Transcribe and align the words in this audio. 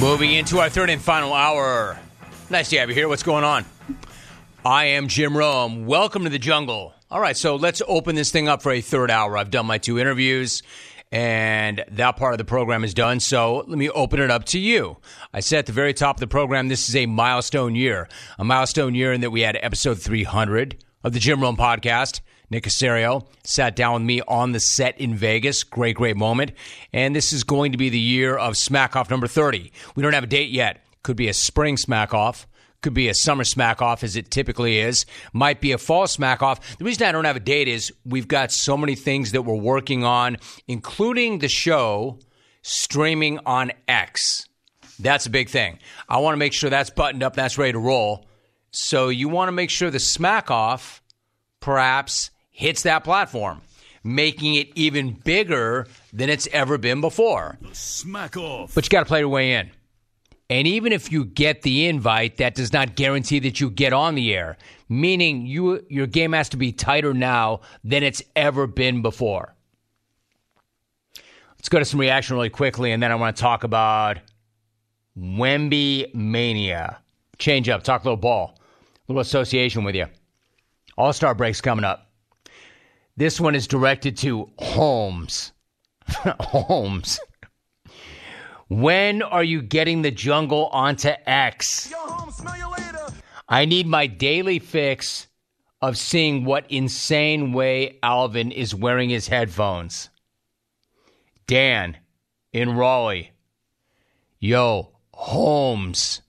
Moving 0.00 0.32
into 0.32 0.58
our 0.58 0.68
third 0.68 0.90
and 0.90 1.00
final 1.00 1.32
hour. 1.32 1.98
Nice 2.50 2.68
to 2.70 2.78
have 2.78 2.88
you 2.90 2.94
here. 2.94 3.08
What's 3.08 3.22
going 3.22 3.42
on? 3.42 3.64
I 4.64 4.84
am 4.86 5.08
Jim 5.08 5.36
Rome. 5.36 5.86
Welcome 5.86 6.24
to 6.24 6.30
the 6.30 6.38
jungle. 6.38 6.92
All 7.10 7.20
right, 7.20 7.36
so 7.36 7.56
let's 7.56 7.80
open 7.88 8.14
this 8.14 8.30
thing 8.30 8.46
up 8.46 8.62
for 8.62 8.70
a 8.70 8.80
third 8.82 9.10
hour. 9.10 9.36
I've 9.38 9.50
done 9.50 9.64
my 9.66 9.78
two 9.78 9.98
interviews, 9.98 10.62
and 11.10 11.82
that 11.92 12.16
part 12.16 12.34
of 12.34 12.38
the 12.38 12.44
program 12.44 12.84
is 12.84 12.92
done. 12.92 13.18
So 13.18 13.64
let 13.66 13.78
me 13.78 13.88
open 13.88 14.20
it 14.20 14.30
up 14.30 14.44
to 14.46 14.58
you. 14.58 14.98
I 15.32 15.40
said 15.40 15.60
at 15.60 15.66
the 15.66 15.72
very 15.72 15.94
top 15.94 16.16
of 16.16 16.20
the 16.20 16.26
program, 16.26 16.68
this 16.68 16.88
is 16.88 16.96
a 16.96 17.06
milestone 17.06 17.74
year. 17.74 18.08
A 18.38 18.44
milestone 18.44 18.94
year 18.94 19.12
in 19.12 19.22
that 19.22 19.30
we 19.30 19.40
had 19.40 19.58
episode 19.62 19.98
300 20.00 20.84
of 21.02 21.12
the 21.12 21.18
Jim 21.18 21.40
Rome 21.40 21.56
podcast. 21.56 22.20
Nick 22.50 22.64
Caserio 22.64 23.26
sat 23.42 23.76
down 23.76 23.94
with 23.94 24.02
me 24.02 24.20
on 24.28 24.52
the 24.52 24.60
set 24.60 25.00
in 25.00 25.14
Vegas. 25.14 25.64
Great, 25.64 25.96
great 25.96 26.16
moment. 26.16 26.52
And 26.92 27.14
this 27.14 27.32
is 27.32 27.44
going 27.44 27.72
to 27.72 27.78
be 27.78 27.88
the 27.88 27.98
year 27.98 28.36
of 28.36 28.56
Smack 28.56 28.96
Off 28.96 29.10
number 29.10 29.26
30. 29.26 29.72
We 29.94 30.02
don't 30.02 30.12
have 30.12 30.24
a 30.24 30.28
date 30.28 30.50
yet. 30.50 30.84
Could 31.02 31.16
be 31.16 31.28
a 31.28 31.34
spring 31.34 31.76
Smack 31.76 32.14
Off. 32.14 32.46
Could 32.84 32.92
be 32.92 33.08
a 33.08 33.14
summer 33.14 33.44
smack 33.44 33.80
off 33.80 34.04
as 34.04 34.14
it 34.14 34.30
typically 34.30 34.78
is. 34.78 35.06
Might 35.32 35.62
be 35.62 35.72
a 35.72 35.78
fall 35.78 36.06
smack 36.06 36.42
off. 36.42 36.76
The 36.76 36.84
reason 36.84 37.06
I 37.06 37.12
don't 37.12 37.24
have 37.24 37.34
a 37.34 37.40
date 37.40 37.66
is 37.66 37.90
we've 38.04 38.28
got 38.28 38.52
so 38.52 38.76
many 38.76 38.94
things 38.94 39.32
that 39.32 39.40
we're 39.40 39.54
working 39.54 40.04
on, 40.04 40.36
including 40.68 41.38
the 41.38 41.48
show 41.48 42.18
streaming 42.60 43.38
on 43.46 43.72
X. 43.88 44.46
That's 44.98 45.24
a 45.24 45.30
big 45.30 45.48
thing. 45.48 45.78
I 46.10 46.18
want 46.18 46.34
to 46.34 46.38
make 46.38 46.52
sure 46.52 46.68
that's 46.68 46.90
buttoned 46.90 47.22
up, 47.22 47.34
that's 47.36 47.56
ready 47.56 47.72
to 47.72 47.78
roll. 47.78 48.26
So 48.70 49.08
you 49.08 49.30
want 49.30 49.48
to 49.48 49.52
make 49.52 49.70
sure 49.70 49.90
the 49.90 49.98
smack 49.98 50.50
off 50.50 51.02
perhaps 51.60 52.30
hits 52.54 52.82
that 52.82 53.02
platform, 53.02 53.60
making 54.04 54.54
it 54.54 54.70
even 54.76 55.10
bigger 55.10 55.88
than 56.12 56.30
it's 56.30 56.46
ever 56.52 56.78
been 56.78 57.00
before. 57.00 57.58
Smack 57.72 58.36
off. 58.36 58.74
But 58.74 58.86
you 58.86 58.90
got 58.90 59.00
to 59.00 59.06
play 59.06 59.18
your 59.18 59.28
way 59.28 59.54
in. 59.54 59.70
And 60.48 60.68
even 60.68 60.92
if 60.92 61.10
you 61.10 61.24
get 61.24 61.62
the 61.62 61.86
invite, 61.86 62.36
that 62.36 62.54
does 62.54 62.72
not 62.72 62.94
guarantee 62.94 63.40
that 63.40 63.60
you 63.60 63.70
get 63.70 63.92
on 63.92 64.14
the 64.14 64.32
air. 64.32 64.56
Meaning 64.88 65.46
you 65.46 65.84
your 65.88 66.06
game 66.06 66.32
has 66.32 66.50
to 66.50 66.56
be 66.56 66.70
tighter 66.70 67.12
now 67.12 67.62
than 67.82 68.02
it's 68.02 68.22
ever 68.36 68.66
been 68.66 69.02
before. 69.02 69.54
Let's 71.56 71.68
go 71.68 71.78
to 71.78 71.84
some 71.84 71.98
reaction 71.98 72.36
really 72.36 72.50
quickly, 72.50 72.92
and 72.92 73.02
then 73.02 73.10
I 73.10 73.16
want 73.16 73.36
to 73.36 73.40
talk 73.40 73.64
about 73.64 74.18
Wemby 75.18 76.14
Mania. 76.14 76.98
Change 77.38 77.68
up, 77.68 77.82
talk 77.82 78.02
a 78.02 78.04
little 78.04 78.16
ball, 78.16 78.58
a 78.60 79.12
little 79.12 79.22
association 79.22 79.82
with 79.82 79.96
you. 79.96 80.06
All 80.96 81.12
Star 81.12 81.34
breaks 81.34 81.60
coming 81.60 81.84
up. 81.84 82.10
This 83.16 83.40
one 83.40 83.54
is 83.54 83.68
directed 83.68 84.16
to 84.18 84.50
Holmes. 84.58 85.52
Holmes. 86.40 87.20
When 88.68 89.22
are 89.22 89.44
you 89.44 89.62
getting 89.62 90.02
the 90.02 90.10
jungle 90.10 90.66
onto 90.66 91.10
X? 91.24 91.90
Yo, 91.90 91.96
home, 91.98 92.32
smell 92.32 92.56
you 92.56 92.70
later. 92.70 93.14
I 93.48 93.66
need 93.66 93.86
my 93.86 94.08
daily 94.08 94.58
fix 94.58 95.28
of 95.80 95.96
seeing 95.96 96.44
what 96.44 96.68
insane 96.70 97.52
way 97.52 97.98
Alvin 98.02 98.50
is 98.50 98.74
wearing 98.74 99.10
his 99.10 99.28
headphones. 99.28 100.10
Dan 101.46 101.98
in 102.52 102.74
Raleigh. 102.74 103.30
Yo, 104.40 104.90
Holmes. 105.12 106.20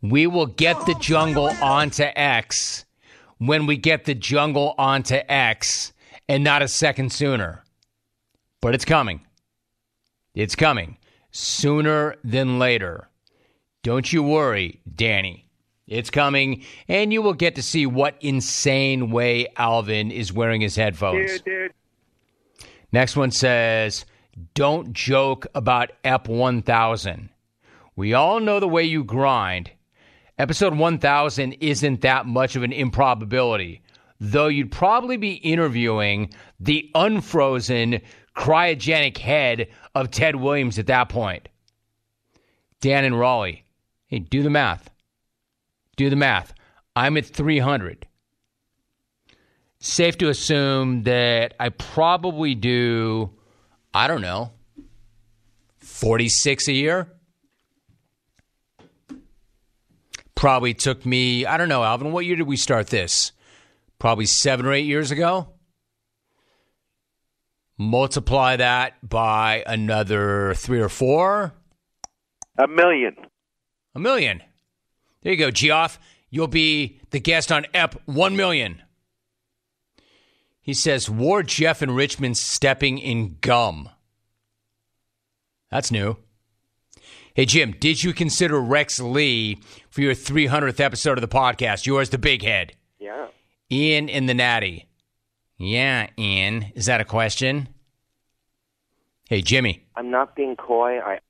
We 0.00 0.26
will 0.26 0.46
get 0.46 0.86
the 0.86 0.94
jungle 0.94 1.50
onto 1.60 2.04
X 2.04 2.86
when 3.38 3.66
we 3.66 3.76
get 3.76 4.04
the 4.04 4.14
jungle 4.14 4.74
onto 4.78 5.16
X 5.28 5.92
and 6.28 6.44
not 6.44 6.62
a 6.62 6.68
second 6.68 7.12
sooner. 7.12 7.64
But 8.60 8.74
it's 8.74 8.84
coming. 8.84 9.22
It's 10.34 10.56
coming 10.56 10.98
sooner 11.30 12.16
than 12.24 12.58
later. 12.58 13.08
Don't 13.82 14.12
you 14.12 14.22
worry, 14.22 14.80
Danny. 14.92 15.48
It's 15.86 16.10
coming, 16.10 16.64
and 16.86 17.12
you 17.12 17.22
will 17.22 17.32
get 17.32 17.54
to 17.54 17.62
see 17.62 17.86
what 17.86 18.16
insane 18.20 19.10
way 19.10 19.46
Alvin 19.56 20.10
is 20.10 20.32
wearing 20.32 20.60
his 20.60 20.76
headphones. 20.76 21.32
Dude, 21.32 21.44
dude. 21.44 21.72
Next 22.92 23.16
one 23.16 23.30
says, 23.30 24.04
Don't 24.54 24.92
joke 24.92 25.46
about 25.54 25.92
EP 26.04 26.28
1000. 26.28 27.30
We 27.96 28.12
all 28.12 28.38
know 28.38 28.60
the 28.60 28.68
way 28.68 28.84
you 28.84 29.02
grind. 29.02 29.70
Episode 30.38 30.76
1000 30.78 31.54
isn't 31.54 32.00
that 32.02 32.26
much 32.26 32.54
of 32.54 32.62
an 32.62 32.72
improbability, 32.72 33.82
though 34.20 34.46
you'd 34.46 34.70
probably 34.70 35.16
be 35.16 35.32
interviewing 35.32 36.32
the 36.60 36.88
unfrozen 36.94 38.00
cryogenic 38.36 39.18
head 39.18 39.66
of 39.96 40.12
Ted 40.12 40.36
Williams 40.36 40.78
at 40.78 40.86
that 40.86 41.08
point. 41.08 41.48
Dan 42.80 43.04
and 43.04 43.18
Raleigh, 43.18 43.64
hey, 44.06 44.20
do 44.20 44.44
the 44.44 44.50
math. 44.50 44.88
Do 45.96 46.08
the 46.08 46.14
math. 46.14 46.54
I'm 46.94 47.16
at 47.16 47.26
300. 47.26 48.06
Safe 49.80 50.18
to 50.18 50.28
assume 50.28 51.02
that 51.02 51.54
I 51.58 51.70
probably 51.70 52.54
do, 52.54 53.30
I 53.92 54.06
don't 54.06 54.20
know, 54.20 54.52
46 55.78 56.68
a 56.68 56.72
year. 56.72 57.12
Probably 60.38 60.72
took 60.72 61.04
me, 61.04 61.44
I 61.46 61.56
don't 61.56 61.68
know, 61.68 61.82
Alvin, 61.82 62.12
what 62.12 62.24
year 62.24 62.36
did 62.36 62.46
we 62.46 62.56
start 62.56 62.86
this? 62.86 63.32
Probably 63.98 64.24
seven 64.24 64.66
or 64.66 64.72
eight 64.72 64.86
years 64.86 65.10
ago. 65.10 65.48
Multiply 67.76 68.54
that 68.54 68.94
by 69.08 69.64
another 69.66 70.54
three 70.54 70.80
or 70.80 70.88
four, 70.88 71.54
A 72.56 72.68
million. 72.68 73.16
a 73.96 73.98
million. 73.98 74.40
There 75.22 75.32
you 75.32 75.38
go, 75.40 75.50
Geoff. 75.50 75.98
You'll 76.30 76.46
be 76.46 77.00
the 77.10 77.18
guest 77.18 77.50
on 77.50 77.66
EP 77.74 77.96
1 78.06 78.36
million. 78.36 78.82
He 80.60 80.72
says, 80.72 81.10
War 81.10 81.42
Jeff 81.42 81.82
and 81.82 81.96
Richmond 81.96 82.36
stepping 82.38 82.98
in 82.98 83.38
gum. 83.40 83.88
That's 85.68 85.90
new. 85.90 86.16
Hey, 87.38 87.46
Jim, 87.46 87.76
did 87.78 88.02
you 88.02 88.12
consider 88.12 88.60
Rex 88.60 88.98
Lee 88.98 89.60
for 89.90 90.00
your 90.00 90.12
300th 90.12 90.80
episode 90.80 91.18
of 91.18 91.22
the 91.22 91.28
podcast? 91.28 91.86
Yours, 91.86 92.10
the 92.10 92.18
big 92.18 92.42
head. 92.42 92.72
Yeah. 92.98 93.28
Ian 93.70 94.08
in 94.08 94.26
the 94.26 94.34
Natty. 94.34 94.88
Yeah, 95.56 96.08
Ian. 96.18 96.72
Is 96.74 96.86
that 96.86 97.00
a 97.00 97.04
question? 97.04 97.68
Hey, 99.28 99.40
Jimmy, 99.40 99.86
I'm 99.94 100.10
not 100.10 100.34
being 100.34 100.56
coy. 100.56 100.98
I 100.98 101.20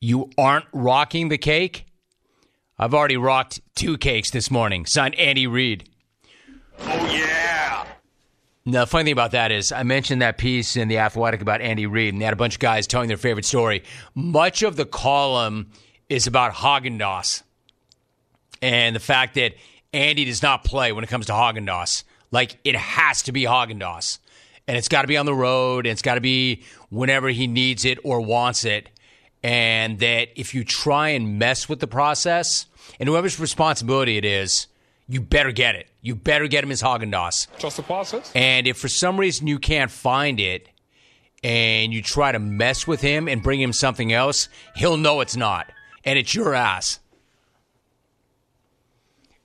you 0.00 0.30
aren't 0.38 0.64
rocking 0.72 1.28
the 1.28 1.36
cake? 1.36 1.84
I've 2.78 2.94
already 2.94 3.18
rocked 3.18 3.60
two 3.74 3.98
cakes 3.98 4.30
this 4.30 4.50
morning. 4.50 4.86
Signed 4.86 5.14
Andy 5.16 5.46
Reid. 5.46 5.90
Oh, 6.78 7.12
yeah. 7.12 7.45
Now, 8.68 8.80
the 8.80 8.88
funny 8.88 9.04
thing 9.04 9.12
about 9.12 9.30
that 9.30 9.52
is, 9.52 9.70
I 9.70 9.84
mentioned 9.84 10.22
that 10.22 10.38
piece 10.38 10.76
in 10.76 10.88
The 10.88 10.98
Athletic 10.98 11.40
about 11.40 11.60
Andy 11.60 11.86
Reid, 11.86 12.12
and 12.12 12.20
they 12.20 12.24
had 12.24 12.34
a 12.34 12.36
bunch 12.36 12.54
of 12.54 12.60
guys 12.60 12.88
telling 12.88 13.06
their 13.06 13.16
favorite 13.16 13.44
story. 13.44 13.84
Much 14.16 14.62
of 14.62 14.74
the 14.74 14.84
column 14.84 15.70
is 16.08 16.26
about 16.26 16.52
Haagen 16.52 17.42
and 18.60 18.96
the 18.96 19.00
fact 19.00 19.36
that 19.36 19.54
Andy 19.92 20.24
does 20.24 20.42
not 20.42 20.64
play 20.64 20.90
when 20.90 21.04
it 21.04 21.06
comes 21.06 21.26
to 21.26 21.32
Haagen. 21.32 22.04
Like, 22.32 22.58
it 22.64 22.74
has 22.74 23.22
to 23.22 23.32
be 23.32 23.44
Haagen. 23.44 24.18
And 24.66 24.76
it's 24.76 24.88
got 24.88 25.02
to 25.02 25.08
be 25.08 25.16
on 25.16 25.26
the 25.26 25.34
road, 25.34 25.86
and 25.86 25.92
it's 25.92 26.02
got 26.02 26.16
to 26.16 26.20
be 26.20 26.64
whenever 26.90 27.28
he 27.28 27.46
needs 27.46 27.84
it 27.84 28.00
or 28.02 28.20
wants 28.20 28.64
it. 28.64 28.90
And 29.44 30.00
that 30.00 30.30
if 30.34 30.54
you 30.54 30.64
try 30.64 31.10
and 31.10 31.38
mess 31.38 31.68
with 31.68 31.78
the 31.78 31.86
process, 31.86 32.66
and 32.98 33.08
whoever's 33.08 33.38
responsibility 33.38 34.16
it 34.16 34.24
is, 34.24 34.66
you 35.08 35.20
better 35.20 35.52
get 35.52 35.74
it. 35.74 35.88
You 36.00 36.14
better 36.14 36.46
get 36.48 36.64
him 36.64 36.70
his 36.70 36.82
Haagen 36.82 37.12
Dazs. 37.12 37.46
Trust 37.58 37.76
the 37.76 37.82
process. 37.82 38.32
And 38.34 38.66
if 38.66 38.76
for 38.76 38.88
some 38.88 39.18
reason 39.18 39.46
you 39.46 39.58
can't 39.58 39.90
find 39.90 40.40
it 40.40 40.68
and 41.42 41.92
you 41.92 42.02
try 42.02 42.32
to 42.32 42.38
mess 42.38 42.86
with 42.86 43.00
him 43.00 43.28
and 43.28 43.42
bring 43.42 43.60
him 43.60 43.72
something 43.72 44.12
else, 44.12 44.48
he'll 44.74 44.96
know 44.96 45.20
it's 45.20 45.36
not. 45.36 45.70
And 46.04 46.18
it's 46.18 46.34
your 46.34 46.54
ass. 46.54 46.98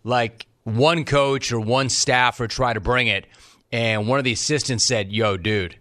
Like 0.04 0.48
one 0.64 1.06
coach 1.06 1.52
or 1.52 1.60
one 1.60 1.90
staffer 1.90 2.48
tried 2.48 2.74
to 2.74 2.80
bring 2.80 3.08
it, 3.08 3.28
and 3.72 4.08
one 4.08 4.18
of 4.20 4.26
the 4.26 4.32
assistants 4.32 4.86
said, 4.86 5.12
Yo, 5.12 5.38
dude, 5.38 5.76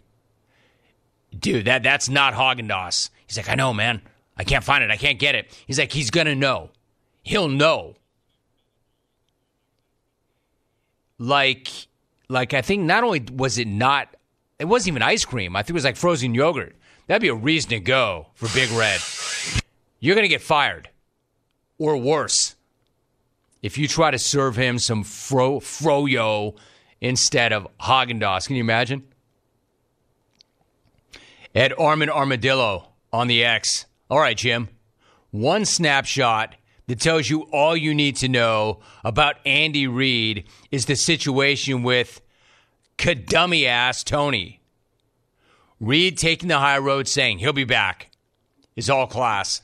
dude, 1.38 1.66
that, 1.66 1.82
that's 1.82 2.08
not 2.08 2.34
Haagen 2.34 2.68
Dazs. 2.68 3.10
He's 3.26 3.36
like, 3.36 3.48
I 3.48 3.54
know, 3.54 3.72
man. 3.72 4.02
I 4.36 4.44
can't 4.44 4.64
find 4.64 4.82
it. 4.82 4.90
I 4.90 4.96
can't 4.96 5.18
get 5.18 5.34
it. 5.34 5.56
He's 5.66 5.78
like, 5.78 5.92
he's 5.92 6.10
going 6.10 6.26
to 6.26 6.34
know. 6.34 6.70
He'll 7.22 7.48
know. 7.48 7.96
Like 11.20 11.68
like 12.28 12.54
I 12.54 12.62
think 12.62 12.82
not 12.82 13.04
only 13.04 13.24
was 13.32 13.58
it 13.58 13.68
not 13.68 14.16
it 14.58 14.64
wasn't 14.64 14.94
even 14.94 15.02
ice 15.02 15.24
cream. 15.24 15.54
I 15.54 15.62
think 15.62 15.70
it 15.70 15.74
was 15.74 15.84
like 15.84 15.96
frozen 15.96 16.34
yogurt. 16.34 16.74
That'd 17.06 17.22
be 17.22 17.28
a 17.28 17.34
reason 17.34 17.70
to 17.70 17.80
go 17.80 18.28
for 18.34 18.48
Big 18.54 18.70
Red. 18.70 19.00
You're 20.00 20.16
gonna 20.16 20.28
get 20.28 20.42
fired. 20.42 20.88
Or 21.78 21.96
worse. 21.96 22.56
If 23.62 23.78
you 23.78 23.86
try 23.86 24.10
to 24.10 24.18
serve 24.18 24.56
him 24.56 24.78
some 24.78 25.04
fro 25.04 25.60
froyo 25.60 26.56
instead 27.00 27.52
of 27.52 27.68
Haagen 27.78 28.20
Dazs. 28.20 28.46
Can 28.46 28.56
you 28.56 28.62
imagine? 28.62 29.04
Ed 31.54 31.72
Armin 31.78 32.10
Armadillo 32.10 32.88
on 33.12 33.26
the 33.26 33.44
X. 33.44 33.86
All 34.08 34.20
right, 34.20 34.36
Jim. 34.36 34.68
One 35.30 35.64
snapshot 35.64 36.54
that 36.90 36.98
tells 36.98 37.30
you 37.30 37.42
all 37.52 37.76
you 37.76 37.94
need 37.94 38.16
to 38.16 38.28
know 38.28 38.80
about 39.04 39.36
Andy 39.46 39.86
Reid 39.86 40.42
is 40.72 40.86
the 40.86 40.96
situation 40.96 41.84
with 41.84 42.20
kadummy 42.98 43.64
ass 43.64 44.02
Tony. 44.02 44.60
Reid 45.78 46.18
taking 46.18 46.48
the 46.48 46.58
high 46.58 46.78
road 46.78 47.06
saying 47.06 47.38
he'll 47.38 47.52
be 47.52 47.62
back 47.62 48.10
is 48.74 48.90
all 48.90 49.06
class. 49.06 49.62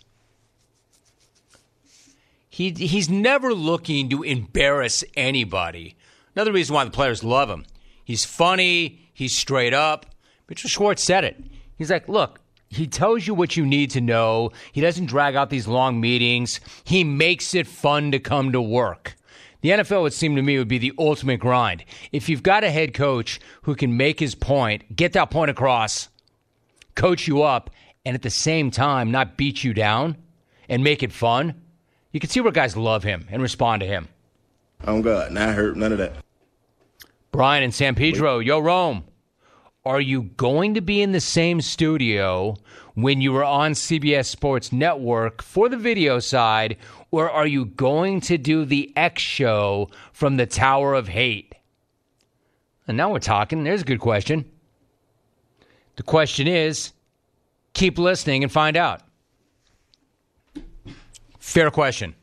He, 2.48 2.70
he's 2.70 3.10
never 3.10 3.52
looking 3.52 4.08
to 4.10 4.22
embarrass 4.22 5.02
anybody. 5.16 5.96
Another 6.36 6.52
reason 6.52 6.76
why 6.76 6.84
the 6.84 6.92
players 6.92 7.24
love 7.24 7.50
him. 7.50 7.66
He's 8.04 8.24
funny, 8.24 9.00
he's 9.12 9.36
straight 9.36 9.74
up. 9.74 10.06
Mitchell 10.48 10.70
Schwartz 10.70 11.02
said 11.02 11.24
it. 11.24 11.42
He's 11.76 11.90
like, 11.90 12.08
look, 12.08 12.38
he 12.68 12.86
tells 12.86 13.26
you 13.26 13.34
what 13.34 13.56
you 13.56 13.64
need 13.64 13.90
to 13.92 14.00
know. 14.00 14.50
He 14.72 14.80
doesn't 14.80 15.06
drag 15.06 15.36
out 15.36 15.50
these 15.50 15.68
long 15.68 16.00
meetings. 16.00 16.60
He 16.84 17.04
makes 17.04 17.54
it 17.54 17.66
fun 17.66 18.10
to 18.12 18.18
come 18.18 18.52
to 18.52 18.60
work. 18.60 19.16
The 19.60 19.70
NFL 19.70 20.02
would 20.02 20.12
seem 20.12 20.36
to 20.36 20.42
me 20.42 20.58
would 20.58 20.68
be 20.68 20.78
the 20.78 20.92
ultimate 20.98 21.40
grind. 21.40 21.84
If 22.12 22.28
you've 22.28 22.42
got 22.42 22.64
a 22.64 22.70
head 22.70 22.94
coach 22.94 23.40
who 23.62 23.74
can 23.74 23.96
make 23.96 24.20
his 24.20 24.34
point, 24.34 24.94
get 24.94 25.12
that 25.14 25.30
point 25.30 25.50
across, 25.50 26.08
coach 26.94 27.26
you 27.26 27.42
up, 27.42 27.70
and 28.04 28.14
at 28.14 28.22
the 28.22 28.30
same 28.30 28.70
time 28.70 29.10
not 29.10 29.36
beat 29.36 29.64
you 29.64 29.74
down 29.74 30.16
and 30.68 30.84
make 30.84 31.02
it 31.02 31.12
fun, 31.12 31.54
you 32.12 32.20
can 32.20 32.30
see 32.30 32.40
where 32.40 32.52
guys 32.52 32.76
love 32.76 33.02
him 33.02 33.26
and 33.30 33.42
respond 33.42 33.80
to 33.80 33.86
him. 33.86 34.08
Oh 34.86 35.02
God, 35.02 35.32
not 35.32 35.54
hurt, 35.54 35.76
none 35.76 35.92
of 35.92 35.98
that. 35.98 36.16
Brian 37.32 37.62
and 37.62 37.74
San 37.74 37.94
Pedro, 37.94 38.38
yo 38.38 38.58
Rome. 38.58 39.04
Are 39.86 40.00
you 40.00 40.24
going 40.24 40.74
to 40.74 40.80
be 40.80 41.00
in 41.00 41.12
the 41.12 41.20
same 41.20 41.60
studio 41.60 42.56
when 42.94 43.20
you 43.20 43.30
were 43.32 43.44
on 43.44 43.70
CBS 43.70 44.26
Sports 44.26 44.72
Network 44.72 45.42
for 45.42 45.68
the 45.68 45.76
video 45.76 46.18
side, 46.18 46.76
or 47.12 47.30
are 47.30 47.46
you 47.46 47.66
going 47.66 48.20
to 48.22 48.36
do 48.36 48.64
the 48.64 48.92
X 48.96 49.22
show 49.22 49.88
from 50.12 50.38
the 50.38 50.46
Tower 50.46 50.94
of 50.94 51.06
Hate? 51.06 51.54
And 52.88 52.96
now 52.96 53.12
we're 53.12 53.20
talking. 53.20 53.62
There's 53.62 53.82
a 53.82 53.84
good 53.84 54.00
question. 54.00 54.50
The 55.94 56.02
question 56.02 56.48
is 56.48 56.92
keep 57.72 57.96
listening 57.96 58.42
and 58.42 58.50
find 58.50 58.76
out. 58.76 59.02
Fair 61.38 61.70
question. 61.70 62.16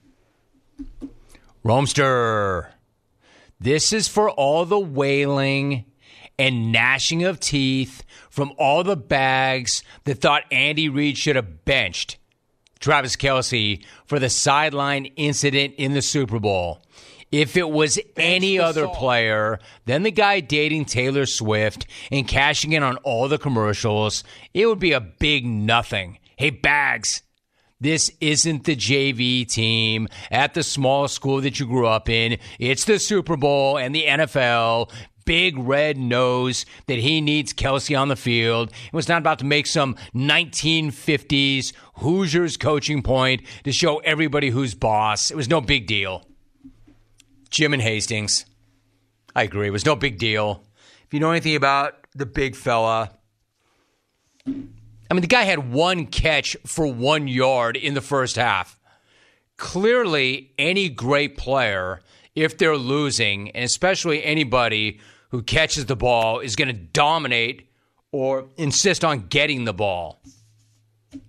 Romster. 1.63 2.71
This 3.57 3.93
is 3.93 4.09
for 4.09 4.29
all 4.29 4.65
the 4.65 4.77
wailing 4.77 5.85
and 6.37 6.71
gnashing 6.71 7.23
of 7.23 7.39
teeth 7.39 8.03
from 8.29 8.53
all 8.57 8.83
the 8.83 8.97
bags 8.97 9.83
that 10.05 10.21
thought 10.21 10.43
Andy 10.51 10.89
Reid 10.89 11.17
should 11.17 11.35
have 11.35 11.65
benched 11.65 12.17
Travis 12.79 13.15
Kelce 13.15 13.83
for 14.05 14.19
the 14.19 14.29
sideline 14.29 15.05
incident 15.15 15.75
in 15.77 15.93
the 15.93 16.01
Super 16.01 16.39
Bowl. 16.39 16.81
If 17.31 17.57
it 17.57 17.69
was 17.69 17.97
any 18.15 18.59
other 18.59 18.87
player 18.87 19.59
than 19.85 20.03
the 20.03 20.11
guy 20.11 20.39
dating 20.39 20.85
Taylor 20.85 21.25
Swift 21.25 21.87
and 22.11 22.27
cashing 22.27 22.73
in 22.73 22.83
on 22.83 22.97
all 22.97 23.27
the 23.27 23.39
commercials, 23.39 24.23
it 24.53 24.67
would 24.67 24.79
be 24.79 24.91
a 24.91 24.99
big 24.99 25.45
nothing. 25.45 26.19
Hey, 26.35 26.51
Bags, 26.51 27.23
this 27.79 28.11
isn't 28.21 28.65
the 28.65 28.75
JV 28.75 29.45
team 29.45 30.07
at 30.29 30.53
the 30.53 30.63
small 30.63 31.07
school 31.07 31.41
that 31.41 31.59
you 31.59 31.65
grew 31.65 31.87
up 31.87 32.07
in. 32.07 32.37
It's 32.59 32.85
the 32.85 32.99
Super 32.99 33.35
Bowl 33.35 33.77
and 33.77 33.95
the 33.95 34.05
NFL. 34.05 34.91
Big 35.25 35.57
Red 35.57 35.97
knows 35.97 36.65
that 36.87 36.99
he 36.99 37.21
needs 37.21 37.53
Kelce 37.53 37.99
on 37.99 38.07
the 38.07 38.15
field. 38.15 38.69
It 38.69 38.93
was 38.93 39.07
not 39.07 39.19
about 39.19 39.39
to 39.39 39.45
make 39.45 39.67
some 39.67 39.95
1950s 40.13 41.73
Hoosiers 41.95 42.57
coaching 42.57 43.01
point 43.01 43.41
to 43.63 43.71
show 43.71 43.97
everybody 43.99 44.49
who's 44.49 44.73
boss. 44.73 45.31
It 45.31 45.37
was 45.37 45.49
no 45.49 45.61
big 45.61 45.87
deal. 45.87 46.25
Jim 47.49 47.73
and 47.73 47.81
Hastings. 47.81 48.45
I 49.35 49.43
agree. 49.43 49.67
It 49.67 49.71
was 49.71 49.85
no 49.85 49.95
big 49.95 50.17
deal. 50.17 50.63
If 51.05 51.13
you 51.13 51.19
know 51.19 51.31
anything 51.31 51.55
about 51.55 51.95
the 52.15 52.25
big 52.25 52.55
fella, 52.55 53.11
I 54.47 54.51
mean, 55.13 55.21
the 55.21 55.27
guy 55.27 55.43
had 55.43 55.71
one 55.71 56.07
catch 56.07 56.57
for 56.65 56.87
one 56.87 57.27
yard 57.27 57.77
in 57.77 57.93
the 57.93 58.01
first 58.01 58.35
half. 58.35 58.79
Clearly, 59.57 60.51
any 60.57 60.89
great 60.89 61.37
player, 61.37 62.01
if 62.35 62.57
they're 62.57 62.77
losing, 62.77 63.51
and 63.51 63.63
especially 63.63 64.23
anybody 64.23 64.99
who 65.33 65.41
catches 65.41 65.87
the 65.87 65.95
ball, 65.95 66.41
is 66.41 66.55
going 66.55 66.67
to 66.67 66.73
dominate 66.73 67.67
or 68.11 68.45
insist 68.55 69.03
on 69.03 69.25
getting 69.29 69.65
the 69.65 69.73
ball. 69.73 70.21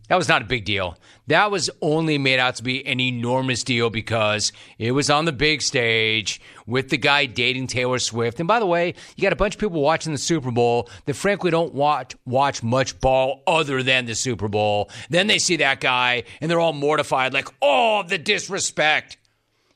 That 0.09 0.17
was 0.17 0.29
not 0.29 0.43
a 0.43 0.45
big 0.45 0.67
deal. 0.67 0.99
That 1.29 1.51
was 1.51 1.71
only 1.81 2.19
made 2.19 2.39
out 2.39 2.57
to 2.57 2.63
be 2.63 2.87
an 2.87 3.01
enormous 3.01 3.65
deal 3.65 3.89
because 3.89 4.53
it 4.77 4.93
was 4.93 5.09
on 5.09 5.25
the 5.25 5.33
big 5.33 5.63
stage 5.63 6.39
with 6.67 6.91
the 6.91 6.99
guy 6.99 7.25
dating 7.25 7.69
Taylor 7.69 7.99
Swift. 7.99 8.41
And 8.41 8.47
by 8.47 8.61
the 8.61 8.67
way, 8.67 8.93
you 9.17 9.23
got 9.23 9.33
a 9.33 9.37
bunch 9.37 9.55
of 9.55 9.61
people 9.61 9.81
watching 9.81 10.13
the 10.13 10.19
Super 10.19 10.51
Bowl 10.51 10.91
that 11.07 11.15
frankly 11.15 11.51
don't 11.51 11.73
watch 11.73 12.15
watch 12.27 12.63
much 12.63 13.01
ball 13.01 13.43
other 13.47 13.83
than 13.83 14.05
the 14.05 14.15
Super 14.15 14.49
Bowl. 14.49 14.91
Then 15.09 15.29
they 15.29 15.39
see 15.39 15.57
that 15.57 15.81
guy 15.81 16.25
and 16.43 16.51
they're 16.51 16.61
all 16.61 16.75
mortified, 16.75 17.33
like, 17.33 17.49
oh, 17.63 18.03
the 18.07 18.19
disrespect. 18.19 19.17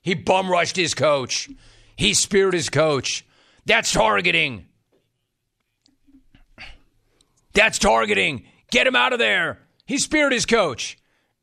He 0.03 0.13
bum 0.13 0.51
rushed 0.51 0.77
his 0.77 0.93
coach. 0.93 1.49
He 1.97 2.13
speared 2.13 2.53
his 2.53 2.69
coach. 2.69 3.25
That's 3.69 3.93
targeting. 3.93 4.65
That's 7.53 7.79
targeting. 7.79 8.45
Get 8.71 8.87
him 8.87 8.97
out 8.97 9.13
of 9.13 9.19
there. 9.19 9.59
He 9.85 9.99
speared 9.99 10.33
his 10.33 10.47
coach. 10.47 10.97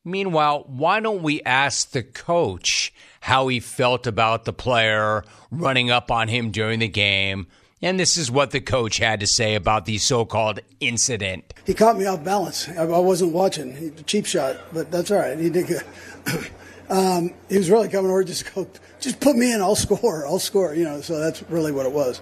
Meanwhile, 0.03 0.65
why 0.67 1.01
don't 1.01 1.21
we 1.21 1.43
ask 1.43 1.91
the 1.91 2.01
coach 2.01 2.91
how 3.21 3.47
he 3.47 3.59
felt 3.59 4.07
about 4.07 4.45
the 4.45 4.53
player 4.53 5.23
running 5.51 5.91
up 5.91 6.09
on 6.09 6.27
him 6.27 6.49
during 6.49 6.79
the 6.79 6.87
game? 6.87 7.45
And 7.79 7.99
this 7.99 8.17
is 8.17 8.31
what 8.31 8.49
the 8.49 8.61
coach 8.61 8.97
had 8.97 9.19
to 9.19 9.27
say 9.27 9.53
about 9.53 9.85
the 9.85 9.99
so 9.99 10.25
called 10.25 10.61
incident. 10.79 11.53
He 11.63 11.75
caught 11.75 11.95
me 11.95 12.07
off 12.07 12.23
balance. 12.23 12.67
I, 12.69 12.85
wasn't 12.85 13.33
watching. 13.33 13.75
He, 13.75 13.91
cheap 14.03 14.25
shot, 14.25 14.57
but 14.73 14.89
that's 14.89 15.11
all 15.11 15.19
right. 15.19 15.37
He 15.37 15.51
did 15.51 15.67
good. 15.67 15.83
um, 16.89 17.33
he 17.49 17.57
was 17.57 17.69
really 17.69 17.89
coming 17.89 18.11
over 18.11 18.23
just 18.23 18.53
go, 18.53 18.67
just 18.99 19.19
put 19.19 19.35
me 19.35 19.53
in. 19.53 19.61
I'll 19.61 19.75
score. 19.75 20.25
I'll 20.25 20.39
score. 20.39 20.73
You 20.73 20.83
know, 20.83 21.01
so 21.01 21.19
that's 21.19 21.43
really 21.49 21.71
what 21.71 21.85
it 21.85 21.91
was. 21.91 22.21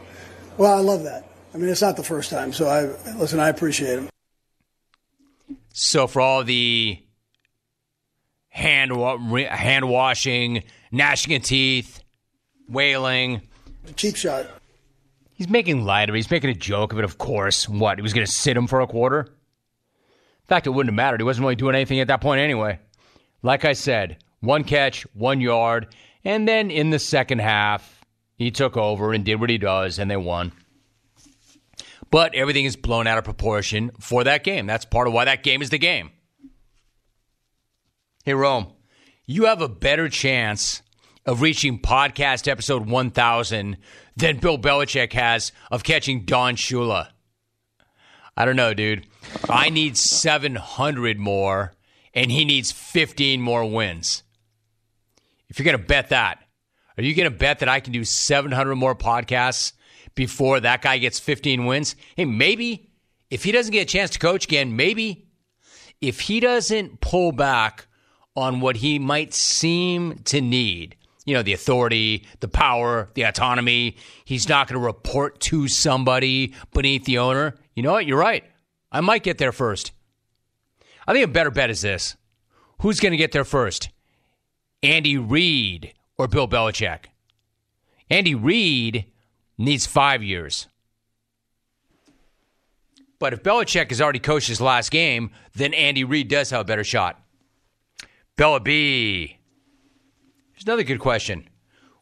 Well, 0.57 0.74
I 0.74 0.81
love 0.81 1.04
that. 1.04 1.27
I 1.54 1.57
mean, 1.57 1.69
it's 1.69 1.81
not 1.81 1.98
the 1.98 2.04
first 2.04 2.30
time. 2.30 2.54
So 2.54 2.68
I 2.68 3.13
listen. 3.15 3.39
I 3.39 3.50
appreciate 3.50 4.00
him. 4.00 4.10
So 5.74 6.07
for 6.07 6.21
all 6.21 6.44
the 6.44 7.00
hand 8.50 8.91
hand 8.91 9.89
washing, 9.89 10.63
gnashing 10.91 11.36
of 11.36 11.43
teeth, 11.43 12.01
wailing, 12.67 13.41
cheap 13.96 14.15
shot. 14.15 14.48
He's 15.34 15.50
making 15.50 15.84
light 15.84 16.10
of 16.10 16.15
it. 16.15 16.20
He's 16.20 16.32
making 16.32 16.51
a 16.51 16.55
joke 16.55 16.93
of 16.93 17.00
it. 17.00 17.05
Of 17.05 17.17
course, 17.17 17.67
what 17.67 17.98
he 17.98 18.01
was 18.01 18.13
going 18.13 18.25
to 18.25 18.32
sit 18.32 18.55
him 18.55 18.67
for 18.67 18.82
a 18.82 18.88
quarter. 18.88 19.22
In 19.22 20.48
fact, 20.48 20.67
it 20.67 20.70
wouldn't 20.70 20.91
have 20.91 20.96
mattered. 20.96 21.20
He 21.20 21.24
wasn't 21.24 21.43
really 21.43 21.55
doing 21.55 21.75
anything 21.75 22.00
at 22.00 22.08
that 22.08 22.22
point 22.22 22.39
anyway. 22.39 22.79
Like 23.41 23.65
I 23.65 23.74
said, 23.74 24.17
one 24.43 24.63
catch, 24.63 25.03
one 25.13 25.41
yard, 25.41 25.88
and 26.25 26.47
then 26.47 26.69
in 26.69 26.89
the 26.89 27.00
second 27.00 27.39
half, 27.39 28.05
he 28.35 28.51
took 28.51 28.75
over 28.75 29.13
and 29.13 29.23
did 29.23 29.39
what 29.39 29.50
he 29.50 29.57
does, 29.57 30.00
and 30.00 30.12
they 30.12 30.17
won. 30.17 30.51
But 32.12 32.35
everything 32.35 32.65
is 32.65 32.75
blown 32.75 33.07
out 33.07 33.17
of 33.17 33.23
proportion 33.23 33.91
for 34.00 34.23
that 34.23 34.43
game. 34.43 34.67
That's 34.67 34.85
part 34.85 35.07
of 35.07 35.13
why 35.13 35.25
that 35.25 35.43
game 35.43 35.62
is 35.62 35.69
the 35.69 35.77
game. 35.77 36.12
Hey, 38.25 38.33
Rome, 38.33 38.73
you 39.25 39.45
have 39.45 39.62
a 39.62 39.69
better 39.69 40.09
chance 40.09 40.81
of 41.25 41.41
reaching 41.41 41.79
podcast 41.79 42.47
episode 42.47 42.88
1000 42.88 43.77
than 44.15 44.38
Bill 44.38 44.57
Belichick 44.57 45.13
has 45.13 45.51
of 45.71 45.83
catching 45.83 46.25
Don 46.25 46.55
Shula. 46.55 47.09
I 48.35 48.45
don't 48.45 48.55
know, 48.55 48.73
dude. 48.73 49.05
I 49.50 49.69
need 49.69 49.97
700 49.97 51.19
more, 51.19 51.73
and 52.13 52.31
he 52.31 52.45
needs 52.45 52.71
15 52.71 53.41
more 53.41 53.65
wins. 53.69 54.23
If 55.53 55.60
you're 55.60 55.65
going 55.65 55.77
to 55.77 55.88
bet 55.88 56.10
that, 56.10 56.39
are 56.98 57.03
you 57.03 57.13
going 57.13 57.31
to 57.31 57.38
bet 57.38 57.60
that 57.60 57.69
I 57.69 57.79
can 57.79 57.93
do 57.93 58.03
700 58.03 58.74
more 58.74 58.95
podcasts 58.95 59.74
before 60.15 60.60
that 60.60 60.81
guy 60.81 60.98
gets 60.98 61.19
15 61.19 61.65
wins. 61.65 61.95
Hey, 62.15 62.25
maybe 62.25 62.89
if 63.29 63.43
he 63.43 63.51
doesn't 63.51 63.72
get 63.72 63.83
a 63.83 63.86
chance 63.86 64.10
to 64.12 64.19
coach 64.19 64.45
again, 64.45 64.75
maybe 64.75 65.27
if 66.01 66.22
he 66.22 66.39
doesn't 66.39 67.01
pull 67.01 67.31
back 67.31 67.86
on 68.36 68.62
what 68.62 68.77
he 68.77 68.98
might 68.98 69.31
seem 69.31 70.17
to 70.25 70.41
need, 70.41 70.95
you 71.24 71.36
know, 71.36 71.43
the 71.43 71.53
authority, 71.53 72.25
the 72.39 72.48
power, 72.48 73.10
the 73.13 73.22
autonomy, 73.22 73.95
he's 74.25 74.50
not 74.50 74.67
going 74.67 74.81
to 74.81 74.86
report 74.86 75.39
to 75.39 75.67
somebody 75.67 76.55
beneath 76.74 77.05
the 77.05 77.19
owner. 77.19 77.53
You 77.75 77.83
know 77.83 77.91
what? 77.91 78.07
You're 78.07 78.17
right. 78.17 78.43
I 78.91 79.01
might 79.01 79.22
get 79.22 79.38
there 79.38 79.51
first. 79.51 79.91
I 81.07 81.13
think 81.13 81.25
a 81.25 81.31
better 81.31 81.51
bet 81.51 81.69
is 81.69 81.81
this 81.81 82.15
who's 82.81 83.00
going 83.00 83.12
to 83.12 83.17
get 83.17 83.31
there 83.33 83.45
first? 83.45 83.89
Andy 84.83 85.17
Reid 85.17 85.93
or 86.17 86.27
Bill 86.27 86.47
Belichick? 86.47 87.05
Andy 88.09 88.35
Reid 88.35 89.05
needs 89.57 89.87
five 89.87 90.21
years. 90.21 90.67
But 93.17 93.31
if 93.31 93.41
Belichick 93.41 93.89
has 93.89 94.01
already 94.01 94.19
coached 94.19 94.49
his 94.49 94.59
last 94.59 94.91
game, 94.91 95.31
then 95.55 95.73
Andy 95.73 96.03
Reid 96.03 96.27
does 96.27 96.49
have 96.49 96.61
a 96.61 96.65
better 96.65 96.83
shot. 96.83 97.23
Bella 98.35 98.59
B. 98.59 99.37
Here's 100.51 100.65
another 100.65 100.83
good 100.83 100.99
question. 100.99 101.47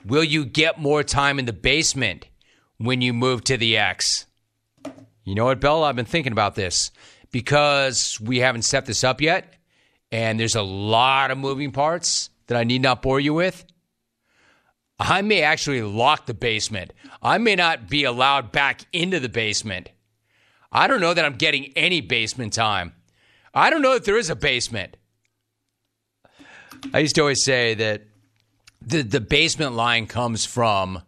Will 0.04 0.24
you 0.24 0.44
get 0.44 0.80
more 0.80 1.04
time 1.04 1.38
in 1.38 1.46
the 1.46 1.54
basement 1.54 2.28
when 2.78 3.02
you 3.02 3.14
move 3.14 3.44
to 3.44 3.58
the 3.58 3.78
X? 3.78 4.26
You 5.24 5.36
know 5.36 5.46
what, 5.46 5.60
Bella? 5.62 5.88
I've 5.88 5.96
been 5.96 6.06
thinking 6.06 6.32
about 6.32 6.56
this 6.56 6.90
because 7.32 8.20
we 8.20 8.40
haven't 8.40 8.64
set 8.64 8.88
this 8.88 9.04
up 9.04 9.22
yet, 9.22 9.54
and 10.12 10.40
there's 10.40 10.56
a 10.56 10.64
lot 10.64 11.30
of 11.30 11.38
moving 11.38 11.72
parts 11.72 12.31
that 12.52 12.60
I 12.60 12.66
need 12.66 12.82
not 12.82 13.02
bore 13.02 13.22
you 13.22 13.34
with. 13.34 13.64
I 15.00 15.22
may 15.22 15.42
actually 15.42 15.84
lock 15.84 16.26
the 16.26 16.34
basement. 16.34 16.92
I 17.24 17.38
may 17.38 17.56
not 17.56 17.88
be 17.88 18.04
allowed 18.04 18.52
back 18.52 18.82
into 18.92 19.22
the 19.22 19.30
basement. 19.30 19.90
I 20.70 20.88
don't 20.88 21.00
know 21.00 21.14
that 21.14 21.24
I'm 21.24 21.38
getting 21.38 21.72
any 21.78 22.02
basement 22.02 22.52
time. 22.52 22.92
I 23.54 23.70
don't 23.70 23.82
know 23.82 23.94
that 23.94 24.04
there 24.04 24.18
is 24.18 24.30
a 24.30 24.36
basement. 24.36 24.98
I 26.94 27.00
used 27.00 27.16
to 27.16 27.22
always 27.22 27.42
say 27.42 27.74
that 27.74 28.02
the 28.82 29.02
the 29.02 29.22
basement 29.22 29.76
line 29.76 30.06
comes 30.06 30.46
from 30.46 31.04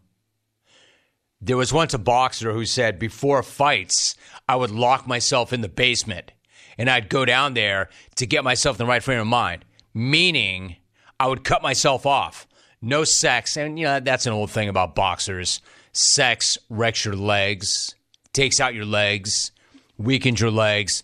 there 1.41 1.57
was 1.57 1.73
once 1.73 1.93
a 1.93 1.99
boxer 1.99 2.53
who 2.53 2.65
said 2.65 2.99
before 2.99 3.43
fights 3.43 4.15
I 4.47 4.55
would 4.55 4.71
lock 4.71 5.07
myself 5.07 5.51
in 5.51 5.59
the 5.59 5.67
basement 5.67 6.31
and 6.77 6.89
I'd 6.89 7.09
go 7.09 7.25
down 7.25 7.53
there 7.53 7.89
to 8.15 8.25
get 8.25 8.45
myself 8.45 8.79
in 8.79 8.85
the 8.85 8.89
right 8.89 9.03
frame 9.03 9.19
of 9.19 9.27
mind 9.27 9.65
meaning 9.93 10.77
I 11.23 11.27
would 11.27 11.43
cut 11.43 11.61
myself 11.61 12.05
off 12.05 12.47
no 12.81 13.05
sex 13.05 13.55
and 13.55 13.79
you 13.79 13.85
know 13.85 13.99
that's 14.01 14.25
an 14.25 14.33
old 14.33 14.51
thing 14.51 14.67
about 14.67 14.93
boxers 14.93 15.61
sex 15.93 16.57
wrecks 16.69 17.05
your 17.05 17.15
legs 17.15 17.95
takes 18.33 18.59
out 18.59 18.73
your 18.73 18.85
legs 18.85 19.51
weakens 19.97 20.41
your 20.41 20.51
legs 20.51 21.01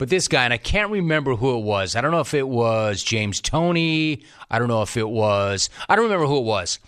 but 0.00 0.08
this 0.08 0.28
guy, 0.28 0.44
and 0.44 0.54
I 0.54 0.56
can't 0.56 0.90
remember 0.90 1.36
who 1.36 1.58
it 1.58 1.62
was. 1.62 1.94
I 1.94 2.00
don't 2.00 2.10
know 2.10 2.20
if 2.20 2.32
it 2.32 2.48
was 2.48 3.04
James 3.04 3.38
Toney. 3.38 4.22
I 4.50 4.58
don't 4.58 4.68
know 4.68 4.80
if 4.80 4.96
it 4.96 5.06
was, 5.06 5.68
I 5.90 5.94
don't 5.94 6.06
remember 6.06 6.24
who 6.24 6.38
it 6.38 6.44
was, 6.44 6.78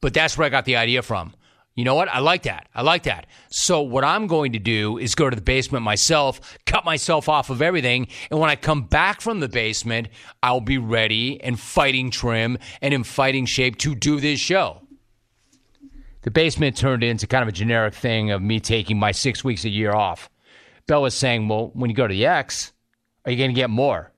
but 0.00 0.14
that's 0.14 0.38
where 0.38 0.46
I 0.46 0.48
got 0.48 0.64
the 0.64 0.76
idea 0.76 1.02
from. 1.02 1.34
You 1.74 1.84
know 1.84 1.94
what? 1.94 2.08
I 2.08 2.18
like 2.18 2.42
that. 2.42 2.68
I 2.74 2.82
like 2.82 3.04
that. 3.04 3.26
So, 3.48 3.80
what 3.80 4.04
I'm 4.04 4.26
going 4.26 4.52
to 4.52 4.58
do 4.58 4.98
is 4.98 5.14
go 5.14 5.30
to 5.30 5.36
the 5.36 5.40
basement 5.40 5.82
myself, 5.82 6.58
cut 6.66 6.84
myself 6.84 7.30
off 7.30 7.48
of 7.48 7.62
everything. 7.62 8.08
And 8.30 8.38
when 8.38 8.50
I 8.50 8.56
come 8.56 8.82
back 8.82 9.22
from 9.22 9.40
the 9.40 9.48
basement, 9.48 10.08
I'll 10.42 10.60
be 10.60 10.76
ready 10.76 11.40
and 11.42 11.58
fighting 11.58 12.10
trim 12.10 12.58
and 12.82 12.92
in 12.92 13.04
fighting 13.04 13.46
shape 13.46 13.78
to 13.78 13.94
do 13.94 14.20
this 14.20 14.38
show. 14.38 14.82
The 16.22 16.30
basement 16.30 16.76
turned 16.76 17.02
into 17.02 17.26
kind 17.26 17.42
of 17.42 17.48
a 17.48 17.52
generic 17.52 17.94
thing 17.94 18.30
of 18.30 18.42
me 18.42 18.60
taking 18.60 18.98
my 18.98 19.12
six 19.12 19.42
weeks 19.42 19.64
a 19.64 19.70
year 19.70 19.92
off. 19.92 20.28
Bell 20.86 21.02
was 21.02 21.14
saying, 21.14 21.48
well, 21.48 21.70
when 21.74 21.88
you 21.88 21.96
go 21.96 22.06
to 22.06 22.14
the 22.14 22.26
X, 22.26 22.72
are 23.24 23.32
you 23.32 23.38
going 23.38 23.50
to 23.50 23.54
get 23.54 23.70
more? 23.70 24.12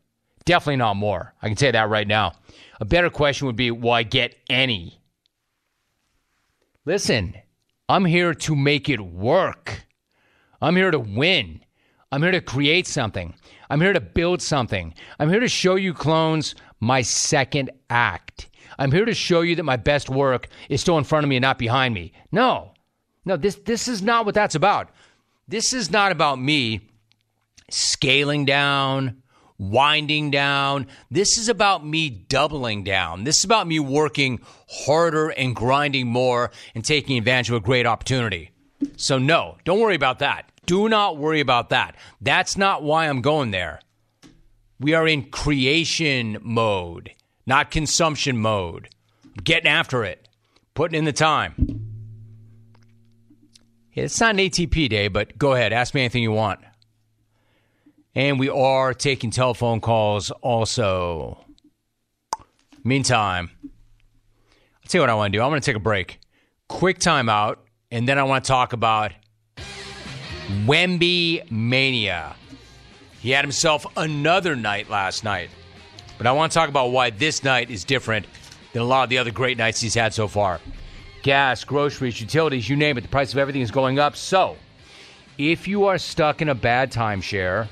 Definitely 0.44 0.76
not 0.76 0.94
more. 0.94 1.34
I 1.40 1.48
can 1.48 1.56
say 1.56 1.70
that 1.70 1.88
right 1.88 2.06
now. 2.06 2.32
A 2.80 2.84
better 2.84 3.10
question 3.10 3.46
would 3.46 3.56
be, 3.56 3.70
will 3.70 3.92
I 3.92 4.02
get 4.02 4.36
any? 4.50 5.00
Listen, 6.84 7.34
I'm 7.88 8.04
here 8.04 8.34
to 8.34 8.56
make 8.56 8.88
it 8.88 9.00
work. 9.00 9.86
I'm 10.60 10.76
here 10.76 10.90
to 10.90 10.98
win. 10.98 11.60
I'm 12.10 12.22
here 12.22 12.32
to 12.32 12.40
create 12.40 12.86
something. 12.86 13.34
I'm 13.68 13.80
here 13.80 13.92
to 13.92 14.00
build 14.00 14.40
something. 14.40 14.94
I'm 15.18 15.28
here 15.28 15.40
to 15.40 15.48
show 15.48 15.74
you 15.74 15.92
clones 15.92 16.54
my 16.80 17.02
second 17.02 17.70
act. 17.90 18.48
I'm 18.78 18.92
here 18.92 19.04
to 19.04 19.14
show 19.14 19.42
you 19.42 19.56
that 19.56 19.64
my 19.64 19.76
best 19.76 20.08
work 20.08 20.48
is 20.68 20.80
still 20.80 20.98
in 20.98 21.04
front 21.04 21.24
of 21.24 21.28
me 21.28 21.36
and 21.36 21.42
not 21.42 21.58
behind 21.58 21.94
me. 21.94 22.12
No. 22.32 22.72
No, 23.24 23.36
this 23.36 23.56
this 23.56 23.88
is 23.88 24.02
not 24.02 24.26
what 24.26 24.34
that's 24.34 24.54
about. 24.54 24.90
This 25.48 25.72
is 25.72 25.90
not 25.90 26.12
about 26.12 26.38
me 26.38 26.88
scaling 27.70 28.44
down, 28.44 29.22
winding 29.70 30.30
down. 30.30 30.86
This 31.10 31.38
is 31.38 31.48
about 31.48 31.86
me 31.86 32.10
doubling 32.10 32.84
down. 32.84 33.24
This 33.24 33.38
is 33.38 33.44
about 33.44 33.66
me 33.66 33.78
working 33.78 34.40
harder 34.68 35.30
and 35.30 35.54
grinding 35.54 36.06
more 36.06 36.50
and 36.74 36.84
taking 36.84 37.18
advantage 37.18 37.50
of 37.50 37.56
a 37.56 37.60
great 37.60 37.86
opportunity. 37.86 38.50
So, 38.96 39.18
no, 39.18 39.56
don't 39.64 39.80
worry 39.80 39.94
about 39.94 40.18
that. 40.20 40.50
Do 40.66 40.88
not 40.88 41.16
worry 41.16 41.40
about 41.40 41.70
that. 41.70 41.96
That's 42.20 42.56
not 42.56 42.82
why 42.82 43.08
I'm 43.08 43.20
going 43.20 43.50
there. 43.50 43.80
We 44.80 44.94
are 44.94 45.06
in 45.06 45.30
creation 45.30 46.38
mode, 46.42 47.12
not 47.46 47.70
consumption 47.70 48.38
mode. 48.38 48.88
getting 49.42 49.68
after 49.68 50.04
it, 50.04 50.28
putting 50.74 50.98
in 50.98 51.04
the 51.04 51.12
time. 51.12 51.54
It's 53.94 54.20
not 54.20 54.34
an 54.34 54.38
ATP 54.38 54.88
day, 54.88 55.08
but 55.08 55.38
go 55.38 55.52
ahead, 55.52 55.72
ask 55.72 55.94
me 55.94 56.00
anything 56.02 56.22
you 56.22 56.32
want. 56.32 56.60
And 58.14 58.38
we 58.38 58.48
are 58.48 58.94
taking 58.94 59.30
telephone 59.30 59.80
calls 59.80 60.30
also. 60.30 61.44
Meantime, 62.84 63.50
I'll 63.64 64.88
tell 64.88 65.00
you 65.00 65.02
what 65.02 65.10
I 65.10 65.14
want 65.14 65.32
to 65.32 65.38
do. 65.38 65.42
I'm 65.42 65.50
going 65.50 65.60
to 65.60 65.66
take 65.66 65.76
a 65.76 65.80
break. 65.80 66.20
Quick 66.68 66.98
timeout, 66.98 67.56
and 67.90 68.06
then 68.06 68.18
I 68.18 68.22
want 68.22 68.44
to 68.44 68.48
talk 68.48 68.72
about 68.72 69.12
Wemby 70.64 71.50
Mania. 71.50 72.36
He 73.20 73.30
had 73.30 73.44
himself 73.44 73.86
another 73.96 74.54
night 74.54 74.90
last 74.90 75.24
night. 75.24 75.50
But 76.18 76.26
I 76.26 76.32
want 76.32 76.52
to 76.52 76.58
talk 76.58 76.68
about 76.68 76.92
why 76.92 77.10
this 77.10 77.42
night 77.42 77.70
is 77.70 77.82
different 77.82 78.26
than 78.72 78.82
a 78.82 78.84
lot 78.84 79.04
of 79.04 79.10
the 79.10 79.18
other 79.18 79.30
great 79.30 79.58
nights 79.58 79.80
he's 79.80 79.94
had 79.94 80.14
so 80.14 80.28
far. 80.28 80.60
Gas, 81.22 81.64
groceries, 81.64 82.20
utilities, 82.20 82.68
you 82.68 82.76
name 82.76 82.98
it, 82.98 83.00
the 83.00 83.08
price 83.08 83.32
of 83.32 83.38
everything 83.38 83.62
is 83.62 83.70
going 83.70 83.98
up. 83.98 84.14
So, 84.14 84.56
if 85.38 85.66
you 85.66 85.86
are 85.86 85.98
stuck 85.98 86.42
in 86.42 86.50
a 86.50 86.54
bad 86.54 86.92
timeshare, 86.92 87.66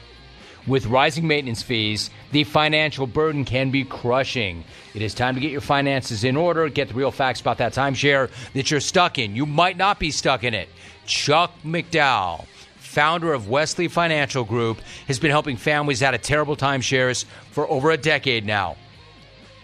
with 0.67 0.87
rising 0.87 1.27
maintenance 1.27 1.63
fees, 1.63 2.11
the 2.31 2.45
financial 2.45 3.07
burden 3.07 3.45
can 3.45 3.71
be 3.71 3.85
crushing. 3.85 4.65
It 4.95 5.03
is 5.03 5.15
time 5.15 5.35
to 5.35 5.41
get 5.41 5.51
your 5.51 5.61
finances 5.61 6.25
in 6.25 6.37
order, 6.37 6.69
get 6.69 6.89
the 6.89 6.95
real 6.95 7.11
facts 7.11 7.41
about 7.41 7.59
that 7.59 7.73
timeshare 7.73 8.31
that 8.55 8.71
you're 8.71 8.81
stuck 8.81 9.19
in. 9.19 9.35
You 9.35 9.47
might 9.47 9.77
not 9.77 9.99
be 9.99 10.11
stuck 10.11 10.45
in 10.45 10.55
it. 10.55 10.69
Chuck 11.07 11.53
McDowell, 11.65 12.47
founder 12.77 13.33
of 13.33 13.49
Wesley 13.49 13.89
Financial 13.89 14.45
Group, 14.45 14.79
has 15.09 15.19
been 15.19 15.31
helping 15.31 15.57
families 15.57 16.03
out 16.03 16.15
of 16.15 16.23
terrible 16.23 16.57
timeshares 16.57 17.25
for 17.51 17.69
over 17.69 17.91
a 17.91 17.97
decade 17.97 18.47
now. 18.47 18.77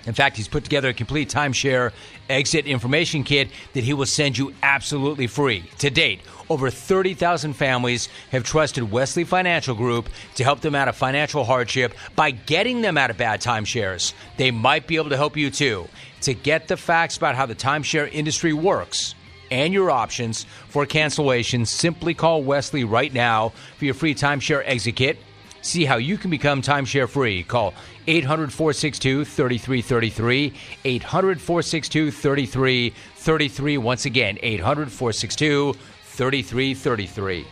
In 0.06 0.14
fact, 0.14 0.36
he's 0.36 0.48
put 0.48 0.64
together 0.64 0.88
a 0.88 0.94
complete 0.94 1.28
timeshare 1.28 1.92
exit 2.30 2.66
information 2.66 3.24
kit 3.24 3.50
that 3.74 3.84
he 3.84 3.92
will 3.92 4.06
send 4.06 4.38
you 4.38 4.54
absolutely 4.62 5.26
free. 5.26 5.64
To 5.78 5.90
date, 5.90 6.20
over 6.50 6.70
30,000 6.70 7.52
families 7.54 8.08
have 8.30 8.44
trusted 8.44 8.90
Wesley 8.90 9.24
Financial 9.24 9.74
Group 9.74 10.08
to 10.36 10.44
help 10.44 10.60
them 10.60 10.74
out 10.74 10.88
of 10.88 10.96
financial 10.96 11.44
hardship 11.44 11.94
by 12.16 12.30
getting 12.30 12.80
them 12.80 12.96
out 12.96 13.10
of 13.10 13.16
bad 13.16 13.40
timeshares. 13.40 14.12
They 14.36 14.50
might 14.50 14.86
be 14.86 14.96
able 14.96 15.10
to 15.10 15.16
help 15.16 15.36
you 15.36 15.50
too. 15.50 15.88
To 16.22 16.34
get 16.34 16.68
the 16.68 16.76
facts 16.76 17.16
about 17.16 17.36
how 17.36 17.46
the 17.46 17.54
timeshare 17.54 18.12
industry 18.12 18.52
works, 18.52 19.14
and 19.50 19.72
your 19.72 19.90
options 19.90 20.44
for 20.68 20.86
cancellation, 20.86 21.66
simply 21.66 22.14
call 22.14 22.42
Wesley 22.42 22.84
right 22.84 23.12
now 23.12 23.52
for 23.78 23.84
your 23.84 23.94
free 23.94 24.14
timeshare 24.14 24.62
exit 24.64 24.96
kit. 24.96 25.18
See 25.60 25.84
how 25.84 25.96
you 25.96 26.16
can 26.16 26.30
become 26.30 26.62
timeshare 26.62 27.08
free. 27.08 27.42
Call 27.42 27.74
800 28.06 28.52
462 28.52 29.24
3333. 29.24 30.54
800 30.84 31.40
462 31.40 32.10
3333. 32.10 33.78
Once 33.78 34.04
again, 34.06 34.38
800 34.40 34.90
462 34.90 35.74
3333. 36.18 37.46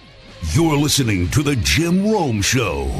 You're 0.50 0.76
listening 0.76 1.28
to 1.28 1.44
The 1.44 1.54
Jim 1.54 2.10
Rome 2.10 2.42
Show. 2.42 2.90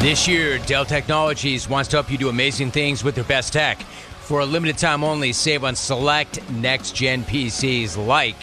This 0.00 0.28
year, 0.28 0.58
Dell 0.58 0.84
Technologies 0.84 1.66
wants 1.66 1.88
to 1.88 1.96
help 1.96 2.10
you 2.10 2.18
do 2.18 2.28
amazing 2.28 2.70
things 2.70 3.02
with 3.02 3.14
their 3.14 3.24
best 3.24 3.54
tech. 3.54 3.80
For 4.20 4.40
a 4.40 4.44
limited 4.44 4.76
time 4.76 5.02
only, 5.02 5.32
save 5.32 5.64
on 5.64 5.76
select 5.76 6.46
next 6.50 6.94
gen 6.94 7.24
PCs 7.24 7.96
like 8.06 8.36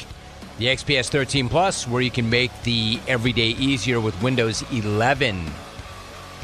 the 0.57 0.65
XPS 0.65 1.09
13 1.09 1.49
Plus, 1.49 1.87
where 1.87 2.01
you 2.01 2.09
can 2.09 2.27
make 2.31 2.49
the 2.63 2.99
everyday 3.07 3.49
easier 3.49 3.99
with 3.99 4.19
Windows 4.23 4.63
11. 4.71 5.51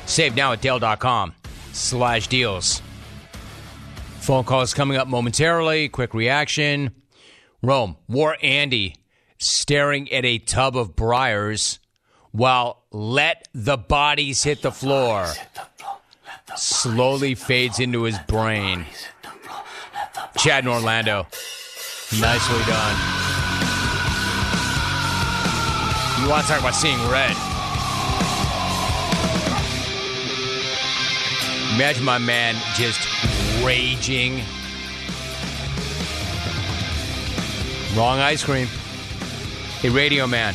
Save 0.05 0.36
now 0.36 0.51
at 0.53 0.62
Dell.com 0.62 1.34
slash 1.74 2.27
deals. 2.27 2.81
Phone 4.20 4.43
calls 4.43 4.74
coming 4.74 4.98
up 4.98 5.08
momentarily. 5.08 5.89
Quick 5.89 6.13
reaction. 6.13 6.91
Rome, 7.63 7.98
War 8.08 8.38
Andy 8.41 8.96
staring 9.38 10.12
at 10.12 10.25
a 10.25 10.38
tub 10.38 10.77
of 10.77 10.96
Breyers 10.96 11.79
while 12.31 12.84
Let 12.91 13.48
the 13.53 13.77
Bodies 13.77 14.43
Hit 14.43 14.62
the 14.62 14.72
Floor 14.72 15.27
slowly 16.55 17.36
fades 17.36 17.79
into 17.79 18.03
his 18.03 18.17
brain. 18.27 18.86
Chad 20.38 20.63
in 20.63 20.70
Orlando. 20.70 21.27
Nicely 22.20 22.60
done. 22.65 22.98
You 26.22 26.29
want 26.29 26.46
to 26.46 26.51
talk 26.51 26.60
about 26.60 26.75
seeing 26.75 27.00
red? 27.10 27.50
Imagine 31.82 32.06
my 32.06 32.20
man 32.20 32.54
just 32.76 33.00
raging. 33.66 34.44
Wrong 37.98 38.20
ice 38.20 38.44
cream. 38.44 38.68
Hey, 39.80 39.90
Radio 39.90 40.28
Man. 40.28 40.54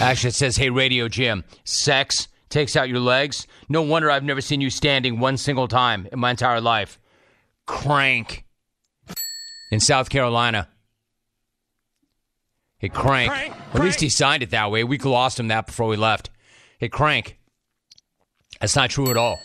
Actually, 0.00 0.28
it 0.28 0.34
says, 0.34 0.56
Hey, 0.56 0.70
Radio 0.70 1.08
Jim. 1.08 1.44
Sex 1.64 2.28
takes 2.48 2.74
out 2.74 2.88
your 2.88 3.00
legs. 3.00 3.46
No 3.68 3.82
wonder 3.82 4.10
I've 4.10 4.24
never 4.24 4.40
seen 4.40 4.62
you 4.62 4.70
standing 4.70 5.20
one 5.20 5.36
single 5.36 5.68
time 5.68 6.08
in 6.10 6.20
my 6.20 6.30
entire 6.30 6.62
life. 6.62 6.98
Crank. 7.66 8.46
In 9.70 9.78
South 9.80 10.08
Carolina. 10.08 10.70
Hey, 12.78 12.88
Crank. 12.88 13.30
Crank, 13.30 13.54
At 13.74 13.82
least 13.82 14.00
he 14.00 14.08
signed 14.08 14.42
it 14.42 14.52
that 14.52 14.70
way. 14.70 14.84
We 14.84 14.96
lost 14.96 15.38
him 15.38 15.48
that 15.48 15.66
before 15.66 15.86
we 15.86 15.96
left. 15.96 16.30
Hey, 16.78 16.88
Crank. 16.88 17.38
That's 18.58 18.74
not 18.74 18.88
true 18.88 19.10
at 19.10 19.18
all. 19.18 19.38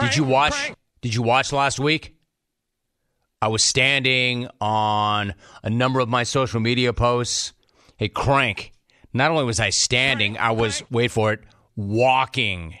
Did 0.00 0.16
you 0.16 0.24
watch? 0.24 0.52
Crank. 0.52 0.76
Did 1.00 1.14
you 1.14 1.22
watch 1.22 1.52
last 1.52 1.78
week? 1.78 2.16
I 3.40 3.48
was 3.48 3.62
standing 3.62 4.48
on 4.60 5.34
a 5.62 5.70
number 5.70 6.00
of 6.00 6.08
my 6.08 6.22
social 6.22 6.60
media 6.60 6.92
posts. 6.92 7.52
Hey, 7.96 8.08
Crank. 8.08 8.72
Not 9.12 9.30
only 9.30 9.44
was 9.44 9.60
I 9.60 9.70
standing, 9.70 10.36
I 10.38 10.50
was 10.50 10.82
wait 10.90 11.10
for 11.10 11.32
it, 11.32 11.40
walking, 11.76 12.74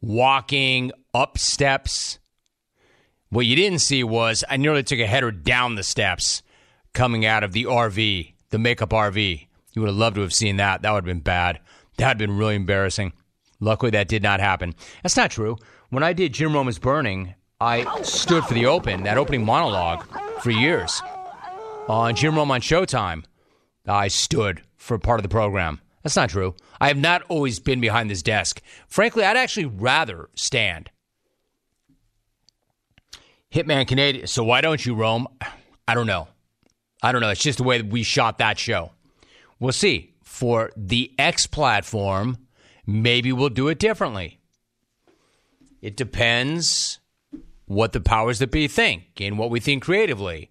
walking 0.00 0.92
up 1.12 1.36
steps. 1.36 2.18
What 3.28 3.44
you 3.46 3.56
didn't 3.56 3.80
see 3.80 4.04
was 4.04 4.42
I 4.48 4.56
nearly 4.56 4.82
took 4.82 5.00
a 5.00 5.06
header 5.06 5.30
down 5.30 5.74
the 5.74 5.82
steps 5.82 6.42
coming 6.94 7.26
out 7.26 7.44
of 7.44 7.52
the 7.52 7.64
RV, 7.64 8.32
the 8.50 8.58
makeup 8.58 8.90
RV. 8.90 9.48
You 9.72 9.82
would 9.82 9.88
have 9.88 9.96
loved 9.96 10.16
to 10.16 10.22
have 10.22 10.32
seen 10.32 10.56
that. 10.56 10.82
That 10.82 10.92
would 10.92 10.98
have 10.98 11.04
been 11.04 11.20
bad. 11.20 11.60
That 11.98 12.06
would 12.06 12.10
have 12.10 12.18
been 12.18 12.38
really 12.38 12.54
embarrassing. 12.54 13.12
Luckily, 13.60 13.90
that 13.90 14.08
did 14.08 14.22
not 14.22 14.40
happen. 14.40 14.74
That's 15.02 15.16
not 15.16 15.30
true. 15.30 15.56
When 15.94 16.02
I 16.02 16.12
did 16.12 16.34
Jim 16.34 16.54
Rome 16.54 16.66
is 16.66 16.80
Burning, 16.80 17.36
I 17.60 18.02
stood 18.02 18.42
for 18.46 18.54
the 18.54 18.66
open, 18.66 19.04
that 19.04 19.16
opening 19.16 19.44
monologue, 19.44 20.04
for 20.40 20.50
years. 20.50 21.00
On 21.86 22.16
Jim 22.16 22.34
Rome 22.34 22.50
on 22.50 22.60
Showtime, 22.60 23.22
I 23.86 24.08
stood 24.08 24.62
for 24.76 24.98
part 24.98 25.20
of 25.20 25.22
the 25.22 25.28
program. 25.28 25.80
That's 26.02 26.16
not 26.16 26.30
true. 26.30 26.56
I 26.80 26.88
have 26.88 26.96
not 26.96 27.22
always 27.28 27.60
been 27.60 27.80
behind 27.80 28.10
this 28.10 28.22
desk. 28.22 28.60
Frankly, 28.88 29.22
I'd 29.22 29.36
actually 29.36 29.66
rather 29.66 30.30
stand. 30.34 30.90
Hitman 33.52 33.86
Canadian. 33.86 34.26
So 34.26 34.42
why 34.42 34.62
don't 34.62 34.84
you, 34.84 34.96
Rome? 34.96 35.28
I 35.86 35.94
don't 35.94 36.08
know. 36.08 36.26
I 37.04 37.12
don't 37.12 37.20
know. 37.20 37.30
It's 37.30 37.40
just 37.40 37.58
the 37.58 37.64
way 37.64 37.82
we 37.82 38.02
shot 38.02 38.38
that 38.38 38.58
show. 38.58 38.90
We'll 39.60 39.70
see. 39.70 40.16
For 40.24 40.72
the 40.76 41.12
X 41.20 41.46
platform, 41.46 42.38
maybe 42.84 43.32
we'll 43.32 43.48
do 43.48 43.68
it 43.68 43.78
differently. 43.78 44.40
It 45.84 45.98
depends 45.98 46.98
what 47.66 47.92
the 47.92 48.00
powers 48.00 48.38
that 48.38 48.50
be 48.50 48.68
think 48.68 49.20
and 49.20 49.36
what 49.38 49.50
we 49.50 49.60
think 49.60 49.82
creatively. 49.82 50.50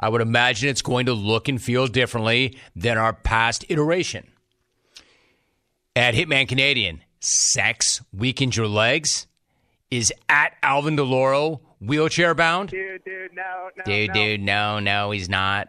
I 0.00 0.08
would 0.08 0.22
imagine 0.22 0.70
it's 0.70 0.80
going 0.80 1.04
to 1.04 1.12
look 1.12 1.48
and 1.48 1.60
feel 1.60 1.86
differently 1.86 2.56
than 2.74 2.96
our 2.96 3.12
past 3.12 3.66
iteration. 3.68 4.26
At 5.94 6.14
Hitman 6.14 6.48
Canadian, 6.48 7.02
sex 7.20 8.00
weakens 8.10 8.56
your 8.56 8.68
legs 8.68 9.26
is 9.90 10.14
at 10.30 10.54
Alvin 10.62 10.96
Delloro 10.96 11.60
wheelchair 11.78 12.34
bound. 12.34 12.70
Dude, 12.70 13.04
dude, 13.04 13.34
no, 13.34 13.68
no, 13.76 13.84
Dude, 13.84 14.08
no. 14.08 14.14
dude, 14.14 14.40
no, 14.40 14.78
no, 14.78 15.10
he's 15.10 15.28
not. 15.28 15.68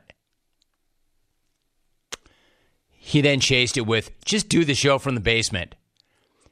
He 2.94 3.20
then 3.20 3.42
chased 3.42 3.76
it 3.76 3.86
with 3.86 4.10
just 4.24 4.48
do 4.48 4.64
the 4.64 4.74
show 4.74 5.00
from 5.00 5.16
the 5.16 5.22
basement. 5.22 5.76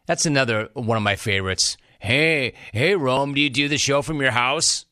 That's 0.08 0.25
another 0.25 0.68
one 0.74 0.98
of 0.98 1.04
my 1.04 1.16
favorites. 1.16 1.78
Hey, 2.06 2.54
hey, 2.72 2.96
Rome, 2.96 3.34
do 3.34 3.42
you 3.42 3.50
do 3.50 3.68
the 3.68 3.78
show 3.78 4.02
from 4.02 4.22
your 4.22 4.32
house? 4.32 4.86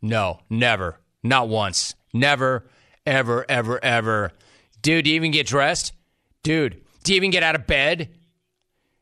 No, 0.00 0.40
never. 0.48 1.00
Not 1.22 1.48
once. 1.48 1.94
Never, 2.12 2.66
ever, 3.04 3.44
ever, 3.48 3.84
ever. 3.84 4.32
Dude, 4.80 5.04
do 5.04 5.10
you 5.10 5.16
even 5.16 5.32
get 5.32 5.46
dressed? 5.46 5.92
Dude, 6.42 6.80
do 7.02 7.12
you 7.12 7.16
even 7.16 7.30
get 7.30 7.42
out 7.42 7.56
of 7.56 7.66
bed? 7.66 8.10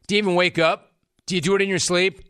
Do 0.06 0.14
you 0.14 0.18
even 0.18 0.34
wake 0.34 0.58
up? 0.58 0.92
Do 1.26 1.34
you 1.34 1.40
do 1.40 1.54
it 1.56 1.62
in 1.62 1.68
your 1.68 1.78
sleep? 1.78 2.22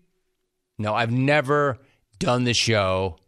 No, 0.76 0.94
I've 0.94 1.12
never 1.12 1.78
done 2.18 2.44
the 2.44 2.52
show 2.52 3.18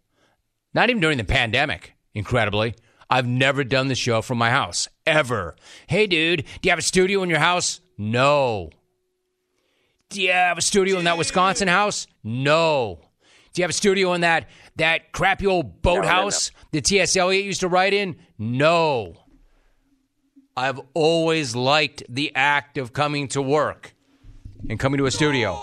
not 0.74 0.90
even 0.90 1.00
during 1.00 1.18
the 1.18 1.24
pandemic, 1.24 1.94
incredibly. 2.14 2.74
I've 3.08 3.26
never 3.26 3.64
done 3.64 3.88
the 3.88 3.94
show 3.94 4.22
from 4.22 4.38
my 4.38 4.50
house, 4.50 4.88
ever. 5.04 5.56
Hey, 5.88 6.06
dude, 6.06 6.44
do 6.44 6.68
you 6.68 6.70
have 6.70 6.78
a 6.78 6.82
studio 6.82 7.22
in 7.22 7.30
your 7.30 7.40
house? 7.40 7.80
No. 7.98 8.70
Do 10.10 10.20
you 10.20 10.32
have 10.32 10.58
a 10.58 10.62
studio 10.62 10.98
in 10.98 11.04
that 11.04 11.18
Wisconsin 11.18 11.68
house? 11.68 12.08
No. 12.24 12.98
Do 13.52 13.60
you 13.60 13.64
have 13.64 13.70
a 13.70 13.74
studio 13.74 14.12
in 14.12 14.22
that 14.22 14.48
that 14.76 15.12
crappy 15.12 15.46
old 15.46 15.82
boathouse 15.82 16.50
that 16.72 16.84
T.S. 16.84 17.16
Eliot 17.16 17.44
used 17.44 17.60
to 17.60 17.68
write 17.68 17.94
in? 17.94 18.16
No. 18.36 19.14
I've 20.56 20.80
always 20.94 21.54
liked 21.54 22.02
the 22.08 22.32
act 22.34 22.76
of 22.76 22.92
coming 22.92 23.28
to 23.28 23.40
work 23.40 23.94
and 24.68 24.80
coming 24.80 24.98
to 24.98 25.06
a 25.06 25.10
studio 25.12 25.56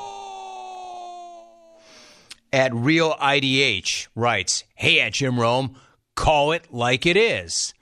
at 2.54 2.74
Real 2.74 3.16
IDH 3.16 4.08
writes, 4.16 4.64
Hey, 4.76 5.02
at 5.02 5.14
Jim 5.14 5.40
Rome, 5.40 5.76
call 6.16 6.54
it 6.54 6.74
like 6.74 7.06
it 7.06 7.18
is. 7.18 7.74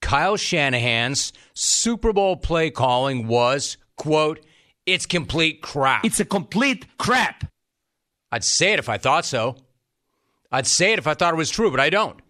Kyle 0.00 0.36
Shanahan's 0.36 1.32
Super 1.54 2.12
Bowl 2.12 2.36
play 2.36 2.70
calling 2.70 3.26
was, 3.26 3.76
quote, 3.96 4.44
it's 4.86 5.06
complete 5.06 5.62
crap. 5.62 6.04
It's 6.04 6.20
a 6.20 6.24
complete 6.24 6.86
crap. 6.98 7.50
I'd 8.30 8.44
say 8.44 8.72
it 8.72 8.78
if 8.78 8.88
I 8.88 8.98
thought 8.98 9.24
so. 9.24 9.56
I'd 10.50 10.66
say 10.66 10.92
it 10.92 10.98
if 10.98 11.06
I 11.06 11.14
thought 11.14 11.34
it 11.34 11.36
was 11.36 11.50
true, 11.50 11.70
but 11.70 11.80
I 11.80 11.90
don't. 11.90 12.20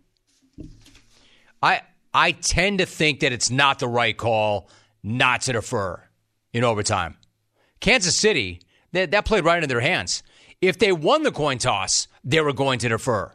I 1.63 1.83
I 2.13 2.33
tend 2.33 2.79
to 2.79 2.87
think 2.87 3.21
that 3.21 3.33
it's 3.33 3.51
not 3.51 3.79
the 3.79 3.89
right 3.89 4.17
call 4.17 4.69
not 5.03 5.43
to 5.43 5.53
defer 5.53 6.03
in 6.53 6.63
overtime. 6.65 7.17
Kansas 7.81 8.17
City, 8.17 8.61
that, 8.93 9.11
that 9.11 9.25
played 9.25 9.45
right 9.45 9.57
into 9.57 9.67
their 9.67 9.81
hands. 9.81 10.23
If 10.61 10.79
they 10.79 10.93
won 10.93 11.23
the 11.23 11.33
coin 11.33 11.59
toss, 11.59 12.09
they 12.23 12.41
were 12.41 12.53
going 12.53 12.79
to 12.79 12.89
defer. 12.89 13.33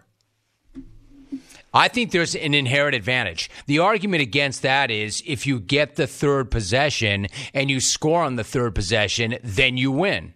I 1.73 1.87
think 1.87 2.11
there's 2.11 2.35
an 2.35 2.53
inherent 2.53 2.95
advantage. 2.95 3.49
The 3.67 3.79
argument 3.79 4.21
against 4.21 4.63
that 4.63 4.89
is 4.89 5.21
if 5.25 5.45
you 5.45 5.59
get 5.59 5.95
the 5.95 6.07
third 6.07 6.49
possession 6.49 7.27
and 7.53 7.69
you 7.69 7.79
score 7.79 8.23
on 8.23 8.35
the 8.35 8.43
third 8.43 8.73
possession, 8.73 9.37
then 9.43 9.77
you 9.77 9.91
win. 9.91 10.33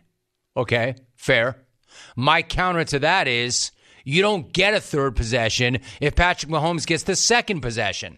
Okay, 0.55 0.95
fair. 1.15 1.57
My 2.15 2.43
counter 2.43 2.83
to 2.85 2.99
that 2.99 3.27
is 3.27 3.71
you 4.03 4.21
don't 4.21 4.53
get 4.53 4.73
a 4.73 4.81
third 4.81 5.15
possession 5.15 5.79
if 5.99 6.15
Patrick 6.15 6.51
Mahomes 6.51 6.85
gets 6.85 7.03
the 7.03 7.15
second 7.15 7.61
possession. 7.61 8.17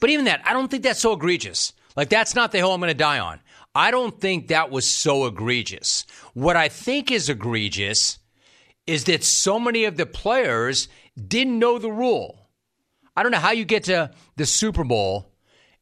But 0.00 0.10
even 0.10 0.26
that, 0.26 0.42
I 0.44 0.52
don't 0.52 0.70
think 0.70 0.84
that's 0.84 1.00
so 1.00 1.12
egregious. 1.12 1.72
Like, 1.96 2.10
that's 2.10 2.34
not 2.34 2.52
the 2.52 2.58
hill 2.58 2.72
I'm 2.72 2.80
going 2.80 2.90
to 2.90 2.94
die 2.94 3.18
on. 3.18 3.40
I 3.74 3.90
don't 3.90 4.20
think 4.20 4.48
that 4.48 4.70
was 4.70 4.88
so 4.88 5.26
egregious. 5.26 6.06
What 6.34 6.56
I 6.56 6.68
think 6.68 7.10
is 7.10 7.28
egregious 7.28 8.18
is 8.88 9.04
that 9.04 9.22
so 9.22 9.60
many 9.60 9.84
of 9.84 9.96
the 9.96 10.06
players 10.06 10.88
didn't 11.16 11.58
know 11.58 11.78
the 11.78 11.92
rule. 11.92 12.48
I 13.14 13.22
don't 13.22 13.32
know 13.32 13.38
how 13.38 13.52
you 13.52 13.64
get 13.64 13.84
to 13.84 14.10
the 14.36 14.46
Super 14.46 14.82
Bowl 14.82 15.30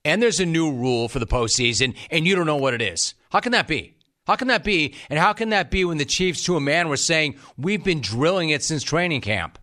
and 0.05 0.21
there's 0.21 0.41
a 0.41 0.47
new 0.47 0.73
rule 0.73 1.09
for 1.09 1.21
the 1.21 1.27
postseason 1.27 1.95
and 2.11 2.27
you 2.27 2.35
don't 2.35 2.47
know 2.47 2.57
what 2.57 2.75
it 2.75 2.83
is. 2.83 3.15
How 3.31 3.41
can 3.41 3.53
that 3.53 3.69
be? 3.69 3.95
How 4.27 4.35
can 4.35 4.49
that 4.49 4.65
be? 4.65 4.95
And 5.09 5.21
how 5.21 5.33
can 5.33 5.51
that 5.51 5.71
be 5.71 5.85
when 5.85 5.99
the 5.99 6.05
Chiefs, 6.05 6.43
to 6.45 6.57
a 6.57 6.61
man, 6.61 6.89
were 6.89 6.97
saying, 6.97 7.37
We've 7.57 7.85
been 7.85 8.01
drilling 8.01 8.51
it 8.51 8.65
since 8.65 8.83
training 8.83 9.21
camp? 9.21 9.59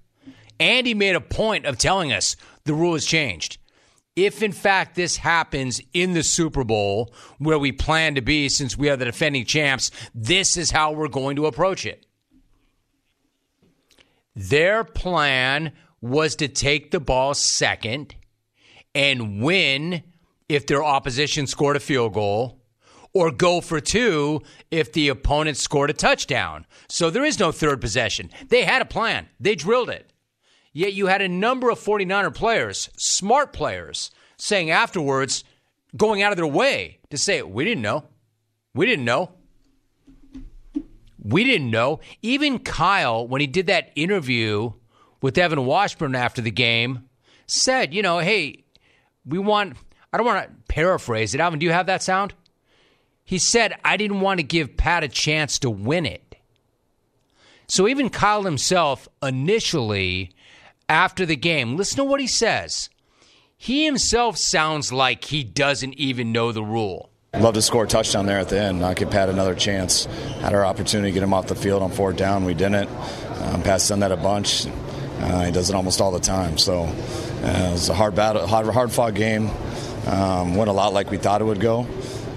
Andy 0.58 0.94
made 0.94 1.16
a 1.16 1.22
point 1.22 1.66
of 1.66 1.78
telling 1.78 2.14
us 2.14 2.38
the 2.64 2.74
rule 2.74 2.94
has 2.94 3.06
changed. 3.06 3.58
If 4.16 4.42
in 4.42 4.54
fact 4.54 4.96
this 4.96 5.18
happens 5.18 5.82
in 5.92 6.14
the 6.14 6.24
Super 6.24 6.64
Bowl, 6.64 7.14
where 7.40 7.60
we 7.60 7.74
plan 7.74 8.16
to 8.16 8.22
be 8.22 8.48
since 8.48 8.78
we 8.78 8.90
are 8.90 8.96
the 8.96 9.06
defending 9.06 9.44
champs, 9.44 9.92
this 10.16 10.56
is 10.56 10.72
how 10.72 10.94
we're 10.94 11.10
going 11.10 11.36
to 11.36 11.48
approach 11.48 11.86
it. 11.86 12.06
Their 14.36 14.84
plan 14.84 15.74
was 16.02 16.36
to 16.38 16.48
take 16.48 16.92
the 16.92 17.00
ball 17.00 17.34
second 17.34 18.16
and 18.96 19.42
win 19.42 20.04
if 20.50 20.68
their 20.68 20.84
opposition 20.84 21.48
scored 21.48 21.76
a 21.76 21.80
field 21.80 22.14
goal, 22.14 22.62
or 23.14 23.32
go 23.32 23.62
for 23.62 23.80
two 23.80 24.42
if 24.72 24.92
the 24.92 25.08
opponent 25.08 25.58
scored 25.58 25.90
a 25.90 25.94
touchdown. 25.94 26.66
So 26.90 27.10
there 27.10 27.24
is 27.24 27.40
no 27.40 27.52
third 27.52 27.80
possession. 27.80 28.30
They 28.50 28.64
had 28.64 28.82
a 28.82 28.86
plan, 28.86 29.30
they 29.40 29.56
drilled 29.56 29.90
it. 29.90 30.12
Yet 30.74 30.94
you 30.94 31.06
had 31.06 31.22
a 31.22 31.30
number 31.30 31.70
of 31.70 31.80
49er 31.80 32.34
players, 32.34 32.90
smart 32.98 33.54
players, 33.54 34.10
saying 34.38 34.72
afterwards, 34.72 35.44
going 35.96 36.24
out 36.24 36.32
of 36.32 36.38
their 36.38 36.48
way 36.48 37.00
to 37.12 37.18
say, 37.18 37.44
We 37.44 37.64
didn't 37.64 37.84
know. 37.84 38.06
We 38.74 38.88
didn't 38.88 39.06
know. 39.06 39.34
We 41.24 41.44
didn't 41.44 41.72
know. 41.72 42.00
Even 42.22 42.60
Kyle, 42.60 43.28
when 43.28 43.42
he 43.42 43.48
did 43.48 43.68
that 43.68 43.92
interview 43.96 44.74
with 45.22 45.38
Evan 45.38 45.66
Washburn 45.66 46.16
after 46.16 46.42
the 46.42 46.52
game, 46.52 47.08
said, 47.48 47.94
you 47.94 48.02
know, 48.02 48.20
hey, 48.20 48.66
we 49.26 49.40
want, 49.40 49.78
I 50.12 50.18
don't 50.18 50.26
want 50.26 50.48
to 50.48 50.56
paraphrase 50.68 51.34
it. 51.34 51.40
Alvin, 51.40 51.60
do 51.60 51.66
you 51.66 51.72
have 51.72 51.86
that 51.86 52.04
sound? 52.04 52.34
He 53.24 53.38
said, 53.38 53.74
I 53.86 53.96
didn't 53.96 54.20
want 54.20 54.40
to 54.40 54.44
give 54.44 54.76
Pat 54.76 55.04
a 55.04 55.08
chance 55.08 55.60
to 55.60 55.70
win 55.70 56.06
it. 56.06 56.36
So 57.68 57.88
even 57.88 58.10
Kyle 58.10 58.44
himself 58.44 59.08
initially 59.22 60.32
after 60.90 61.26
the 61.26 61.38
game. 61.38 61.78
Listen 61.78 61.98
to 61.98 62.04
what 62.04 62.20
he 62.20 62.28
says. 62.28 62.90
He 63.56 63.86
himself 63.86 64.38
sounds 64.38 64.92
like 64.92 65.24
he 65.24 65.44
doesn't 65.44 65.94
even 65.94 66.34
know 66.34 66.52
the 66.52 66.64
rule. 66.64 67.13
Love 67.40 67.56
to 67.56 67.62
score 67.64 67.86
a 67.86 67.88
touchdown 67.88 68.28
there 68.28 68.38
at 68.38 68.50
the 68.50 68.60
end. 68.60 68.80
Not 68.80 68.96
give 68.96 69.10
Pat 69.10 69.28
another 69.28 69.56
chance. 69.56 70.06
Had 70.06 70.54
our 70.54 70.64
opportunity 70.64 71.10
to 71.10 71.14
get 71.14 71.24
him 71.24 71.34
off 71.34 71.48
the 71.48 71.56
field 71.56 71.82
on 71.82 71.90
fourth 71.92 72.16
down. 72.16 72.46
We 72.46 72.54
didn't. 72.54 72.88
Um, 73.42 73.64
Pat's 73.64 73.88
done 73.88 74.02
that 74.02 74.12
a 74.12 74.18
bunch. 74.18 74.68
Uh, 74.68 75.46
he 75.46 75.52
does 75.52 75.70
it 75.70 75.76
almost 75.76 76.00
all 76.00 76.12
the 76.12 76.20
time. 76.20 76.60
So 76.60 76.84
uh, 76.84 77.68
it 77.70 77.72
was 77.72 77.90
a 77.90 77.94
hard 77.96 78.14
battle, 78.14 78.46
hard, 78.46 78.68
hard 78.68 78.92
fought 78.92 79.16
game. 79.16 79.50
Um, 80.06 80.56
went 80.56 80.70
a 80.70 80.74
lot 80.74 80.94
like 80.94 81.10
we 81.10 81.18
thought 81.18 81.42
it 81.42 81.46
would 81.46 81.60
go. 81.60 81.88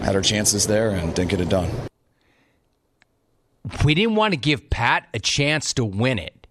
Had 0.01 0.15
our 0.17 0.23
chances 0.23 0.67
there 0.67 0.91
and 0.91 1.15
didn't 1.15 1.31
get 1.31 1.41
it 1.41 1.51
done. 1.51 1.71
We 3.85 3.95
didn't 3.95 4.15
want 4.15 4.33
to 4.33 4.39
give 4.39 4.71
Pat 4.71 5.09
a 5.13 5.19
chance 5.19 5.75
to 5.75 5.85
win 5.85 6.19
it. 6.19 6.47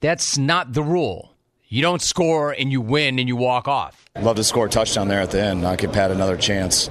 That's 0.00 0.36
not 0.36 0.74
the 0.74 0.82
rule. 0.82 1.33
You 1.74 1.82
don't 1.82 2.00
score 2.00 2.52
and 2.52 2.70
you 2.70 2.80
win 2.80 3.18
and 3.18 3.26
you 3.26 3.34
walk 3.34 3.66
off. 3.66 4.04
Love 4.20 4.36
to 4.36 4.44
score 4.44 4.66
a 4.66 4.68
touchdown 4.68 5.08
there 5.08 5.20
at 5.20 5.32
the 5.32 5.42
end. 5.42 5.60
Not 5.60 5.78
give 5.78 5.90
Pat 5.90 6.12
another 6.12 6.36
chance. 6.36 6.88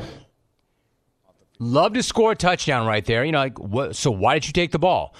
Love 1.58 1.93
to 1.93 2.04
score 2.04 2.34
a 2.34 2.36
touchdown 2.36 2.86
right 2.86 3.06
there. 3.06 3.24
You 3.24 3.32
know, 3.32 3.38
like 3.38 3.58
what, 3.58 3.96
so 3.96 4.12
why 4.12 4.34
did 4.34 4.46
you 4.46 4.52
take 4.52 4.72
the 4.72 4.80
ball? 4.80 5.15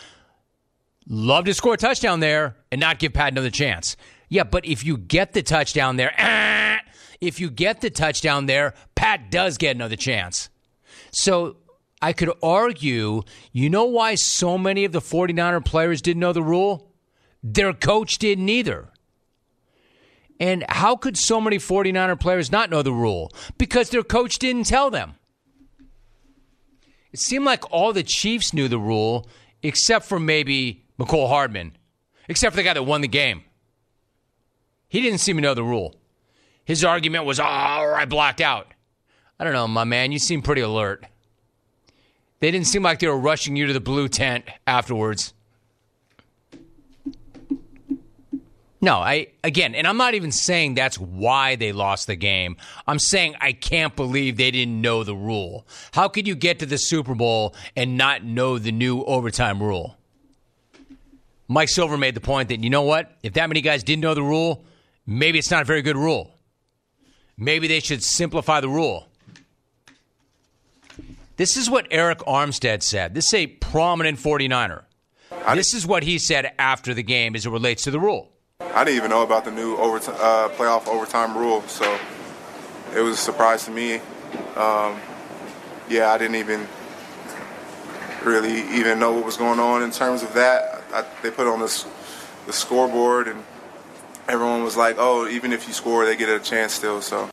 Love 1.08 1.45
to 1.45 1.54
score 1.54 1.76
a 1.76 1.78
touchdown 1.78 2.19
there 2.19 2.58
and 2.73 2.82
not 2.82 2.99
give 2.99 3.13
Pat 3.13 3.32
another 3.32 3.49
chance. 3.49 3.95
Yeah, 4.28 4.43
but 4.43 4.65
if 4.65 4.84
you 4.84 4.97
get 4.97 5.32
the 5.32 5.41
touchdown 5.41 5.95
there, 5.95 6.13
ah, 6.17 6.82
if 7.21 7.39
you 7.39 7.49
get 7.49 7.80
the 7.80 7.89
touchdown 7.89 8.47
there, 8.47 8.73
Pat 8.95 9.32
does 9.32 9.58
get 9.58 9.78
another 9.78 9.95
chance. 9.95 10.49
So 11.12 11.56
I 12.02 12.12
could 12.12 12.34
argue, 12.43 13.21
you 13.54 13.69
know 13.69 13.86
why 13.86 14.15
so 14.15 14.58
many 14.58 14.84
of 14.84 14.91
the 14.91 14.99
49er 14.99 15.63
players 15.63 16.02
didn't 16.02 16.19
know 16.19 16.34
the 16.34 16.43
rule? 16.43 16.91
Their 17.41 17.71
coach 17.71 18.17
didn't 18.17 18.49
either. 18.49 18.89
And 20.43 20.65
how 20.67 20.97
could 20.97 21.15
so 21.15 21.39
many 21.39 21.58
49er 21.58 22.19
players 22.19 22.51
not 22.51 22.69
know 22.69 22.82
the 22.82 22.91
rule? 22.91 23.32
Because 23.58 23.91
their 23.91 24.03
coach 24.03 24.39
didn't 24.39 24.65
tell 24.65 24.89
them. 24.89 25.13
It 27.13 27.19
seemed 27.19 27.45
like 27.45 27.71
all 27.71 27.93
the 27.93 28.03
Chiefs 28.03 28.53
knew 28.53 28.67
the 28.67 28.77
rule, 28.77 29.25
except 29.62 30.06
for 30.06 30.19
maybe 30.19 30.84
Mecole 30.99 31.29
Hardman, 31.29 31.77
except 32.27 32.51
for 32.51 32.58
the 32.58 32.63
guy 32.63 32.73
that 32.73 32.84
won 32.84 32.99
the 32.99 33.08
game. 33.08 33.43
He 34.89 34.99
didn't 34.99 35.19
seem 35.19 35.38
to 35.38 35.41
know 35.41 35.53
the 35.53 35.63
rule. 35.63 35.95
His 36.65 36.84
argument 36.84 37.23
was, 37.23 37.39
oh, 37.39 37.43
I 37.45 38.03
blacked 38.03 38.41
out. 38.41 38.67
I 39.39 39.45
don't 39.45 39.53
know, 39.53 39.69
my 39.69 39.86
man, 39.86 40.12
you 40.12 40.19
seem 40.19 40.41
pretty 40.41 40.62
alert. 40.62 41.06
They 42.41 42.51
didn't 42.51 42.67
seem 42.67 42.84
like 42.84 42.99
they 42.99 43.08
were 43.08 43.17
rushing 43.17 43.56
you 43.56 43.67
to 43.67 43.73
the 43.73 43.79
blue 43.79 44.10
tent 44.10 44.43
afterwards. 44.67 45.34
No, 48.84 48.98
I 48.98 49.28
again, 49.46 49.76
and 49.76 49.88
I'm 49.88 49.96
not 49.96 50.13
even 50.13 50.34
saying 50.34 50.74
that's 50.74 51.00
why 51.00 51.56
they 51.56 51.72
lost 51.72 52.06
the 52.06 52.17
game. 52.17 52.58
I'm 52.86 53.00
saying 53.00 53.36
I 53.39 53.54
can't 53.54 53.96
believe 53.96 54.36
they 54.36 54.52
didn't 54.52 54.82
know 54.82 55.06
the 55.06 55.15
rule. 55.15 55.65
How 55.93 56.10
could 56.10 56.28
you 56.28 56.36
get 56.36 56.60
to 56.60 56.65
the 56.65 56.78
Super 56.78 57.15
Bowl 57.15 57.56
and 57.78 57.98
not 57.98 58.26
know 58.26 58.60
the 58.60 58.74
new 58.74 59.02
overtime 59.04 59.63
rule? 59.63 59.96
Mike 61.48 61.69
Silver 61.69 61.98
made 61.98 62.13
the 62.13 62.19
point 62.19 62.50
that 62.50 62.62
you 62.62 62.69
know 62.69 62.82
what? 62.82 63.10
If 63.24 63.32
that 63.36 63.48
many 63.48 63.62
guys 63.62 63.86
didn't 63.86 64.02
know 64.02 64.15
the 64.15 64.22
rule, 64.22 64.65
maybe 65.08 65.39
it's 65.39 65.50
not 65.50 65.62
a 65.62 65.65
very 65.65 65.82
good 65.82 65.96
rule. 65.96 66.38
Maybe 67.38 67.69
they 67.69 67.80
should 67.80 68.04
simplify 68.04 68.60
the 68.60 68.67
rule. 68.67 69.08
This 71.38 71.56
is 71.56 71.69
what 71.69 71.89
Arik 71.89 72.17
Armstead 72.28 72.84
said. 72.84 73.13
This 73.13 73.28
is 73.28 73.34
a 73.34 73.48
prominent 73.48 74.19
49er. 74.19 74.84
This 75.56 75.74
is 75.74 75.88
what 75.88 76.04
he 76.04 76.19
said 76.19 76.52
after 76.60 76.93
the 76.93 77.02
game 77.02 77.34
as 77.34 77.46
it 77.46 77.50
relates 77.50 77.86
to 77.86 77.91
the 77.91 78.00
rule. 78.02 78.33
I 78.73 78.84
didn't 78.84 78.97
even 78.97 79.10
know 79.10 79.23
about 79.23 79.45
the 79.45 79.52
new 79.52 79.76
overtime, 79.76 80.15
uh, 80.19 80.49
playoff 80.49 80.88
overtime 80.88 81.38
rule, 81.38 81.62
so 81.67 81.99
it 82.95 83.02
was 83.02 83.15
a 83.15 83.21
surprise 83.21 83.65
to 83.65 83.71
me. 83.71 83.95
Um, 84.56 84.99
yeah, 85.89 86.12
I 86.12 86.17
didn't 86.17 86.36
even 86.36 86.67
really 88.23 88.62
even 88.78 88.99
know 88.99 89.12
what 89.12 89.26
was 89.26 89.38
going 89.38 89.60
on 89.60 89.84
in 89.84 89.91
terms 89.91 90.23
of 90.23 90.34
that. 90.34 90.84
I, 90.93 91.06
they 91.21 91.32
put 91.32 91.47
on 91.47 91.60
this 91.60 91.86
the 92.45 92.54
scoreboard, 92.54 93.28
and 93.28 93.43
everyone 94.28 94.63
was 94.63 94.76
like, 94.76 94.95
"Oh, 94.97 95.28
even 95.28 95.54
if 95.54 95.67
you 95.67 95.73
score, 95.73 96.06
they 96.06 96.15
get 96.15 96.30
a 96.30 96.39
chance 96.39 96.73
still." 96.73 97.02
So 97.02 97.30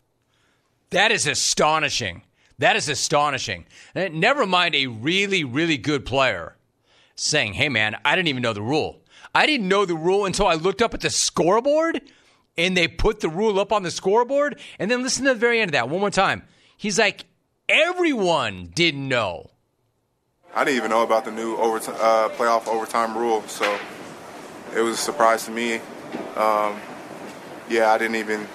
that 0.91 1.11
is 1.11 1.27
astonishing. 1.27 2.23
That 2.59 2.75
is 2.75 2.89
astonishing. 2.89 3.65
Never 3.95 4.45
mind 4.45 4.75
a 4.75 4.87
really, 4.87 5.43
really 5.43 5.77
good 5.77 6.05
player 6.05 6.55
saying, 7.15 7.53
"Hey, 7.53 7.69
man, 7.69 7.97
I 8.05 8.15
didn't 8.15 8.27
even 8.27 8.43
know 8.43 8.53
the 8.53 8.61
rule." 8.61 9.00
I 9.33 9.45
didn't 9.45 9.67
know 9.67 9.85
the 9.85 9.95
rule 9.95 10.25
until 10.25 10.47
I 10.47 10.55
looked 10.55 10.81
up 10.81 10.93
at 10.93 11.01
the 11.01 11.09
scoreboard 11.09 12.01
and 12.57 12.75
they 12.75 12.87
put 12.87 13.21
the 13.21 13.29
rule 13.29 13.59
up 13.59 13.71
on 13.71 13.83
the 13.83 13.91
scoreboard. 13.91 14.59
And 14.77 14.91
then 14.91 15.03
listen 15.03 15.25
to 15.25 15.33
the 15.33 15.39
very 15.39 15.61
end 15.61 15.69
of 15.69 15.73
that 15.73 15.89
one 15.89 16.01
more 16.01 16.11
time. 16.11 16.43
He's 16.75 16.99
like, 16.99 17.25
everyone 17.69 18.71
didn't 18.73 19.07
know. 19.07 19.51
I 20.53 20.65
didn't 20.65 20.77
even 20.77 20.89
know 20.89 21.03
about 21.03 21.23
the 21.23 21.31
new 21.31 21.55
overtime, 21.55 21.95
uh, 21.99 22.29
playoff 22.29 22.67
overtime 22.67 23.17
rule, 23.17 23.41
so 23.43 23.79
it 24.75 24.81
was 24.81 24.95
a 24.95 25.01
surprise 25.01 25.45
to 25.45 25.51
me. 25.51 25.75
Um, 26.35 26.77
yeah, 27.69 27.91
I 27.91 27.97
didn't 27.97 28.17
even 28.17 28.47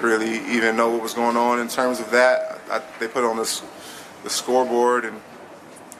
really 0.00 0.38
even 0.50 0.74
know 0.76 0.88
what 0.88 1.02
was 1.02 1.12
going 1.12 1.36
on 1.36 1.60
in 1.60 1.68
terms 1.68 2.00
of 2.00 2.10
that. 2.12 2.60
I, 2.70 2.80
they 2.98 3.08
put 3.08 3.24
on 3.24 3.36
this 3.36 3.62
the 4.24 4.30
scoreboard, 4.30 5.04
and 5.04 5.20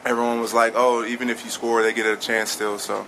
everyone 0.06 0.40
was 0.40 0.54
like, 0.54 0.72
"Oh, 0.74 1.04
even 1.04 1.28
if 1.28 1.44
you 1.44 1.50
score, 1.50 1.82
they 1.82 1.92
get 1.92 2.06
a 2.06 2.16
chance 2.16 2.50
still." 2.50 2.78
So. 2.78 3.06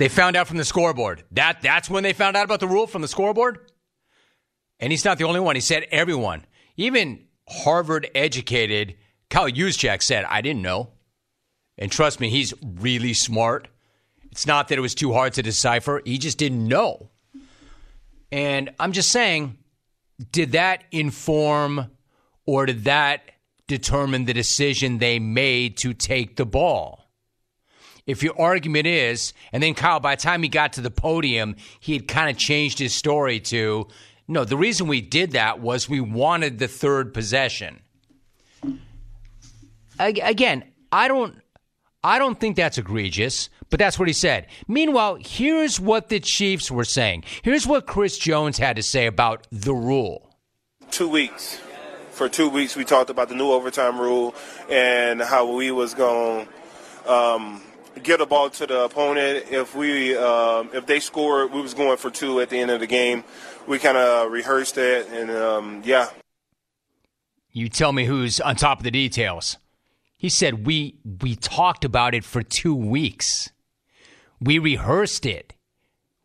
They 0.00 0.08
found 0.08 0.34
out 0.34 0.48
from 0.48 0.56
the 0.56 0.64
scoreboard. 0.64 1.24
That 1.32 1.60
that's 1.60 1.90
when 1.90 2.02
they 2.02 2.14
found 2.14 2.34
out 2.34 2.44
about 2.44 2.60
the 2.60 2.66
rule 2.66 2.86
from 2.86 3.02
the 3.02 3.08
scoreboard. 3.08 3.70
And 4.78 4.90
he's 4.90 5.04
not 5.04 5.18
the 5.18 5.24
only 5.24 5.40
one. 5.40 5.56
He 5.56 5.60
said 5.60 5.86
everyone, 5.90 6.46
even 6.78 7.26
Harvard 7.46 8.08
educated 8.14 8.96
Kyle 9.28 9.50
Juszczyk 9.50 10.02
said, 10.02 10.24
"I 10.24 10.40
didn't 10.40 10.62
know." 10.62 10.92
And 11.76 11.92
trust 11.92 12.18
me, 12.18 12.30
he's 12.30 12.54
really 12.62 13.12
smart. 13.12 13.68
It's 14.30 14.46
not 14.46 14.68
that 14.68 14.78
it 14.78 14.80
was 14.80 14.94
too 14.94 15.12
hard 15.12 15.34
to 15.34 15.42
decipher. 15.42 16.00
He 16.02 16.16
just 16.16 16.38
didn't 16.38 16.66
know. 16.66 17.10
And 18.32 18.70
I'm 18.80 18.92
just 18.92 19.10
saying, 19.10 19.58
did 20.32 20.52
that 20.52 20.84
inform 20.92 21.90
or 22.46 22.64
did 22.64 22.84
that 22.84 23.32
determine 23.66 24.24
the 24.24 24.32
decision 24.32 24.96
they 24.96 25.18
made 25.18 25.76
to 25.78 25.92
take 25.92 26.36
the 26.36 26.46
ball? 26.46 26.99
If 28.10 28.22
your 28.22 28.38
argument 28.40 28.86
is, 28.86 29.32
and 29.52 29.62
then 29.62 29.74
Kyle, 29.74 30.00
by 30.00 30.16
the 30.16 30.22
time 30.22 30.42
he 30.42 30.48
got 30.48 30.74
to 30.74 30.80
the 30.80 30.90
podium, 30.90 31.56
he 31.78 31.92
had 31.94 32.08
kind 32.08 32.28
of 32.30 32.36
changed 32.36 32.78
his 32.78 32.94
story 32.94 33.40
to, 33.40 33.86
no, 34.28 34.44
the 34.44 34.56
reason 34.56 34.86
we 34.86 35.00
did 35.00 35.32
that 35.32 35.60
was 35.60 35.88
we 35.88 36.00
wanted 36.00 36.58
the 36.58 36.68
third 36.68 37.14
possession. 37.14 37.80
Again, 39.98 40.64
I 40.90 41.08
don't. 41.08 41.36
I 42.02 42.18
don't 42.18 42.40
think 42.40 42.56
that's 42.56 42.78
egregious, 42.78 43.50
but 43.68 43.78
that's 43.78 43.98
what 43.98 44.08
he 44.08 44.14
said. 44.14 44.46
Meanwhile, 44.66 45.18
here's 45.20 45.78
what 45.78 46.08
the 46.08 46.18
Chiefs 46.18 46.70
were 46.70 46.84
saying. 46.84 47.24
Here's 47.42 47.66
what 47.66 47.86
Chris 47.86 48.16
Jones 48.16 48.56
had 48.56 48.76
to 48.76 48.82
say 48.82 49.04
about 49.04 49.46
the 49.52 49.74
rule. 49.74 50.34
Two 50.90 51.08
weeks. 51.08 51.60
For 52.12 52.30
two 52.30 52.48
weeks, 52.48 52.74
we 52.74 52.84
talked 52.84 53.10
about 53.10 53.28
the 53.28 53.34
new 53.34 53.50
overtime 53.50 54.00
rule 54.00 54.34
and 54.70 55.20
how 55.20 55.54
we 55.54 55.70
was 55.70 55.92
going 55.92 56.48
um, 57.06 57.60
get 58.02 58.20
a 58.20 58.26
ball 58.26 58.50
to 58.50 58.66
the 58.66 58.84
opponent. 58.84 59.46
If 59.50 59.74
we 59.74 60.16
um, 60.16 60.70
if 60.72 60.86
they 60.86 61.00
scored, 61.00 61.52
we 61.52 61.60
was 61.60 61.74
going 61.74 61.96
for 61.96 62.10
two 62.10 62.40
at 62.40 62.50
the 62.50 62.58
end 62.58 62.70
of 62.70 62.80
the 62.80 62.86
game. 62.86 63.24
We 63.66 63.78
kind 63.78 63.96
of 63.96 64.30
rehearsed 64.30 64.78
it, 64.78 65.08
and 65.08 65.30
um, 65.30 65.82
yeah. 65.84 66.10
You 67.52 67.68
tell 67.68 67.92
me 67.92 68.04
who's 68.04 68.40
on 68.40 68.56
top 68.56 68.78
of 68.78 68.84
the 68.84 68.90
details. 68.90 69.58
He 70.16 70.28
said 70.28 70.66
we 70.66 70.96
we 71.22 71.36
talked 71.36 71.84
about 71.84 72.14
it 72.14 72.24
for 72.24 72.42
two 72.42 72.74
weeks. 72.74 73.50
We 74.40 74.58
rehearsed 74.58 75.26
it. 75.26 75.54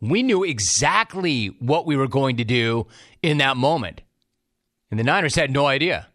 We 0.01 0.23
knew 0.23 0.43
exactly 0.43 1.47
what 1.59 1.85
we 1.85 1.95
were 1.95 2.07
going 2.07 2.37
to 2.37 2.43
do 2.43 2.87
in 3.21 3.37
that 3.39 3.57
moment. 3.57 4.01
And 4.91 4.99
the 4.99 5.03
Niners 5.03 5.35
had 5.35 5.51
no 5.51 5.65
idea. 5.65 6.07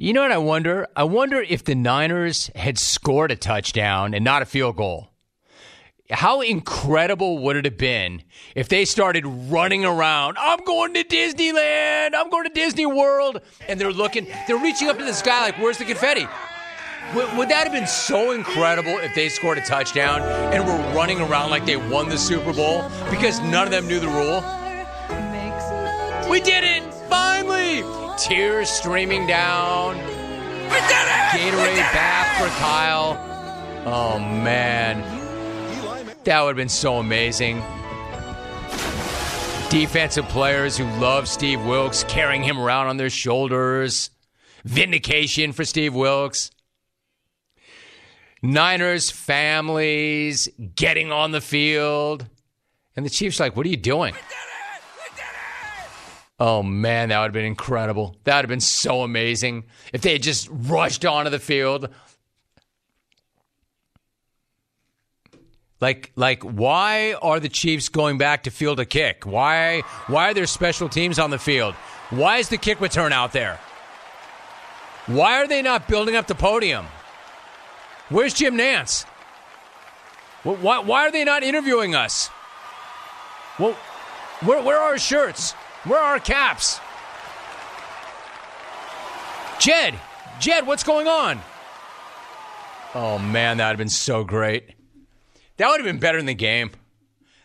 You 0.00 0.12
know 0.12 0.22
what 0.22 0.30
I 0.30 0.38
wonder? 0.38 0.86
I 0.94 1.02
wonder 1.02 1.40
if 1.40 1.64
the 1.64 1.74
Niners 1.74 2.52
had 2.54 2.78
scored 2.78 3.32
a 3.32 3.36
touchdown 3.36 4.14
and 4.14 4.24
not 4.24 4.42
a 4.42 4.46
field 4.46 4.76
goal. 4.76 5.08
How 6.08 6.40
incredible 6.40 7.38
would 7.38 7.56
it 7.56 7.64
have 7.64 7.78
been 7.78 8.22
if 8.54 8.68
they 8.68 8.84
started 8.84 9.26
running 9.26 9.84
around? 9.84 10.36
I'm 10.38 10.62
going 10.64 10.94
to 10.94 11.02
Disneyland. 11.02 12.14
I'm 12.14 12.30
going 12.30 12.44
to 12.44 12.50
Disney 12.54 12.86
World. 12.86 13.40
And 13.66 13.80
they're 13.80 13.92
looking, 13.92 14.28
they're 14.46 14.56
reaching 14.56 14.88
up 14.88 14.98
to 14.98 15.04
the 15.04 15.12
sky 15.12 15.46
like, 15.46 15.58
where's 15.58 15.78
the 15.78 15.84
confetti? 15.84 16.28
Would, 17.16 17.36
would 17.36 17.48
that 17.48 17.64
have 17.64 17.72
been 17.72 17.88
so 17.88 18.30
incredible 18.30 18.96
if 18.98 19.16
they 19.16 19.28
scored 19.28 19.58
a 19.58 19.62
touchdown 19.62 20.22
and 20.54 20.64
were 20.64 20.94
running 20.94 21.20
around 21.20 21.50
like 21.50 21.66
they 21.66 21.76
won 21.76 22.08
the 22.08 22.18
Super 22.18 22.52
Bowl 22.52 22.88
because 23.10 23.40
none 23.40 23.64
of 23.64 23.72
them 23.72 23.88
knew 23.88 23.98
the 23.98 24.06
rule? 24.06 24.44
We 26.30 26.40
did 26.40 26.62
it! 26.62 26.67
Tears 28.18 28.68
streaming 28.68 29.26
down. 29.26 29.96
Gatorade 31.30 31.76
bath 31.92 32.36
for 32.36 32.48
Kyle. 32.58 33.16
Oh 33.86 34.18
man, 34.18 35.00
that 36.24 36.42
would 36.42 36.48
have 36.48 36.56
been 36.56 36.68
so 36.68 36.96
amazing. 36.96 37.62
Defensive 39.70 40.26
players 40.28 40.76
who 40.76 40.84
love 40.98 41.28
Steve 41.28 41.64
Wilks 41.64 42.04
carrying 42.04 42.42
him 42.42 42.58
around 42.58 42.88
on 42.88 42.96
their 42.96 43.10
shoulders. 43.10 44.10
Vindication 44.64 45.52
for 45.52 45.64
Steve 45.64 45.94
Wilks. 45.94 46.50
Niners 48.42 49.10
families 49.10 50.48
getting 50.74 51.12
on 51.12 51.30
the 51.30 51.40
field. 51.40 52.26
And 52.96 53.06
the 53.06 53.10
Chiefs 53.10 53.38
like, 53.38 53.56
what 53.56 53.64
are 53.64 53.70
you 53.70 53.76
doing? 53.76 54.14
Oh 56.40 56.62
man, 56.62 57.08
that 57.08 57.18
would 57.18 57.24
have 57.24 57.32
been 57.32 57.44
incredible. 57.44 58.16
That 58.24 58.36
would 58.36 58.44
have 58.44 58.48
been 58.48 58.60
so 58.60 59.02
amazing 59.02 59.64
if 59.92 60.02
they 60.02 60.12
had 60.12 60.22
just 60.22 60.48
rushed 60.50 61.04
onto 61.04 61.30
the 61.30 61.40
field. 61.40 61.88
Like, 65.80 66.10
like, 66.16 66.42
why 66.42 67.14
are 67.22 67.38
the 67.38 67.48
Chiefs 67.48 67.88
going 67.88 68.18
back 68.18 68.44
to 68.44 68.50
field 68.50 68.80
a 68.80 68.84
kick? 68.84 69.24
Why, 69.24 69.82
why 70.08 70.30
are 70.30 70.34
there 70.34 70.46
special 70.46 70.88
teams 70.88 71.18
on 71.18 71.30
the 71.30 71.38
field? 71.38 71.74
Why 72.10 72.38
is 72.38 72.48
the 72.48 72.56
kick 72.56 72.80
return 72.80 73.12
out 73.12 73.32
there? 73.32 73.60
Why 75.06 75.40
are 75.40 75.46
they 75.46 75.62
not 75.62 75.86
building 75.86 76.16
up 76.16 76.26
the 76.26 76.34
podium? 76.34 76.86
Where's 78.08 78.34
Jim 78.34 78.56
Nantz? 78.56 79.04
Why, 80.42 80.78
why 80.80 81.06
are 81.06 81.12
they 81.12 81.24
not 81.24 81.42
interviewing 81.42 81.94
us? 81.94 82.30
Well, 83.58 83.76
where, 84.40 84.62
where 84.62 84.78
are 84.78 84.90
our 84.90 84.98
shirts? 84.98 85.54
Where 85.84 85.98
are 85.98 86.12
our 86.14 86.20
caps? 86.20 86.80
Jed, 89.60 89.98
Jed, 90.40 90.66
what's 90.66 90.84
going 90.84 91.08
on? 91.08 91.40
Oh 92.94 93.18
man, 93.18 93.58
that 93.58 93.66
would 93.66 93.72
have 93.72 93.78
been 93.78 93.88
so 93.88 94.24
great. 94.24 94.74
That 95.56 95.68
would 95.68 95.80
have 95.80 95.86
been 95.86 95.98
better 95.98 96.18
in 96.18 96.26
the 96.26 96.34
game. 96.34 96.70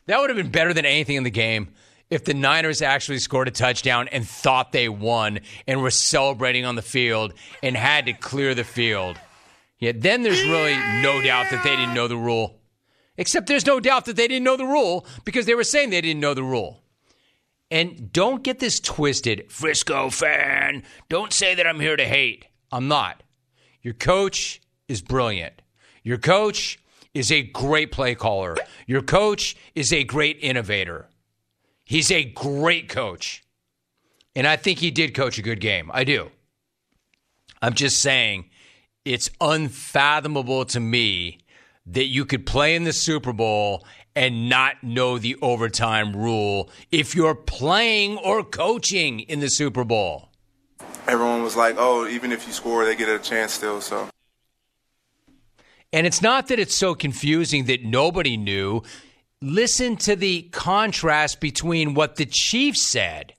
That 0.05 0.19
would 0.19 0.29
have 0.29 0.37
been 0.37 0.51
better 0.51 0.73
than 0.73 0.85
anything 0.85 1.15
in 1.15 1.23
the 1.23 1.31
game 1.31 1.69
if 2.09 2.25
the 2.25 2.33
Niners 2.33 2.81
actually 2.81 3.19
scored 3.19 3.47
a 3.47 3.51
touchdown 3.51 4.07
and 4.09 4.27
thought 4.27 4.71
they 4.71 4.87
won 4.87 5.39
and 5.67 5.81
were 5.81 5.89
celebrating 5.89 6.65
on 6.65 6.75
the 6.75 6.81
field 6.81 7.33
and 7.63 7.75
had 7.75 8.05
to 8.05 8.13
clear 8.13 8.53
the 8.53 8.63
field. 8.63 9.17
Yeah, 9.79 9.93
then 9.95 10.21
there's 10.21 10.43
really 10.43 10.75
no 11.01 11.21
doubt 11.21 11.49
that 11.49 11.63
they 11.63 11.75
didn't 11.75 11.95
know 11.95 12.07
the 12.07 12.17
rule. 12.17 12.59
Except 13.17 13.47
there's 13.47 13.65
no 13.65 13.79
doubt 13.79 14.05
that 14.05 14.15
they 14.15 14.27
didn't 14.27 14.43
know 14.43 14.57
the 14.57 14.65
rule 14.65 15.05
because 15.25 15.45
they 15.45 15.55
were 15.55 15.63
saying 15.63 15.89
they 15.89 16.01
didn't 16.01 16.21
know 16.21 16.33
the 16.33 16.43
rule. 16.43 16.82
And 17.71 18.11
don't 18.11 18.43
get 18.43 18.59
this 18.59 18.79
twisted, 18.79 19.51
Frisco 19.51 20.09
fan. 20.09 20.83
Don't 21.09 21.33
say 21.33 21.55
that 21.55 21.65
I'm 21.65 21.79
here 21.79 21.95
to 21.95 22.05
hate. 22.05 22.45
I'm 22.71 22.87
not. 22.87 23.23
Your 23.81 23.93
coach 23.93 24.61
is 24.87 25.01
brilliant. 25.01 25.61
Your 26.03 26.17
coach 26.17 26.79
is 27.13 27.31
a 27.31 27.41
great 27.41 27.91
play 27.91 28.15
caller. 28.15 28.57
Your 28.87 29.01
coach 29.01 29.55
is 29.75 29.91
a 29.93 30.03
great 30.03 30.37
innovator. 30.41 31.09
He's 31.83 32.11
a 32.11 32.23
great 32.23 32.89
coach. 32.89 33.43
And 34.35 34.47
I 34.47 34.55
think 34.55 34.79
he 34.79 34.91
did 34.91 35.13
coach 35.13 35.37
a 35.37 35.43
good 35.43 35.59
game. 35.59 35.91
I 35.93 36.03
do. 36.03 36.31
I'm 37.61 37.73
just 37.73 38.01
saying 38.01 38.49
it's 39.05 39.29
unfathomable 39.39 40.65
to 40.65 40.79
me 40.79 41.39
that 41.85 42.05
you 42.05 42.25
could 42.25 42.45
play 42.45 42.75
in 42.75 42.83
the 42.83 42.93
Super 42.93 43.33
Bowl 43.33 43.85
and 44.15 44.49
not 44.49 44.83
know 44.83 45.17
the 45.17 45.35
overtime 45.41 46.15
rule 46.15 46.69
if 46.91 47.15
you're 47.15 47.35
playing 47.35 48.17
or 48.17 48.43
coaching 48.43 49.21
in 49.21 49.39
the 49.39 49.49
Super 49.49 49.83
Bowl. 49.83 50.29
Everyone 51.07 51.43
was 51.43 51.55
like, 51.55 51.75
"Oh, 51.77 52.07
even 52.07 52.31
if 52.31 52.47
you 52.47 52.53
score, 52.53 52.85
they 52.85 52.95
get 52.95 53.09
a 53.09 53.19
chance 53.19 53.53
still." 53.53 53.81
So 53.81 54.09
and 55.93 56.07
it's 56.07 56.23
not 56.23 56.47
that 56.47 56.59
it's 56.59 56.75
so 56.75 56.95
confusing 56.95 57.65
that 57.65 57.85
nobody 57.85 58.35
knew. 58.35 58.81
Listen 59.41 59.95
to 59.97 60.15
the 60.15 60.43
contrast 60.51 61.39
between 61.39 61.93
what 61.93 62.15
the 62.15 62.25
Chiefs 62.25 62.81
said 62.81 63.33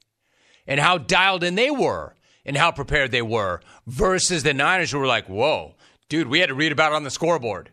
and 0.64 0.78
how 0.78 0.98
dialed 0.98 1.42
in 1.42 1.56
they 1.56 1.70
were 1.70 2.14
and 2.46 2.56
how 2.56 2.70
prepared 2.70 3.10
they 3.10 3.22
were 3.22 3.60
versus 3.88 4.44
the 4.44 4.54
Niners 4.54 4.92
who 4.92 4.98
were 4.98 5.06
like, 5.06 5.26
whoa, 5.26 5.74
dude, 6.08 6.28
we 6.28 6.38
had 6.38 6.48
to 6.48 6.54
read 6.54 6.70
about 6.70 6.92
it 6.92 6.96
on 6.96 7.02
the 7.02 7.10
scoreboard. 7.10 7.70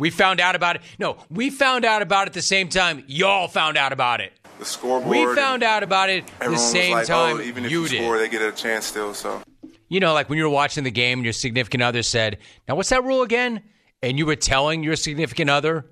We 0.00 0.10
found 0.10 0.40
out 0.40 0.56
about 0.56 0.76
it. 0.76 0.82
No, 0.98 1.18
we 1.30 1.50
found 1.50 1.84
out 1.84 2.02
about 2.02 2.26
it 2.26 2.32
the 2.32 2.42
same 2.42 2.68
time 2.68 3.04
y'all 3.06 3.46
found 3.46 3.76
out 3.76 3.92
about 3.92 4.20
it. 4.20 4.32
The 4.58 4.64
scoreboard. 4.64 5.08
We 5.08 5.34
found 5.34 5.62
out 5.62 5.82
about 5.82 6.10
it 6.10 6.24
the 6.40 6.56
same 6.56 6.92
like, 6.92 7.04
oh, 7.04 7.06
time 7.06 7.36
oh, 7.36 7.40
even 7.42 7.64
if 7.64 7.70
you 7.70 7.82
you 7.82 7.88
did. 7.88 8.02
score, 8.02 8.18
they 8.18 8.28
get 8.28 8.42
a 8.42 8.52
chance 8.52 8.86
still. 8.86 9.14
So 9.14 9.42
You 9.88 10.00
know, 10.00 10.12
like 10.12 10.28
when 10.28 10.38
you 10.38 10.44
were 10.44 10.50
watching 10.50 10.84
the 10.84 10.90
game 10.90 11.20
and 11.20 11.24
your 11.24 11.32
significant 11.32 11.82
other 11.82 12.02
said, 12.02 12.38
Now, 12.66 12.74
what's 12.74 12.88
that 12.88 13.04
rule 13.04 13.22
again? 13.22 13.62
And 14.02 14.18
you 14.18 14.26
were 14.26 14.36
telling 14.36 14.82
your 14.82 14.96
significant 14.96 15.50
other, 15.50 15.86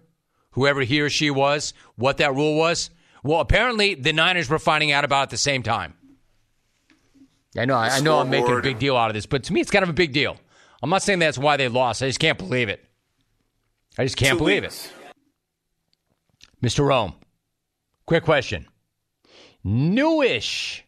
whoever 0.53 0.81
he 0.81 1.01
or 1.01 1.11
she 1.11 1.31
was, 1.31 1.75
what 1.97 2.16
that 2.16 2.35
rule 2.35 2.57
was. 2.57 2.90
Well, 3.23 3.40
apparently 3.40 3.94
the 3.94 4.12
Niners 4.12 4.49
were 4.49 4.59
finding 4.59 4.92
out 4.92 5.05
about 5.05 5.21
it 5.21 5.23
at 5.25 5.31
the 5.31 5.37
same 5.37 5.62
time. 5.62 5.94
I 7.57 7.64
know, 7.64 7.77
I, 7.77 7.88
I 7.88 8.01
know 8.01 8.18
I'm 8.18 8.31
making 8.31 8.57
a 8.57 8.61
big 8.61 8.79
deal 8.79 8.97
out 8.97 9.11
of 9.11 9.14
this, 9.14 9.27
but 9.27 9.44
to 9.44 9.53
me, 9.53 9.61
it's 9.61 9.71
kind 9.71 9.83
of 9.83 9.88
a 9.88 9.94
big 9.94 10.12
deal. 10.12 10.37
I'm 10.83 10.90
not 10.90 11.03
saying 11.03 11.18
that's 11.18 11.38
why 11.38 11.57
they 11.57 11.68
lost. 11.68 12.03
I 12.03 12.07
just 12.07 12.21
can't 12.21 12.38
believe 12.38 12.68
it. 12.68 12.85
I 13.99 14.05
just 14.05 14.17
can't 14.17 14.33
Two 14.39 14.45
believe 14.45 14.63
weeks. 14.63 14.87
it. 14.87 16.65
Mr. 16.65 16.87
Rome, 16.87 17.15
quick 18.07 18.25
question. 18.25 18.67
Newish 19.65 20.85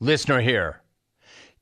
listener 0.00 0.40
here. 0.40 0.80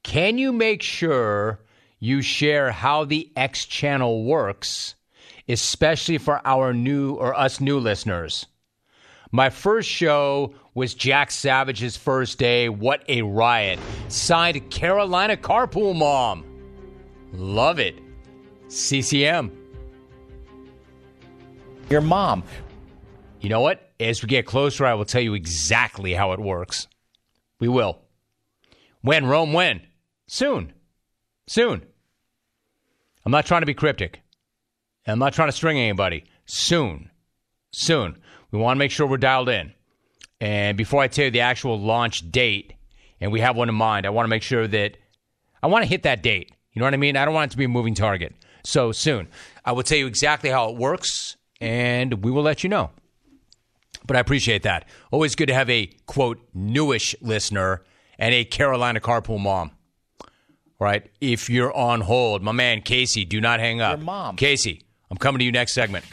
Can 0.03 0.39
you 0.39 0.53
make 0.53 0.83
sure 0.83 1.61
you 1.99 2.23
share 2.23 2.71
how 2.71 3.05
the 3.05 3.31
X 3.37 3.65
channel 3.65 4.25
works, 4.25 4.95
especially 5.49 6.19
for 6.19 6.41
our 6.47 6.73
new 6.73 7.15
or 7.15 7.35
us 7.35 7.61
new 7.61 7.79
listeners? 7.81 8.47
My 9.33 9.51
first 9.51 9.89
show 9.89 10.55
was 10.75 10.95
Jack 10.95 11.31
Savage's 11.31 11.97
first 11.97 12.39
day. 12.39 12.69
What 12.69 13.03
a 13.09 13.23
riot. 13.23 13.79
Signed 14.09 14.71
Carolina 14.71 15.37
Carpool 15.37 15.95
Mom. 15.95 16.45
Love 17.33 17.79
it. 17.79 17.99
CCM. 18.69 19.58
Your 21.90 22.01
mom. 22.03 22.44
You 23.40 23.48
know 23.48 23.61
what? 23.61 23.92
As 23.98 24.22
we 24.22 24.29
get 24.29 24.44
closer, 24.44 24.85
I 24.85 24.94
will 24.94 25.05
tell 25.05 25.22
you 25.22 25.35
exactly 25.35 26.12
how 26.12 26.33
it 26.33 26.38
works. 26.38 26.87
We 27.61 27.68
will. 27.68 27.98
When, 29.01 29.27
Rome, 29.27 29.53
when? 29.53 29.81
Soon. 30.27 30.74
Soon. 31.46 31.83
I'm 33.24 33.33
not 33.33 33.46
trying 33.46 33.62
to 33.62 33.66
be 33.66 33.74
cryptic. 33.74 34.20
I'm 35.07 35.18
not 35.18 35.33
trying 35.33 35.48
to 35.48 35.53
string 35.53 35.79
anybody. 35.79 36.24
Soon. 36.44 37.11
Soon. 37.72 38.18
We 38.51 38.59
want 38.59 38.77
to 38.77 38.79
make 38.79 38.90
sure 38.90 39.07
we're 39.07 39.16
dialed 39.16 39.48
in. 39.48 39.72
And 40.40 40.77
before 40.77 41.03
I 41.03 41.09
tell 41.09 41.27
you 41.27 41.31
the 41.31 41.40
actual 41.40 41.81
launch 41.81 42.31
date, 42.31 42.74
and 43.20 43.33
we 43.33 43.40
have 43.40 43.57
one 43.57 43.68
in 43.68 43.74
mind, 43.74 44.07
I 44.07 44.11
want 44.11 44.27
to 44.27 44.31
make 44.31 44.42
sure 44.42 44.68
that 44.68 44.96
I 45.62 45.66
want 45.66 45.85
to 45.85 45.88
hit 45.88 46.03
that 46.03 46.22
date. 46.22 46.53
You 46.72 46.81
know 46.81 46.87
what 46.87 46.94
I 46.94 46.98
mean? 46.98 47.16
I 47.16 47.24
don't 47.24 47.35
want 47.35 47.51
it 47.51 47.53
to 47.53 47.59
be 47.59 47.64
a 47.64 47.68
moving 47.68 47.94
target. 47.94 48.35
So 48.62 48.92
soon. 48.92 49.29
I 49.64 49.72
will 49.72 49.83
tell 49.83 49.98
you 49.98 50.07
exactly 50.07 50.51
how 50.51 50.68
it 50.68 50.77
works, 50.77 51.37
and 51.61 52.25
we 52.25 52.31
will 52.31 52.42
let 52.42 52.62
you 52.62 52.71
know. 52.71 52.90
But 54.07 54.16
I 54.16 54.21
appreciate 54.21 54.62
that. 54.62 54.87
Always 55.11 55.35
good 55.35 55.47
to 55.47 55.55
have 55.55 55.68
a 55.68 55.90
quote 56.07 56.40
newish 56.55 57.14
listener 57.21 57.83
and 58.18 58.35
a 58.35 58.44
Carolina 58.44 59.01
carpool 59.01 59.40
mom. 59.40 59.73
Right? 60.81 61.11
If 61.21 61.51
you're 61.51 61.75
on 61.77 62.01
hold, 62.03 62.42
my 62.42 62.53
man 62.53 62.83
Casey, 62.83 63.25
do 63.25 63.40
not 63.40 63.59
hang 63.61 63.81
up. 63.81 63.99
Your 63.99 64.05
mom. 64.05 64.37
Casey, 64.37 64.85
I'm 65.11 65.16
coming 65.16 65.40
to 65.40 65.44
you 65.44 65.53
next 65.53 65.73
segment. 65.73 66.05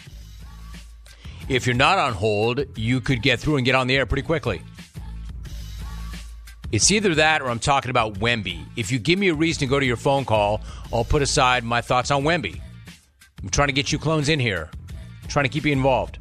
If 1.47 1.67
you're 1.67 1.75
not 1.75 1.99
on 1.99 2.13
hold, 2.13 2.65
you 2.75 2.99
could 3.01 3.21
get 3.21 3.39
through 3.39 3.57
and 3.57 3.65
get 3.65 3.75
on 3.75 3.85
the 3.85 3.95
air 3.95 4.07
pretty 4.07 4.23
quickly. 4.23 4.61
It's 6.71 6.91
either 6.91 7.15
that 7.15 7.43
or 7.43 7.49
I'm 7.49 7.59
talking 7.59 7.91
about 7.91 8.15
Wemby. 8.15 8.65
If 8.75 8.91
you 8.91 8.97
give 8.97 9.19
me 9.19 9.29
a 9.29 9.35
reason 9.35 9.59
to 9.59 9.65
go 9.67 9.79
to 9.79 9.85
your 9.85 9.97
phone 9.97 10.25
call, 10.25 10.61
I'll 10.91 11.05
put 11.05 11.21
aside 11.21 11.63
my 11.63 11.81
thoughts 11.81 12.09
on 12.09 12.23
Wemby. 12.23 12.59
I'm 13.43 13.49
trying 13.49 13.67
to 13.67 13.73
get 13.73 13.91
you 13.91 13.99
clones 13.99 14.27
in 14.27 14.39
here, 14.39 14.71
trying 15.27 15.45
to 15.45 15.49
keep 15.49 15.65
you 15.65 15.71
involved. 15.71 16.19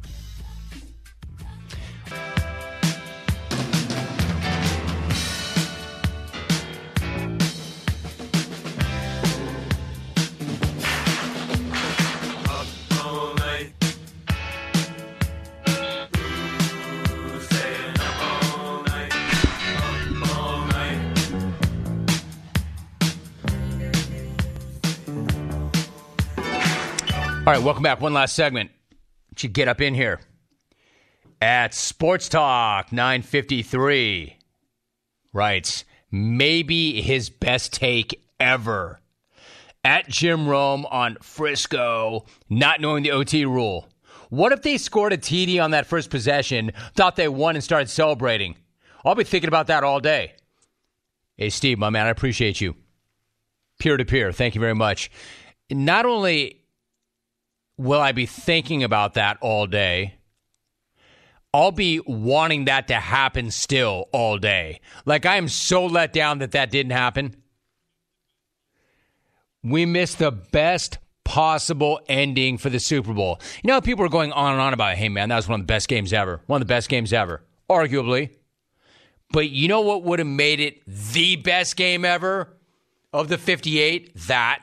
All 27.47 27.53
right, 27.53 27.61
welcome 27.61 27.83
back. 27.83 28.01
One 28.01 28.11
last 28.11 28.33
segment. 28.33 28.71
You 29.43 29.49
get 29.49 29.67
up 29.67 29.81
in 29.81 29.93
here 29.93 30.19
at 31.41 31.73
Sports 31.73 32.29
Talk 32.29 32.91
953. 32.91 34.37
Writes 35.33 35.83
maybe 36.09 37.01
his 37.01 37.29
best 37.29 37.73
take 37.73 38.23
ever. 38.39 38.99
At 39.83 40.07
Jim 40.07 40.47
Rome 40.47 40.85
on 40.87 41.17
Frisco, 41.21 42.25
not 42.49 42.81
knowing 42.81 43.03
the 43.03 43.11
OT 43.11 43.45
rule. 43.45 43.87
What 44.29 44.51
if 44.51 44.63
they 44.63 44.77
scored 44.77 45.13
a 45.13 45.17
TD 45.17 45.63
on 45.63 45.71
that 45.71 45.85
first 45.85 46.09
possession, 46.09 46.71
thought 46.95 47.15
they 47.15 47.27
won, 47.27 47.55
and 47.55 47.63
started 47.63 47.89
celebrating? 47.89 48.55
I'll 49.03 49.13
be 49.13 49.23
thinking 49.23 49.47
about 49.47 49.67
that 49.67 49.83
all 49.83 49.99
day. 49.99 50.33
Hey, 51.37 51.49
Steve, 51.51 51.77
my 51.77 51.91
man, 51.91 52.07
I 52.07 52.09
appreciate 52.09 52.59
you. 52.59 52.75
Peer 53.77 53.97
to 53.97 54.05
peer, 54.05 54.31
thank 54.31 54.55
you 54.55 54.61
very 54.61 54.73
much. 54.73 55.11
Not 55.69 56.05
only 56.05 56.64
will 57.77 58.01
I 58.01 58.11
be 58.11 58.25
thinking 58.25 58.83
about 58.83 59.15
that 59.15 59.37
all 59.41 59.67
day, 59.67 60.15
I'll 61.53 61.71
be 61.71 62.01
wanting 62.05 62.65
that 62.65 62.89
to 62.89 62.95
happen 62.95 63.49
still 63.49 64.09
all 64.11 64.37
day. 64.37 64.81
Like, 65.05 65.25
I 65.25 65.37
am 65.37 65.47
so 65.47 65.85
let 65.85 66.11
down 66.11 66.39
that 66.39 66.51
that 66.51 66.69
didn't 66.69 66.91
happen. 66.91 67.35
We 69.63 69.85
missed 69.85 70.19
the 70.19 70.31
best 70.31 70.97
possible 71.23 72.01
ending 72.07 72.57
for 72.57 72.69
the 72.69 72.79
Super 72.79 73.13
Bowl. 73.13 73.39
You 73.63 73.69
know, 73.69 73.79
people 73.79 74.05
are 74.05 74.09
going 74.09 74.31
on 74.33 74.51
and 74.51 74.61
on 74.61 74.73
about, 74.73 74.95
hey, 74.95 75.07
man, 75.09 75.29
that 75.29 75.37
was 75.37 75.47
one 75.47 75.61
of 75.61 75.65
the 75.65 75.71
best 75.71 75.87
games 75.87 76.11
ever. 76.11 76.41
One 76.45 76.61
of 76.61 76.67
the 76.67 76.71
best 76.71 76.89
games 76.89 77.13
ever, 77.13 77.41
arguably. 77.69 78.31
But 79.31 79.49
you 79.49 79.67
know 79.67 79.81
what 79.81 80.03
would 80.03 80.19
have 80.19 80.27
made 80.27 80.59
it 80.59 80.81
the 80.85 81.37
best 81.37 81.77
game 81.77 82.05
ever 82.05 82.55
of 83.11 83.27
the 83.27 83.37
58? 83.37 84.13
That. 84.27 84.59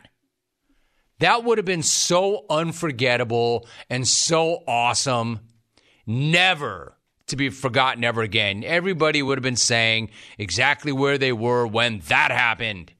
That 1.22 1.44
would 1.44 1.58
have 1.58 1.64
been 1.64 1.84
so 1.84 2.46
unforgettable 2.50 3.68
and 3.88 4.08
so 4.08 4.64
awesome. 4.66 5.38
Never 6.04 6.98
to 7.28 7.36
be 7.36 7.48
forgotten 7.48 8.02
ever 8.02 8.22
again. 8.22 8.64
Everybody 8.64 9.22
would 9.22 9.38
have 9.38 9.44
been 9.44 9.54
saying 9.54 10.10
exactly 10.36 10.90
where 10.90 11.18
they 11.18 11.32
were 11.32 11.64
when 11.64 12.00
that 12.08 12.32
happened. 12.32 12.92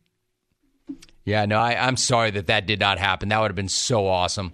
Yeah, 1.25 1.47
no, 1.47 1.59
I, 1.59 1.75
I'm 1.75 1.97
sorry 1.97 2.31
that 2.31 2.47
that 2.47 2.65
did 2.65 2.79
not 2.79 3.01
happen. 3.01 3.29
That 3.31 3.41
would 3.41 3.51
have 3.51 3.57
been 3.57 3.69
so 3.69 4.07
awesome. 4.07 4.53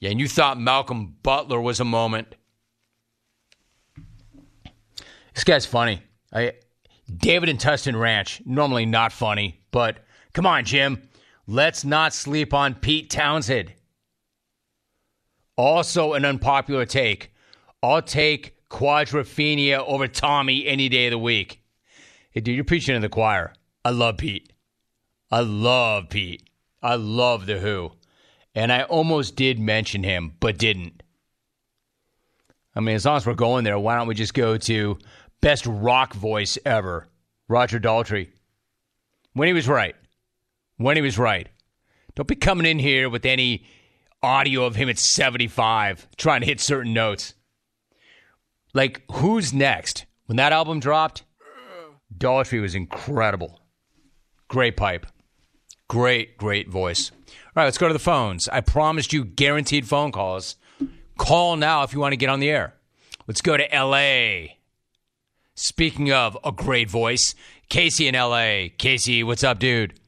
Yeah, 0.00 0.10
and 0.10 0.18
you 0.18 0.26
thought 0.26 0.58
Malcolm 0.58 1.14
Butler 1.22 1.60
was 1.60 1.78
a 1.78 1.84
moment. 1.84 2.34
This 5.32 5.44
guy's 5.44 5.64
funny. 5.64 6.02
I, 6.32 6.54
David 7.16 7.48
and 7.48 7.60
Tustin 7.60 7.96
Ranch, 7.96 8.42
normally 8.44 8.84
not 8.84 9.12
funny, 9.12 9.60
but 9.70 10.04
come 10.32 10.44
on, 10.44 10.64
Jim. 10.64 11.05
Let's 11.46 11.84
not 11.84 12.12
sleep 12.12 12.52
on 12.52 12.74
Pete 12.74 13.08
Townshend. 13.08 13.72
Also, 15.56 16.14
an 16.14 16.24
unpopular 16.24 16.84
take. 16.84 17.32
I'll 17.82 18.02
take 18.02 18.56
Quadrophenia 18.68 19.78
over 19.86 20.08
Tommy 20.08 20.66
any 20.66 20.88
day 20.88 21.06
of 21.06 21.12
the 21.12 21.18
week. 21.18 21.62
Hey, 22.30 22.40
dude, 22.40 22.56
you're 22.56 22.64
preaching 22.64 22.94
to 22.94 23.00
the 23.00 23.08
choir. 23.08 23.52
I 23.84 23.90
love 23.90 24.18
Pete. 24.18 24.52
I 25.30 25.40
love 25.40 26.08
Pete. 26.08 26.42
I 26.82 26.96
love 26.96 27.46
The 27.46 27.60
Who. 27.60 27.92
And 28.54 28.72
I 28.72 28.82
almost 28.82 29.36
did 29.36 29.60
mention 29.60 30.02
him, 30.02 30.34
but 30.40 30.58
didn't. 30.58 31.02
I 32.74 32.80
mean, 32.80 32.96
as 32.96 33.04
long 33.06 33.16
as 33.16 33.26
we're 33.26 33.34
going 33.34 33.64
there, 33.64 33.78
why 33.78 33.96
don't 33.96 34.08
we 34.08 34.14
just 34.14 34.34
go 34.34 34.58
to 34.58 34.98
best 35.40 35.64
rock 35.66 36.12
voice 36.12 36.58
ever, 36.66 37.06
Roger 37.48 37.78
Daltrey? 37.78 38.30
When 39.32 39.46
he 39.46 39.54
was 39.54 39.68
right. 39.68 39.94
When 40.76 40.96
he 40.96 41.02
was 41.02 41.18
right. 41.18 41.48
Don't 42.14 42.28
be 42.28 42.34
coming 42.34 42.66
in 42.66 42.78
here 42.78 43.08
with 43.08 43.24
any 43.24 43.66
audio 44.22 44.64
of 44.64 44.76
him 44.76 44.88
at 44.88 44.98
75 44.98 46.08
trying 46.16 46.40
to 46.40 46.46
hit 46.46 46.60
certain 46.60 46.92
notes. 46.92 47.34
Like, 48.72 49.02
who's 49.10 49.52
next? 49.52 50.06
When 50.26 50.36
that 50.36 50.52
album 50.52 50.80
dropped, 50.80 51.24
Daltrey 52.16 52.60
was 52.60 52.74
incredible. 52.74 53.60
Great 54.48 54.76
pipe. 54.76 55.06
Great, 55.88 56.36
great 56.36 56.68
voice. 56.68 57.10
All 57.10 57.52
right, 57.54 57.64
let's 57.64 57.78
go 57.78 57.88
to 57.88 57.92
the 57.92 57.98
phones. 57.98 58.48
I 58.48 58.60
promised 58.60 59.12
you 59.12 59.24
guaranteed 59.24 59.86
phone 59.86 60.12
calls. 60.12 60.56
Call 61.16 61.56
now 61.56 61.82
if 61.84 61.92
you 61.92 62.00
want 62.00 62.12
to 62.12 62.16
get 62.16 62.28
on 62.28 62.40
the 62.40 62.50
air. 62.50 62.74
Let's 63.26 63.40
go 63.40 63.56
to 63.56 63.74
L.A. 63.74 64.58
Speaking 65.54 66.12
of 66.12 66.36
a 66.44 66.52
great 66.52 66.90
voice, 66.90 67.34
Casey 67.68 68.08
in 68.08 68.14
L.A. 68.14 68.74
Casey, 68.78 69.22
what's 69.22 69.44
up, 69.44 69.58
dude? 69.58 69.98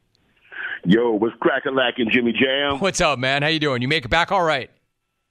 Yo, 0.89 1.11
what's 1.11 1.37
cracking 1.39 1.75
lacking, 1.75 2.09
Jimmy 2.11 2.33
Jam? 2.33 2.79
What's 2.79 3.03
up, 3.03 3.19
man? 3.19 3.43
How 3.43 3.49
you 3.49 3.61
doing? 3.61 3.83
You 3.83 3.89
make 3.89 4.07
it 4.07 4.09
back 4.09 4.33
all 4.33 4.43
right? 4.43 4.71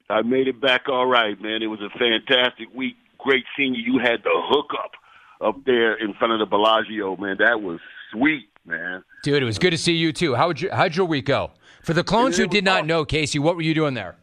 I 0.08 0.22
made 0.22 0.48
it 0.48 0.62
back 0.62 0.88
all 0.88 1.08
right, 1.08 1.41
man. 1.41 1.63
It 1.63 1.65
was 1.65 1.80
a 1.82 1.89
fantastic 1.98 2.67
week. 2.76 2.96
Great 3.17 3.43
seeing 3.58 3.74
you. 3.74 3.93
You 3.93 4.00
had 4.00 4.22
the 4.24 4.30
hookup 4.36 4.91
up 5.41 5.65
there 5.65 5.96
in 5.96 6.13
front 6.13 6.34
of 6.34 6.39
the 6.39 6.46
Bellagio, 6.46 7.17
man. 7.17 7.38
That 7.39 7.63
was 7.63 7.80
sweet, 8.12 8.50
man. 8.67 9.04
Dude, 9.24 9.41
it 9.41 9.48
was 9.48 9.58
good 9.58 9.72
to 9.72 9.80
see 9.80 9.93
you 9.93 10.13
too. 10.13 10.36
How 10.36 10.46
would 10.46 10.62
you, 10.62 10.70
how'd 10.72 10.96
your 10.96 11.08
week 11.08 11.26
go? 11.26 11.50
For 11.82 11.93
the 11.93 12.04
clones 12.04 12.38
who 12.38 12.46
did 12.46 12.63
not 12.63 12.86
know, 12.86 13.04
Casey, 13.04 13.39
what 13.39 13.56
were 13.56 13.63
you 13.63 13.74
doing 13.74 13.96
there? 13.96 14.15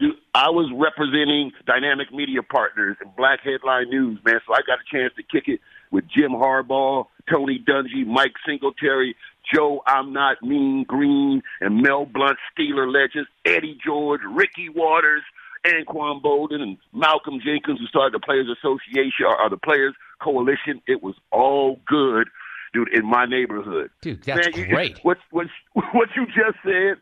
Dude, 0.00 0.16
I 0.34 0.50
was 0.50 0.68
representing 0.74 1.52
Dynamic 1.64 2.12
Media 2.12 2.42
Partners 2.42 2.96
and 3.00 3.14
Black 3.14 3.38
Headline 3.44 3.88
News, 3.88 4.18
man. 4.24 4.40
So 4.48 4.54
I 4.54 4.62
got 4.66 4.78
a 4.80 4.96
chance 4.96 5.12
to 5.14 5.22
kick 5.22 5.46
it 5.46 5.60
with 5.92 6.04
Jim 6.08 6.32
Harbaugh, 6.32 7.06
Tony 7.30 7.62
Dungy, 7.64 8.04
Mike 8.04 8.32
Singletary, 8.44 9.14
Joe 9.52 9.82
I'm 9.86 10.12
Not 10.12 10.42
Mean 10.42 10.84
Green, 10.86 11.42
and 11.60 11.82
Mel 11.82 12.06
Blount, 12.06 12.38
Steeler 12.56 12.92
legends, 12.92 13.28
Eddie 13.44 13.78
George, 13.84 14.20
Ricky 14.30 14.68
Watters, 14.68 15.22
Anquan 15.66 16.22
Boldin, 16.22 16.60
and 16.62 16.78
Malcolm 16.92 17.40
Jenkins, 17.44 17.78
who 17.80 17.86
started 17.86 18.14
the 18.14 18.24
Players 18.24 18.48
Association 18.48 19.26
or 19.26 19.50
the 19.50 19.56
Players 19.58 19.94
Coalition. 20.22 20.80
It 20.86 21.02
was 21.02 21.14
all 21.30 21.80
good, 21.86 22.28
dude, 22.72 22.92
in 22.94 23.04
my 23.04 23.26
neighborhood. 23.26 23.90
Dude, 24.00 24.22
that's 24.24 24.46
man, 24.56 24.56
you- 24.56 24.72
great. 24.72 24.98
what, 25.02 25.18
what, 25.30 25.46
what 25.92 26.08
you 26.16 26.26
just 26.26 26.58
said, 26.64 26.96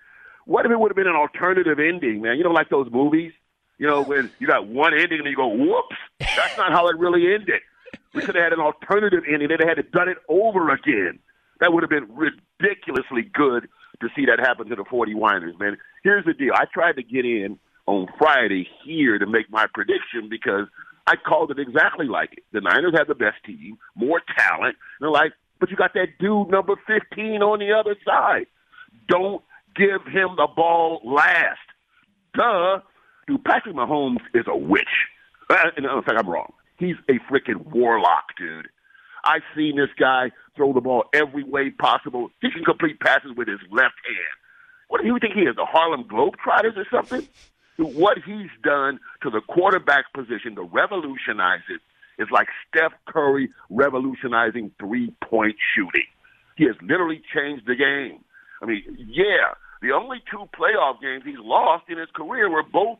what 0.47 0.65
if 0.67 0.73
it 0.73 0.79
would 0.81 0.91
have 0.91 0.97
been 0.97 1.07
an 1.07 1.17
alternative 1.17 1.79
ending, 1.79 2.23
man? 2.23 2.37
You 2.39 2.45
know, 2.45 2.51
like 2.51 2.69
those 2.71 2.89
movies, 2.91 3.33
you 3.79 3.87
know, 3.87 4.03
when 4.03 4.31
you 4.39 4.47
got 4.47 4.67
one 4.67 4.93
ending 4.93 5.19
and 5.21 5.29
you 5.29 5.37
go, 5.37 5.49
whoops, 5.49 5.97
that's 6.19 6.57
not 6.57 6.73
how 6.73 6.89
it 6.89 6.99
really 6.99 7.33
ended. 7.33 7.61
We 8.15 8.23
could 8.23 8.35
have 8.35 8.45
had 8.45 8.53
an 8.53 8.61
alternative 8.61 9.23
ending. 9.31 9.49
They'd 9.49 9.61
have 9.61 9.69
had 9.69 9.77
to 9.77 9.83
done 9.83 10.09
it 10.09 10.19
over 10.29 10.71
again. 10.71 11.21
That 11.61 11.73
would 11.73 11.83
have 11.83 11.91
been 11.91 12.09
ridiculously 12.15 13.23
good 13.33 13.69
to 14.01 14.09
see 14.15 14.27
that 14.27 14.39
happen 14.39 14.69
to 14.69 14.77
the 14.77 14.85
40 14.89 15.15
Winers, 15.15 15.59
man. 15.59 15.77
Here's 16.05 16.25
the 16.25 16.35
deal. 16.35 16.53
I 16.55 16.65
tried 16.73 16.97
to 16.97 17.03
get 17.03 17.25
in 17.25 17.59
on 17.87 18.07
Friday 18.19 18.69
here 18.85 19.19
to 19.19 19.27
make 19.27 19.51
my 19.51 19.67
prediction 19.73 20.29
because 20.29 20.67
I 21.07 21.15
called 21.17 21.51
it 21.51 21.59
exactly 21.59 22.07
like 22.07 22.35
it. 22.35 22.45
The 22.53 22.61
Niners 22.61 22.95
have 22.97 23.09
the 23.09 23.15
best 23.15 23.37
team, 23.45 23.79
more 23.97 24.21
talent. 24.37 24.77
And 24.77 25.01
they're 25.01 25.11
like, 25.11 25.33
but 25.59 25.71
you 25.71 25.77
got 25.77 25.95
that 25.95 26.19
dude 26.21 26.49
number 26.49 26.75
15 26.87 27.43
on 27.43 27.59
the 27.59 27.73
other 27.73 27.97
side. 28.07 28.47
Don't 29.09 29.43
give 29.75 30.03
him 30.05 30.37
the 30.37 30.47
ball 30.55 31.01
last. 31.05 31.59
Duh. 32.35 32.81
Dude, 33.27 33.45
Patrick 33.45 33.75
Mahomes 33.75 34.21
is 34.35 34.45
a 34.47 34.57
witch. 34.57 34.85
In 35.51 35.85
fact, 35.85 36.19
I'm 36.19 36.29
wrong. 36.29 36.53
He's 36.79 36.97
a 37.09 37.15
freaking 37.33 37.67
warlock, 37.73 38.37
dude. 38.39 38.69
I've 39.29 39.43
seen 39.55 39.77
this 39.77 39.91
guy 39.99 40.31
throw 40.57 40.73
the 40.73 40.81
ball 40.81 41.05
every 41.13 41.45
way 41.45 41.71
possible. 41.71 42.31
He 42.41 42.51
can 42.51 42.65
complete 42.65 42.99
passes 42.99 43.33
with 43.37 43.47
his 43.47 43.61
left 43.71 44.01
hand. 44.07 44.35
What 44.89 45.03
do 45.03 45.07
you 45.07 45.19
think 45.21 45.35
he 45.35 45.43
is, 45.43 45.57
the 45.57 45.67
Harlem 45.67 46.05
Globetrotters 46.05 46.77
or 46.77 46.87
something? 46.91 47.29
What 47.77 48.17
he's 48.25 48.51
done 48.63 48.99
to 49.23 49.29
the 49.29 49.43
quarterback 49.47 50.13
position 50.15 50.55
to 50.55 50.63
revolutionize 50.63 51.61
it 51.69 51.81
is 52.21 52.29
like 52.33 52.49
Steph 52.67 52.93
Curry 53.07 53.51
revolutionizing 53.69 54.73
three-point 54.81 55.57
shooting. 55.75 56.09
He 56.57 56.65
has 56.65 56.75
literally 56.83 57.21
changed 57.35 57.67
the 57.67 57.77
game. 57.77 58.25
I 58.63 58.67
mean, 58.67 58.83
yeah, 58.99 59.55
the 59.83 59.93
only 59.93 60.23
two 60.31 60.49
playoff 60.59 61.01
games 61.03 61.23
he's 61.25 61.39
lost 61.39 61.85
in 61.89 61.99
his 61.99 62.09
career 62.17 62.51
were 62.51 62.65
both 62.65 62.99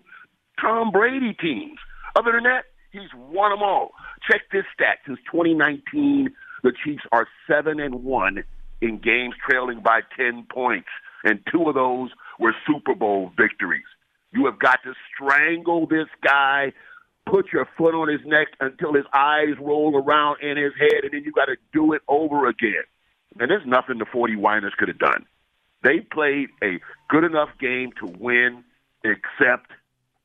Tom 0.61 0.91
Brady 0.93 1.35
teams. 1.41 1.79
Other 2.15 2.33
than 2.33 2.45
that, 2.45 2.67
he's 2.93 3.13
won 3.15 3.51
them 3.51 3.63
all. 3.63 3.93
Check 4.31 4.43
this 4.53 4.65
stat: 4.75 4.99
since 5.07 5.19
2019, 5.31 6.31
the 6.63 6.73
Chiefs 6.85 7.05
are 7.13 7.27
seven 7.47 7.81
and 7.81 8.05
one 8.05 8.45
in 8.81 8.99
games 8.99 9.35
trailing 9.49 9.81
by 9.81 10.01
10 10.17 10.47
points, 10.53 10.89
and 11.25 11.41
two 11.51 11.69
of 11.69 11.75
those 11.75 12.11
were 12.39 12.55
Super 12.67 12.95
Bowl 12.95 13.33
victories. 13.37 13.85
You 14.33 14.47
have 14.47 14.59
got 14.59 14.81
to 14.85 14.95
strangle 15.13 15.87
this 15.87 16.07
guy, 16.23 16.73
put 17.27 17.53
your 17.53 17.67
foot 17.77 17.95
on 17.95 18.09
his 18.09 18.21
neck 18.25 18.49
until 18.61 18.95
his 18.95 19.05
eyes 19.13 19.55
roll 19.61 19.97
around 19.97 20.43
in 20.43 20.57
his 20.57 20.73
head, 20.79 21.05
and 21.05 21.13
then 21.13 21.25
you 21.25 21.33
got 21.33 21.47
to 21.47 21.57
do 21.73 21.93
it 21.93 22.03
over 22.09 22.47
again. 22.47 22.85
And 23.41 23.51
there's 23.51 23.67
nothing 23.67 23.99
the 23.99 24.07
40 24.11 24.37
Winers 24.37 24.73
could 24.77 24.89
have 24.89 24.99
done. 24.99 25.27
They 25.83 26.01
played 26.01 26.49
a 26.63 26.81
good 27.09 27.25
enough 27.25 27.51
game 27.61 27.91
to 28.01 28.07
win, 28.19 28.65
except 29.05 29.71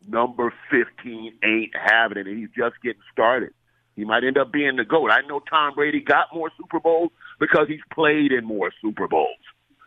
number 0.07 0.53
15 0.71 1.33
ain't 1.43 1.71
having 1.75 2.17
it, 2.17 2.27
and 2.27 2.37
he's 2.37 2.49
just 2.55 2.75
getting 2.83 3.01
started. 3.11 3.53
He 3.95 4.05
might 4.05 4.23
end 4.23 4.37
up 4.37 4.51
being 4.51 4.75
the 4.75 4.85
GOAT. 4.85 5.11
I 5.11 5.21
know 5.21 5.39
Tom 5.39 5.75
Brady 5.75 6.01
got 6.01 6.27
more 6.33 6.51
Super 6.57 6.79
Bowls 6.79 7.11
because 7.39 7.67
he's 7.67 7.81
played 7.93 8.31
in 8.31 8.45
more 8.45 8.71
Super 8.81 9.07
Bowls. 9.07 9.37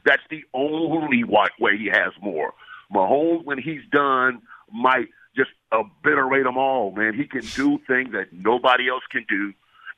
That's 0.05 0.23
the 0.31 0.45
only 0.55 1.25
wa- 1.25 1.49
way 1.59 1.77
he 1.77 1.87
has 1.87 2.13
more. 2.23 2.55
Mahomes, 2.95 3.45
when 3.45 3.59
he's 3.59 3.83
done, 3.91 4.43
might 4.73 5.09
just 5.37 5.51
obliterate 5.73 6.45
them 6.45 6.57
all, 6.57 6.93
man. 6.93 7.15
He 7.15 7.27
can 7.27 7.43
do 7.55 7.79
things 7.87 8.13
that 8.13 8.33
nobody 8.33 8.89
else 8.89 9.03
can 9.11 9.27
do. 9.29 9.53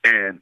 And 0.04 0.40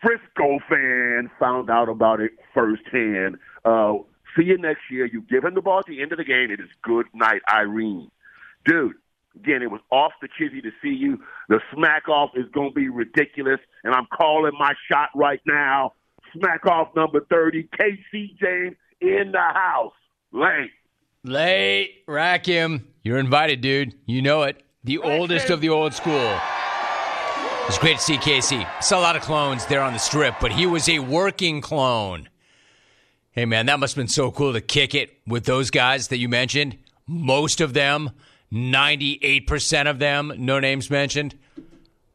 Frisco 0.00 0.58
fan 0.68 1.30
found 1.38 1.70
out 1.70 1.88
about 1.88 2.20
it 2.20 2.32
firsthand. 2.54 3.36
Uh, 3.64 3.94
see 4.36 4.44
you 4.44 4.58
next 4.58 4.82
year. 4.90 5.06
You 5.06 5.22
give 5.22 5.44
him 5.44 5.54
the 5.54 5.62
ball 5.62 5.80
at 5.80 5.86
the 5.86 6.00
end 6.00 6.12
of 6.12 6.18
the 6.18 6.24
game. 6.24 6.50
It 6.50 6.60
is 6.60 6.68
good 6.82 7.06
night, 7.14 7.42
Irene. 7.48 8.10
Dude, 8.64 8.94
again, 9.36 9.62
it 9.62 9.70
was 9.70 9.80
off 9.90 10.12
the 10.20 10.28
chizzy 10.28 10.62
to 10.62 10.70
see 10.82 10.94
you. 10.94 11.18
The 11.48 11.60
smack 11.74 12.08
off 12.08 12.30
is 12.34 12.46
going 12.52 12.70
to 12.70 12.74
be 12.74 12.88
ridiculous, 12.88 13.60
and 13.84 13.94
I'm 13.94 14.06
calling 14.12 14.52
my 14.58 14.72
shot 14.90 15.10
right 15.14 15.40
now. 15.46 15.92
Smack 16.32 16.66
off 16.66 16.88
number 16.96 17.20
30, 17.30 17.68
KC 17.78 18.38
James 18.38 18.76
in 19.00 19.32
the 19.32 19.40
house. 19.54 19.92
Late. 20.32 20.70
Late. 21.24 22.06
Rakim. 22.06 22.84
You're 23.02 23.18
invited, 23.18 23.60
dude. 23.60 23.94
You 24.06 24.22
know 24.22 24.42
it. 24.42 24.62
The 24.84 24.98
oldest 24.98 25.50
of 25.50 25.60
the 25.60 25.68
old 25.68 25.94
school. 25.94 26.38
It's 27.66 27.78
great 27.78 27.98
to 27.98 28.02
see 28.02 28.18
Casey. 28.18 28.66
Saw 28.80 28.98
a 28.98 29.02
lot 29.02 29.14
of 29.14 29.22
clones 29.22 29.66
there 29.66 29.82
on 29.82 29.92
the 29.92 29.98
strip, 29.98 30.34
but 30.40 30.52
he 30.52 30.66
was 30.66 30.88
a 30.88 30.98
working 30.98 31.60
clone. 31.60 32.28
Hey, 33.30 33.44
man, 33.44 33.66
that 33.66 33.78
must 33.78 33.94
have 33.94 34.02
been 34.02 34.08
so 34.08 34.30
cool 34.30 34.52
to 34.52 34.60
kick 34.60 34.94
it 34.94 35.10
with 35.26 35.44
those 35.44 35.70
guys 35.70 36.08
that 36.08 36.18
you 36.18 36.28
mentioned. 36.28 36.76
Most 37.06 37.60
of 37.60 37.72
them, 37.72 38.10
98% 38.52 39.88
of 39.88 39.98
them, 39.98 40.32
no 40.36 40.60
names 40.60 40.90
mentioned. 40.90 41.38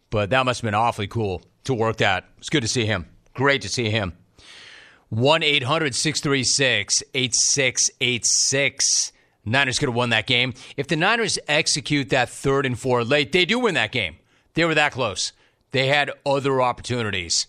But 0.10 0.30
that 0.30 0.46
must 0.46 0.62
have 0.62 0.68
been 0.68 0.76
awfully 0.76 1.08
cool 1.08 1.42
to 1.64 1.74
work 1.74 1.98
that. 1.98 2.26
It's 2.38 2.50
good 2.50 2.62
to 2.62 2.68
see 2.68 2.86
him. 2.86 3.08
Great 3.34 3.62
to 3.64 3.70
see 3.70 3.90
him. 3.90 4.14
1 5.10 5.44
800 5.44 5.96
636 5.96 7.04
8686. 7.14 9.12
Niners 9.46 9.80
could 9.80 9.90
have 9.90 9.96
won 9.96 10.10
that 10.10 10.28
game. 10.28 10.54
If 10.76 10.88
the 10.88 10.98
Niners 10.98 11.40
execute 11.48 12.10
that 12.10 12.30
third 12.30 12.66
and 12.66 12.78
four 12.78 13.04
late, 13.04 13.32
they 13.32 13.46
do 13.46 13.60
win 13.60 13.76
that 13.76 13.92
game. 13.92 14.18
They 14.54 14.66
were 14.66 14.76
that 14.76 14.92
close. 14.92 15.32
They 15.72 15.88
had 15.88 16.12
other 16.26 16.62
opportunities. 16.62 17.48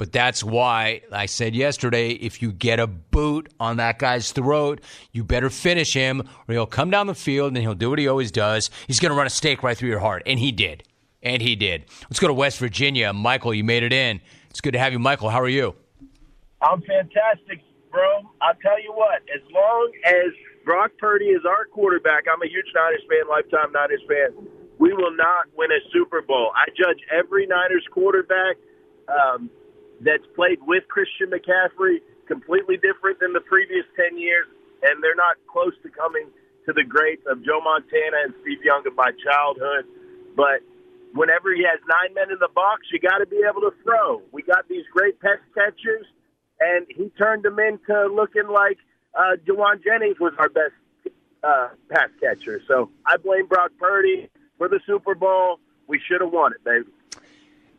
But 0.00 0.12
that's 0.12 0.42
why 0.42 1.02
I 1.12 1.26
said 1.26 1.54
yesterday 1.54 2.12
if 2.12 2.40
you 2.40 2.52
get 2.52 2.80
a 2.80 2.86
boot 2.86 3.52
on 3.60 3.76
that 3.76 3.98
guy's 3.98 4.32
throat, 4.32 4.80
you 5.12 5.24
better 5.24 5.50
finish 5.50 5.92
him 5.92 6.22
or 6.48 6.54
he'll 6.54 6.64
come 6.64 6.88
down 6.88 7.06
the 7.06 7.14
field 7.14 7.48
and 7.48 7.58
he'll 7.58 7.74
do 7.74 7.90
what 7.90 7.98
he 7.98 8.08
always 8.08 8.30
does. 8.30 8.70
He's 8.86 8.98
going 8.98 9.10
to 9.10 9.14
run 9.18 9.26
a 9.26 9.30
stake 9.30 9.62
right 9.62 9.76
through 9.76 9.90
your 9.90 9.98
heart. 9.98 10.22
And 10.24 10.38
he 10.38 10.52
did. 10.52 10.84
And 11.22 11.42
he 11.42 11.54
did. 11.54 11.84
Let's 12.04 12.18
go 12.18 12.28
to 12.28 12.32
West 12.32 12.58
Virginia. 12.58 13.12
Michael, 13.12 13.52
you 13.52 13.62
made 13.62 13.82
it 13.82 13.92
in. 13.92 14.22
It's 14.48 14.62
good 14.62 14.72
to 14.72 14.78
have 14.78 14.94
you, 14.94 14.98
Michael. 14.98 15.28
How 15.28 15.42
are 15.42 15.50
you? 15.50 15.74
I'm 16.62 16.80
fantastic, 16.80 17.60
bro. 17.90 18.22
I'll 18.40 18.54
tell 18.62 18.82
you 18.82 18.94
what, 18.94 19.20
as 19.28 19.42
long 19.52 19.92
as 20.06 20.32
Brock 20.64 20.92
Purdy 20.98 21.26
is 21.26 21.42
our 21.44 21.66
quarterback, 21.66 22.24
I'm 22.26 22.40
a 22.40 22.48
huge 22.48 22.72
Niners 22.74 23.02
fan, 23.06 23.28
lifetime 23.28 23.70
Niners 23.72 24.00
fan. 24.08 24.48
We 24.78 24.94
will 24.94 25.14
not 25.14 25.48
win 25.58 25.70
a 25.70 25.80
Super 25.92 26.22
Bowl. 26.22 26.52
I 26.56 26.70
judge 26.70 27.00
every 27.12 27.46
Niners 27.46 27.84
quarterback 27.92 28.56
um, 29.08 29.50
that's 30.00 30.26
played 30.34 30.58
with 30.62 30.84
Christian 30.88 31.30
McCaffrey 31.30 32.00
completely 32.26 32.76
different 32.76 33.20
than 33.20 33.32
the 33.32 33.40
previous 33.40 33.84
10 33.96 34.18
years, 34.18 34.46
and 34.82 35.02
they're 35.02 35.18
not 35.18 35.36
close 35.50 35.74
to 35.82 35.90
coming 35.90 36.28
to 36.66 36.72
the 36.72 36.84
greats 36.84 37.22
of 37.26 37.44
Joe 37.44 37.60
Montana 37.60 38.24
and 38.24 38.34
Steve 38.42 38.62
Young 38.64 38.86
of 38.86 38.94
my 38.94 39.10
childhood. 39.24 39.84
But 40.36 40.62
whenever 41.12 41.52
he 41.52 41.64
has 41.64 41.80
nine 41.88 42.14
men 42.14 42.30
in 42.30 42.38
the 42.40 42.48
box, 42.54 42.86
you 42.92 43.00
got 43.00 43.18
to 43.18 43.26
be 43.26 43.42
able 43.48 43.62
to 43.62 43.72
throw. 43.82 44.22
We 44.32 44.42
got 44.42 44.68
these 44.68 44.84
great 44.92 45.20
pass 45.20 45.38
catchers, 45.54 46.06
and 46.60 46.86
he 46.88 47.10
turned 47.18 47.42
them 47.42 47.58
into 47.58 48.06
looking 48.14 48.48
like 48.48 48.78
uh, 49.14 49.36
Jauan 49.44 49.82
Jennings 49.82 50.20
was 50.20 50.32
our 50.38 50.48
best 50.48 50.74
uh, 51.42 51.68
pass 51.90 52.08
catcher. 52.20 52.62
So 52.68 52.90
I 53.04 53.16
blame 53.16 53.46
Brock 53.46 53.72
Purdy 53.78 54.30
for 54.58 54.68
the 54.68 54.80
Super 54.86 55.14
Bowl. 55.14 55.58
We 55.88 56.00
should 56.06 56.20
have 56.20 56.32
won 56.32 56.52
it, 56.52 56.62
baby. 56.64 56.86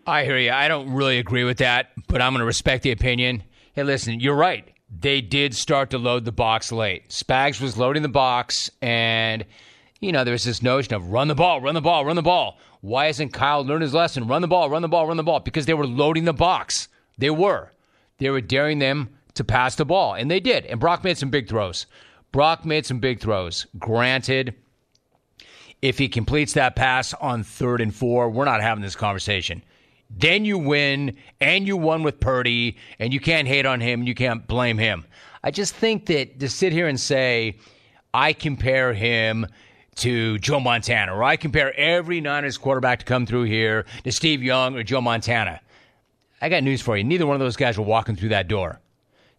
I 0.06 0.24
hear 0.26 0.38
you. 0.38 0.52
I 0.52 0.68
don't 0.68 0.94
really 0.94 1.20
agree 1.20 1.44
with 1.44 1.58
that, 1.60 1.92
but 2.08 2.22
I'm 2.22 2.34
going 2.34 2.40
to 2.40 2.46
respect 2.46 2.84
the 2.84 2.92
opinion. 2.92 3.44
Hey, 3.74 3.84
listen, 3.84 4.20
you're 4.20 4.36
right. 4.36 4.68
They 4.90 5.22
did 5.22 5.56
start 5.56 5.92
to 5.92 5.98
load 5.98 6.26
the 6.26 6.32
box 6.32 6.72
late. 6.72 7.10
Spags 7.10 7.62
was 7.62 7.78
loading 7.78 8.02
the 8.02 8.10
box, 8.10 8.70
and, 8.82 9.46
you 10.00 10.12
know, 10.12 10.24
there 10.24 10.34
was 10.34 10.44
this 10.44 10.62
notion 10.62 10.94
of 10.94 11.08
run 11.08 11.28
the 11.28 11.36
ball, 11.36 11.62
run 11.62 11.76
the 11.76 11.82
ball, 11.82 12.04
run 12.04 12.16
the 12.16 12.22
ball. 12.22 12.60
Why 12.82 13.06
hasn't 13.06 13.32
Kyle 13.32 13.64
learned 13.64 13.84
his 13.84 13.94
lesson? 13.94 14.28
Run 14.28 14.42
the 14.42 14.48
ball, 14.48 14.70
run 14.70 14.82
the 14.82 14.88
ball, 14.88 15.08
run 15.08 15.18
the 15.18 15.24
ball. 15.24 15.40
Because 15.40 15.68
they 15.68 15.74
were 15.74 15.88
loading 15.88 16.26
the 16.26 16.34
box. 16.34 16.88
They 17.18 17.30
were. 17.30 17.72
They 18.18 18.30
were 18.30 18.42
daring 18.42 18.80
them 18.80 19.10
to 19.36 19.44
pass 19.44 19.76
the 19.76 19.86
ball, 19.86 20.16
and 20.16 20.30
they 20.30 20.40
did. 20.40 20.66
And 20.66 20.80
Brock 20.80 21.04
made 21.04 21.18
some 21.18 21.30
big 21.30 21.48
throws. 21.48 21.86
Brock 22.32 22.66
made 22.66 22.86
some 22.86 23.00
big 23.00 23.20
throws. 23.20 23.68
Granted, 23.78 24.56
if 25.82 26.00
he 26.00 26.10
completes 26.10 26.54
that 26.54 26.76
pass 26.76 27.14
on 27.14 27.44
third 27.44 27.82
and 27.82 27.94
four, 27.94 28.30
we're 28.30 28.46
not 28.46 28.62
having 28.62 28.82
this 28.82 28.96
conversation. 28.96 29.64
Then 30.18 30.46
you 30.46 30.58
win, 30.58 31.18
and 31.40 31.66
you 31.66 31.78
won 31.78 32.04
with 32.04 32.20
Purdy, 32.20 32.78
and 33.00 33.14
you 33.14 33.20
can't 33.20 33.48
hate 33.48 33.66
on 33.66 33.80
him, 33.80 34.02
and 34.02 34.08
you 34.08 34.16
can't 34.16 34.46
blame 34.46 34.78
him. 34.78 35.06
I 35.44 35.52
just 35.52 35.74
think 35.74 36.06
that 36.08 36.40
to 36.40 36.50
sit 36.50 36.74
here 36.74 36.88
and 36.88 37.00
say, 37.00 37.58
I 38.14 38.34
compare 38.34 38.94
him 38.94 39.48
to 39.96 40.38
Joe 40.40 40.60
Montana, 40.60 41.16
or 41.16 41.24
I 41.24 41.38
compare 41.38 41.74
every 41.78 42.22
Niners 42.22 42.58
quarterback 42.58 43.00
to 43.00 43.06
come 43.06 43.26
through 43.26 43.44
here 43.44 43.86
to 44.04 44.12
Steve 44.12 44.44
Young 44.44 44.76
or 44.76 44.84
Joe 44.84 45.02
Montana. 45.02 45.62
I 46.42 46.50
got 46.50 46.64
news 46.64 46.82
for 46.82 46.98
you. 46.98 47.04
Neither 47.04 47.26
one 47.26 47.36
of 47.36 47.40
those 47.40 47.56
guys 47.56 47.78
were 47.78 47.86
walking 47.86 48.16
through 48.16 48.30
that 48.30 48.48
door. 48.48 48.80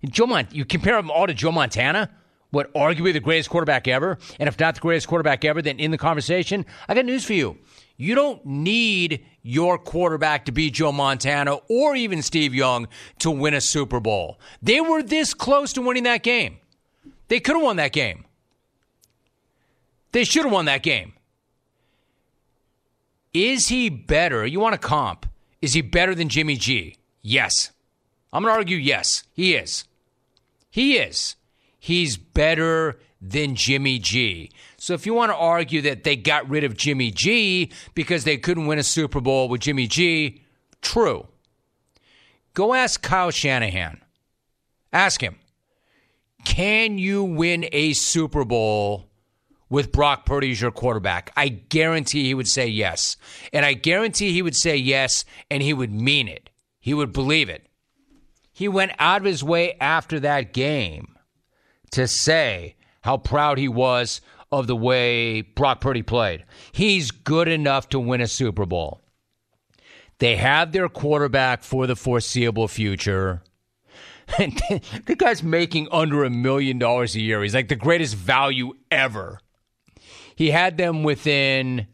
Joe 0.05 0.27
Mont- 0.27 0.55
you 0.55 0.65
compare 0.65 0.97
them 0.97 1.11
all 1.11 1.27
to 1.27 1.35
Joe 1.35 1.53
Montana? 1.53 2.11
what 2.53 2.73
arguably 2.75 3.13
the 3.13 3.21
greatest 3.21 3.51
quarterback 3.51 3.89
ever, 3.89 4.19
and 4.39 4.47
if 4.47 4.61
not 4.61 4.75
the 4.75 4.81
greatest 4.81 5.09
quarterback 5.09 5.45
ever, 5.45 5.61
then 5.61 5.79
in 5.79 5.91
the 5.91 5.99
conversation, 5.99 6.65
I 6.87 6.95
got 6.95 7.07
news 7.07 7.25
for 7.25 7.33
you. 7.33 7.59
You 8.03 8.17
don't 8.17 8.45
need 8.45 9.25
your 9.43 9.79
quarterback 9.79 10.47
to 10.47 10.53
be 10.53 10.71
Joe 10.71 10.91
Montana 10.91 11.59
or 11.69 11.95
even 11.95 12.21
Steve 12.21 12.53
Young 12.53 12.89
to 13.21 13.31
win 13.31 13.55
a 13.55 13.61
Super 13.61 14.01
Bowl. 14.01 14.41
They 14.61 14.81
were 14.81 15.05
this 15.05 15.35
close 15.35 15.73
to 15.75 15.83
winning 15.83 16.03
that 16.03 16.25
game. 16.25 16.59
They 17.29 17.39
could 17.39 17.55
have 17.55 17.63
won 17.63 17.77
that 17.77 17.93
game. 17.93 18.25
They 20.11 20.25
should 20.25 20.43
have 20.43 20.53
won 20.53 20.65
that 20.65 20.83
game. 20.83 21.13
Is 23.33 23.69
he 23.69 23.89
better? 23.89 24.45
You 24.45 24.59
want 24.59 24.75
a 24.75 24.79
comp. 24.79 25.27
Is 25.61 25.75
he 25.75 25.81
better 25.81 26.13
than 26.13 26.29
Jimmy 26.29 26.57
G? 26.57 26.97
Yes. 27.23 27.71
I'm 28.33 28.43
going 28.43 28.53
to 28.53 28.59
argue 28.59 28.79
yes. 28.79 29.23
He 29.33 29.55
is. 29.55 29.85
He 30.71 30.97
is 30.97 31.37
he's 31.83 32.17
better 32.17 33.01
than 33.21 33.57
Jimmy 33.57 33.99
G. 33.99 34.53
So 34.83 34.95
if 34.95 35.07
you 35.07 35.15
want 35.15 35.31
to 35.31 35.37
argue 35.37 35.81
that 35.83 36.03
they 36.03 36.17
got 36.17 36.51
rid 36.51 36.65
of 36.65 36.77
Jimmy 36.77 37.13
G 37.13 37.71
because 37.95 38.25
they 38.25 38.37
couldn't 38.37 38.67
win 38.67 38.81
a 38.81 38.83
Super 38.83 39.21
Bowl 39.21 39.49
with 39.49 39.61
Jimmy 39.61 39.87
G, 39.87 40.43
true. 40.81 41.29
Go 42.53 42.75
ask 42.75 43.01
Kyle 43.01 43.31
Shanahan. 43.31 44.01
Ask 44.93 45.21
him, 45.21 45.37
can 46.45 46.99
you 46.99 47.23
win 47.23 47.67
a 47.71 47.93
Super 47.93 48.45
Bowl 48.45 49.09
with 49.71 49.93
Brock 49.93 50.27
Purdy 50.27 50.51
as 50.51 50.61
your 50.61 50.73
quarterback? 50.73 51.31
I 51.37 51.47
guarantee 51.47 52.25
he 52.25 52.35
would 52.35 52.49
say 52.49 52.67
yes. 52.67 53.17
And 53.53 53.65
I 53.65 53.75
guarantee 53.75 54.33
he 54.33 54.43
would 54.43 54.57
say 54.57 54.77
yes 54.77 55.25
and 55.49 55.63
he 55.63 55.73
would 55.73 55.93
mean 55.93 56.27
it. 56.27 56.51
He 56.81 56.93
would 56.93 57.13
believe 57.13 57.49
it. 57.49 57.69
He 58.53 58.67
went 58.67 58.91
out 58.99 59.21
of 59.21 59.27
his 59.27 59.45
way 59.45 59.77
after 59.81 60.19
that 60.19 60.53
game 60.53 61.15
to 61.93 62.09
say 62.09 62.75
how 63.03 63.19
proud 63.19 63.59
he 63.59 63.69
was 63.69 64.21
of 64.53 64.67
the 64.67 64.77
way 64.77 65.41
Brock 65.41 65.81
Purdy 65.81 66.03
played. 66.03 66.45
He's 66.71 67.11
good 67.11 67.49
enough 67.49 67.89
to 67.89 67.99
win 67.99 68.21
a 68.21 68.29
Super 68.29 68.67
Bowl. 68.67 69.01
They 70.19 70.37
have 70.37 70.71
their 70.71 70.89
quarterback 70.89 71.65
for 71.65 71.87
the 71.87 71.97
foreseeable 71.97 72.69
future. 72.69 73.43
the 74.39 75.17
guy's 75.19 75.43
making 75.43 75.89
under 75.91 76.23
a 76.23 76.31
million 76.31 76.79
dollars 76.79 77.17
a 77.17 77.21
year. 77.21 77.43
He's 77.43 77.55
like 77.55 77.69
the 77.69 77.77
greatest 77.77 78.15
value 78.15 78.75
ever. 78.91 79.41
He 80.37 80.51
had 80.51 80.79
them 80.79 81.03
within 81.03 81.89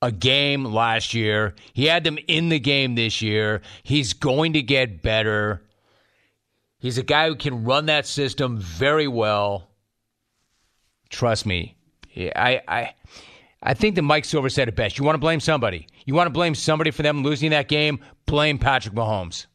a 0.00 0.12
game 0.12 0.64
last 0.64 1.14
year. 1.14 1.54
He 1.72 1.86
had 1.86 2.04
them 2.04 2.18
in 2.28 2.50
the 2.50 2.60
game 2.60 2.94
this 2.94 3.20
year. 3.22 3.62
He's 3.82 4.12
going 4.12 4.52
to 4.52 4.62
get 4.62 5.02
better. 5.02 5.62
He's 6.78 6.98
a 6.98 7.02
guy 7.02 7.28
who 7.28 7.36
can 7.36 7.64
run 7.64 7.86
that 7.86 8.06
system 8.06 8.58
very 8.58 9.08
well. 9.08 9.73
Trust 11.10 11.46
me. 11.46 11.76
I, 12.16 12.60
I, 12.68 12.94
I 13.62 13.74
think 13.74 13.94
that 13.96 14.02
Mike 14.02 14.24
Silver 14.24 14.48
said 14.48 14.68
it 14.68 14.76
best. 14.76 14.98
You 14.98 15.04
want 15.04 15.14
to 15.14 15.20
blame 15.20 15.40
somebody. 15.40 15.88
You 16.04 16.14
want 16.14 16.26
to 16.26 16.32
blame 16.32 16.54
somebody 16.54 16.90
for 16.90 17.02
them 17.02 17.22
losing 17.22 17.50
that 17.50 17.68
game? 17.68 18.00
Blame 18.26 18.58
Patrick 18.58 18.94
Mahomes. 18.94 19.46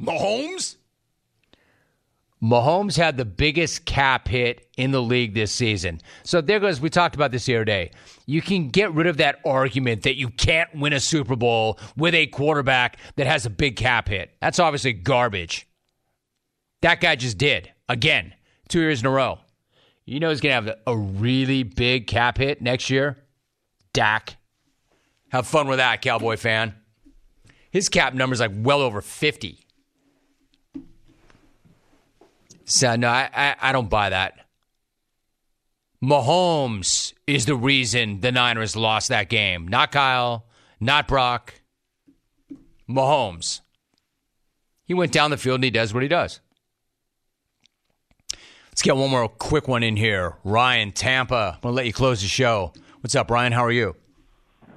Mahomes? 0.00 0.76
Mahomes 2.42 2.96
had 2.96 3.16
the 3.16 3.24
biggest 3.24 3.86
cap 3.86 4.28
hit 4.28 4.68
in 4.76 4.90
the 4.90 5.00
league 5.00 5.34
this 5.34 5.50
season. 5.50 6.00
So 6.22 6.40
there 6.40 6.60
goes, 6.60 6.80
we 6.80 6.90
talked 6.90 7.14
about 7.14 7.32
this 7.32 7.46
the 7.46 7.56
other 7.56 7.64
day. 7.64 7.92
You 8.26 8.42
can 8.42 8.68
get 8.68 8.92
rid 8.92 9.06
of 9.06 9.16
that 9.16 9.40
argument 9.44 10.02
that 10.02 10.16
you 10.16 10.28
can't 10.28 10.72
win 10.74 10.92
a 10.92 11.00
Super 11.00 11.34
Bowl 11.34 11.78
with 11.96 12.14
a 12.14 12.26
quarterback 12.26 12.98
that 13.16 13.26
has 13.26 13.46
a 13.46 13.50
big 13.50 13.76
cap 13.76 14.08
hit. 14.08 14.36
That's 14.40 14.58
obviously 14.58 14.92
garbage. 14.92 15.66
That 16.82 17.00
guy 17.00 17.16
just 17.16 17.38
did. 17.38 17.72
Again, 17.88 18.34
two 18.68 18.80
years 18.80 19.00
in 19.00 19.06
a 19.06 19.10
row. 19.10 19.38
You 20.04 20.20
know 20.20 20.30
he's 20.30 20.40
going 20.40 20.64
to 20.64 20.70
have 20.70 20.78
a 20.86 20.96
really 20.96 21.64
big 21.64 22.06
cap 22.06 22.38
hit 22.38 22.62
next 22.62 22.90
year? 22.90 23.18
Dak. 23.92 24.36
Have 25.30 25.46
fun 25.46 25.66
with 25.66 25.78
that, 25.78 26.00
Cowboy 26.02 26.36
fan. 26.36 26.74
His 27.70 27.88
cap 27.88 28.14
number 28.14 28.34
is 28.34 28.40
like 28.40 28.52
well 28.54 28.80
over 28.80 29.00
50. 29.00 29.58
So, 32.64 32.96
no, 32.96 33.08
I, 33.08 33.28
I, 33.34 33.56
I 33.60 33.72
don't 33.72 33.90
buy 33.90 34.10
that. 34.10 34.46
Mahomes 36.02 37.14
is 37.26 37.46
the 37.46 37.56
reason 37.56 38.20
the 38.20 38.30
Niners 38.30 38.76
lost 38.76 39.08
that 39.08 39.28
game. 39.28 39.66
Not 39.66 39.92
Kyle, 39.92 40.46
not 40.78 41.08
Brock. 41.08 41.54
Mahomes. 42.88 43.60
He 44.84 44.94
went 44.94 45.10
down 45.10 45.30
the 45.30 45.36
field 45.36 45.56
and 45.56 45.64
he 45.64 45.70
does 45.70 45.92
what 45.92 46.02
he 46.02 46.08
does. 46.08 46.40
Let's 48.76 48.82
get 48.82 48.94
one 48.94 49.08
more 49.08 49.26
quick 49.26 49.68
one 49.68 49.82
in 49.82 49.96
here. 49.96 50.36
Ryan, 50.44 50.92
Tampa. 50.92 51.52
I'm 51.54 51.60
to 51.62 51.70
let 51.70 51.86
you 51.86 51.94
close 51.94 52.20
the 52.20 52.28
show. 52.28 52.74
What's 53.00 53.14
up, 53.14 53.30
Ryan? 53.30 53.52
How 53.52 53.64
are 53.64 53.72
you? 53.72 53.96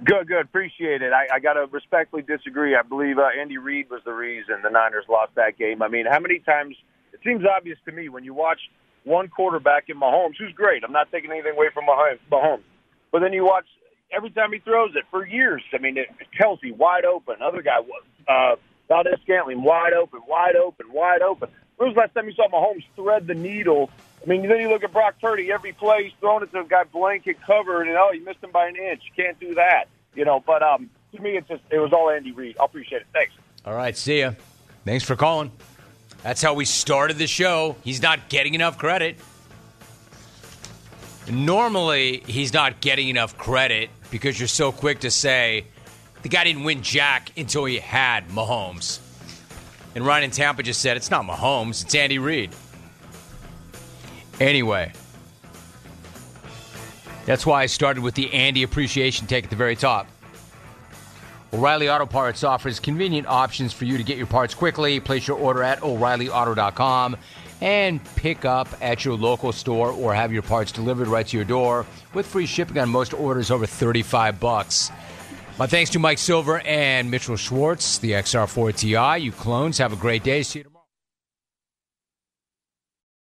Good, 0.05 0.29
good. 0.29 0.45
Appreciate 0.45 1.01
it. 1.01 1.11
I, 1.11 1.27
I 1.35 1.39
got 1.41 1.55
to 1.55 1.65
respectfully 1.69 2.21
disagree. 2.21 2.77
I 2.77 2.81
believe 2.81 3.17
uh, 3.17 3.27
Andy 3.37 3.57
Reid 3.57 3.89
was 3.89 3.99
the 4.05 4.13
reason 4.13 4.61
the 4.63 4.69
Niners 4.69 5.03
lost 5.09 5.35
that 5.35 5.57
game. 5.57 5.81
I 5.81 5.89
mean, 5.89 6.05
how 6.09 6.21
many 6.21 6.39
times? 6.39 6.77
It 7.11 7.19
seems 7.25 7.43
obvious 7.45 7.77
to 7.87 7.91
me 7.91 8.07
when 8.07 8.23
you 8.23 8.33
watch 8.33 8.61
one 9.03 9.27
quarterback 9.27 9.89
in 9.89 9.99
Mahomes, 9.99 10.35
who's 10.39 10.53
great. 10.53 10.85
I'm 10.85 10.93
not 10.93 11.11
taking 11.11 11.29
anything 11.29 11.55
away 11.57 11.67
from 11.73 11.83
Mahomes, 11.83 12.61
but 13.11 13.19
then 13.19 13.33
you 13.33 13.43
watch 13.43 13.65
every 14.15 14.29
time 14.29 14.53
he 14.53 14.59
throws 14.59 14.91
it 14.95 15.03
for 15.11 15.27
years. 15.27 15.61
I 15.73 15.77
mean, 15.77 15.97
it, 15.97 16.07
Kelce 16.39 16.73
wide 16.73 17.03
open, 17.03 17.35
other 17.41 17.61
guy, 17.61 17.79
uh, 18.29 18.55
Valdes 18.87 19.19
Scantling 19.23 19.61
wide 19.61 19.91
open, 19.91 20.21
wide 20.25 20.55
open, 20.55 20.85
wide 20.93 21.21
open. 21.21 21.49
When 21.79 21.87
was 21.87 21.95
the 21.95 22.01
last 22.01 22.13
time 22.13 22.27
you 22.27 22.33
saw 22.33 22.49
Mahomes 22.49 22.83
thread 22.97 23.25
the 23.25 23.33
needle? 23.33 23.89
I 24.21 24.29
mean, 24.29 24.45
then 24.45 24.59
you 24.59 24.67
look 24.67 24.83
at 24.83 24.91
Brock 24.91 25.15
Purdy. 25.21 25.49
Every 25.49 25.71
play 25.71 26.03
he's 26.03 26.13
throwing 26.19 26.43
it 26.43 26.51
to 26.51 26.59
a 26.59 26.65
guy 26.65 26.83
blanket 26.83 27.41
covered, 27.41 27.83
and 27.83 27.95
oh, 27.95 28.11
you 28.11 28.21
missed 28.25 28.43
him 28.43 28.51
by 28.51 28.67
an 28.67 28.75
inch. 28.75 29.01
Can't 29.15 29.39
do 29.39 29.55
that, 29.55 29.85
you 30.13 30.25
know. 30.25 30.43
But 30.45 30.61
um, 30.61 30.89
to 31.15 31.21
me, 31.21 31.37
it's 31.37 31.47
just 31.47 31.61
it 31.69 31.79
was 31.79 31.93
all 31.93 32.09
Andy 32.09 32.33
Reid. 32.33 32.57
I 32.59 32.65
appreciate 32.65 33.03
it. 33.03 33.07
Thanks. 33.13 33.31
All 33.65 33.73
right, 33.73 33.95
see 33.95 34.19
ya. 34.19 34.33
Thanks 34.83 35.05
for 35.05 35.15
calling. 35.15 35.53
That's 36.21 36.41
how 36.41 36.53
we 36.53 36.65
started 36.65 37.17
the 37.17 37.27
show. 37.27 37.77
He's 37.81 38.01
not 38.01 38.27
getting 38.27 38.55
enough 38.55 38.77
credit. 38.77 39.17
Normally, 41.31 42.23
he's 42.27 42.53
not 42.53 42.81
getting 42.81 43.07
enough 43.07 43.37
credit 43.37 43.89
because 44.11 44.37
you're 44.37 44.49
so 44.49 44.73
quick 44.73 44.99
to 45.01 45.11
say 45.11 45.67
the 46.23 46.29
guy 46.29 46.43
didn't 46.43 46.65
win 46.65 46.81
Jack 46.81 47.31
until 47.37 47.63
he 47.63 47.79
had 47.79 48.27
Mahomes. 48.27 48.99
And 49.95 50.05
Ryan 50.05 50.25
in 50.25 50.31
Tampa 50.31 50.63
just 50.63 50.81
said 50.81 50.97
it's 50.97 51.11
not 51.11 51.25
Mahomes, 51.25 51.83
it's 51.83 51.95
Andy 51.95 52.19
Reid. 52.19 52.51
Anyway, 54.39 54.91
that's 57.25 57.45
why 57.45 57.63
I 57.63 57.65
started 57.65 58.03
with 58.03 58.15
the 58.15 58.33
Andy 58.33 58.63
appreciation 58.63 59.27
take 59.27 59.45
at 59.45 59.49
the 59.49 59.55
very 59.55 59.75
top. 59.75 60.07
O'Reilly 61.51 61.89
Auto 61.89 62.05
Parts 62.05 62.43
offers 62.43 62.79
convenient 62.79 63.27
options 63.27 63.73
for 63.73 63.85
you 63.85 63.97
to 63.97 64.03
get 64.03 64.17
your 64.17 64.27
parts 64.27 64.53
quickly. 64.53 64.99
Place 64.99 65.27
your 65.27 65.37
order 65.37 65.63
at 65.63 65.81
o'ReillyAuto.com 65.81 67.17
and 67.61 68.03
pick 68.15 68.45
up 68.45 68.67
at 68.81 69.03
your 69.03 69.15
local 69.15 69.51
store 69.51 69.91
or 69.91 70.13
have 70.13 70.31
your 70.31 70.43
parts 70.43 70.71
delivered 70.71 71.07
right 71.07 71.27
to 71.27 71.35
your 71.35 71.45
door 71.45 71.85
with 72.13 72.25
free 72.25 72.45
shipping 72.45 72.77
on 72.77 72.87
most 72.87 73.13
orders 73.13 73.51
over 73.51 73.65
35 73.65 74.39
bucks. 74.39 74.91
My 75.59 75.67
thanks 75.67 75.89
to 75.89 75.99
Mike 75.99 76.19
Silver 76.19 76.61
and 76.61 77.11
Mitchell 77.11 77.35
Schwartz, 77.35 77.97
the 77.97 78.11
XR4 78.11 79.17
Ti. 79.17 79.21
You 79.21 79.33
clones, 79.33 79.77
have 79.79 79.91
a 79.91 79.97
great 79.97 80.23
day. 80.23 80.41
See 80.41 80.59
you 80.59 80.63
tomorrow. 80.63 80.78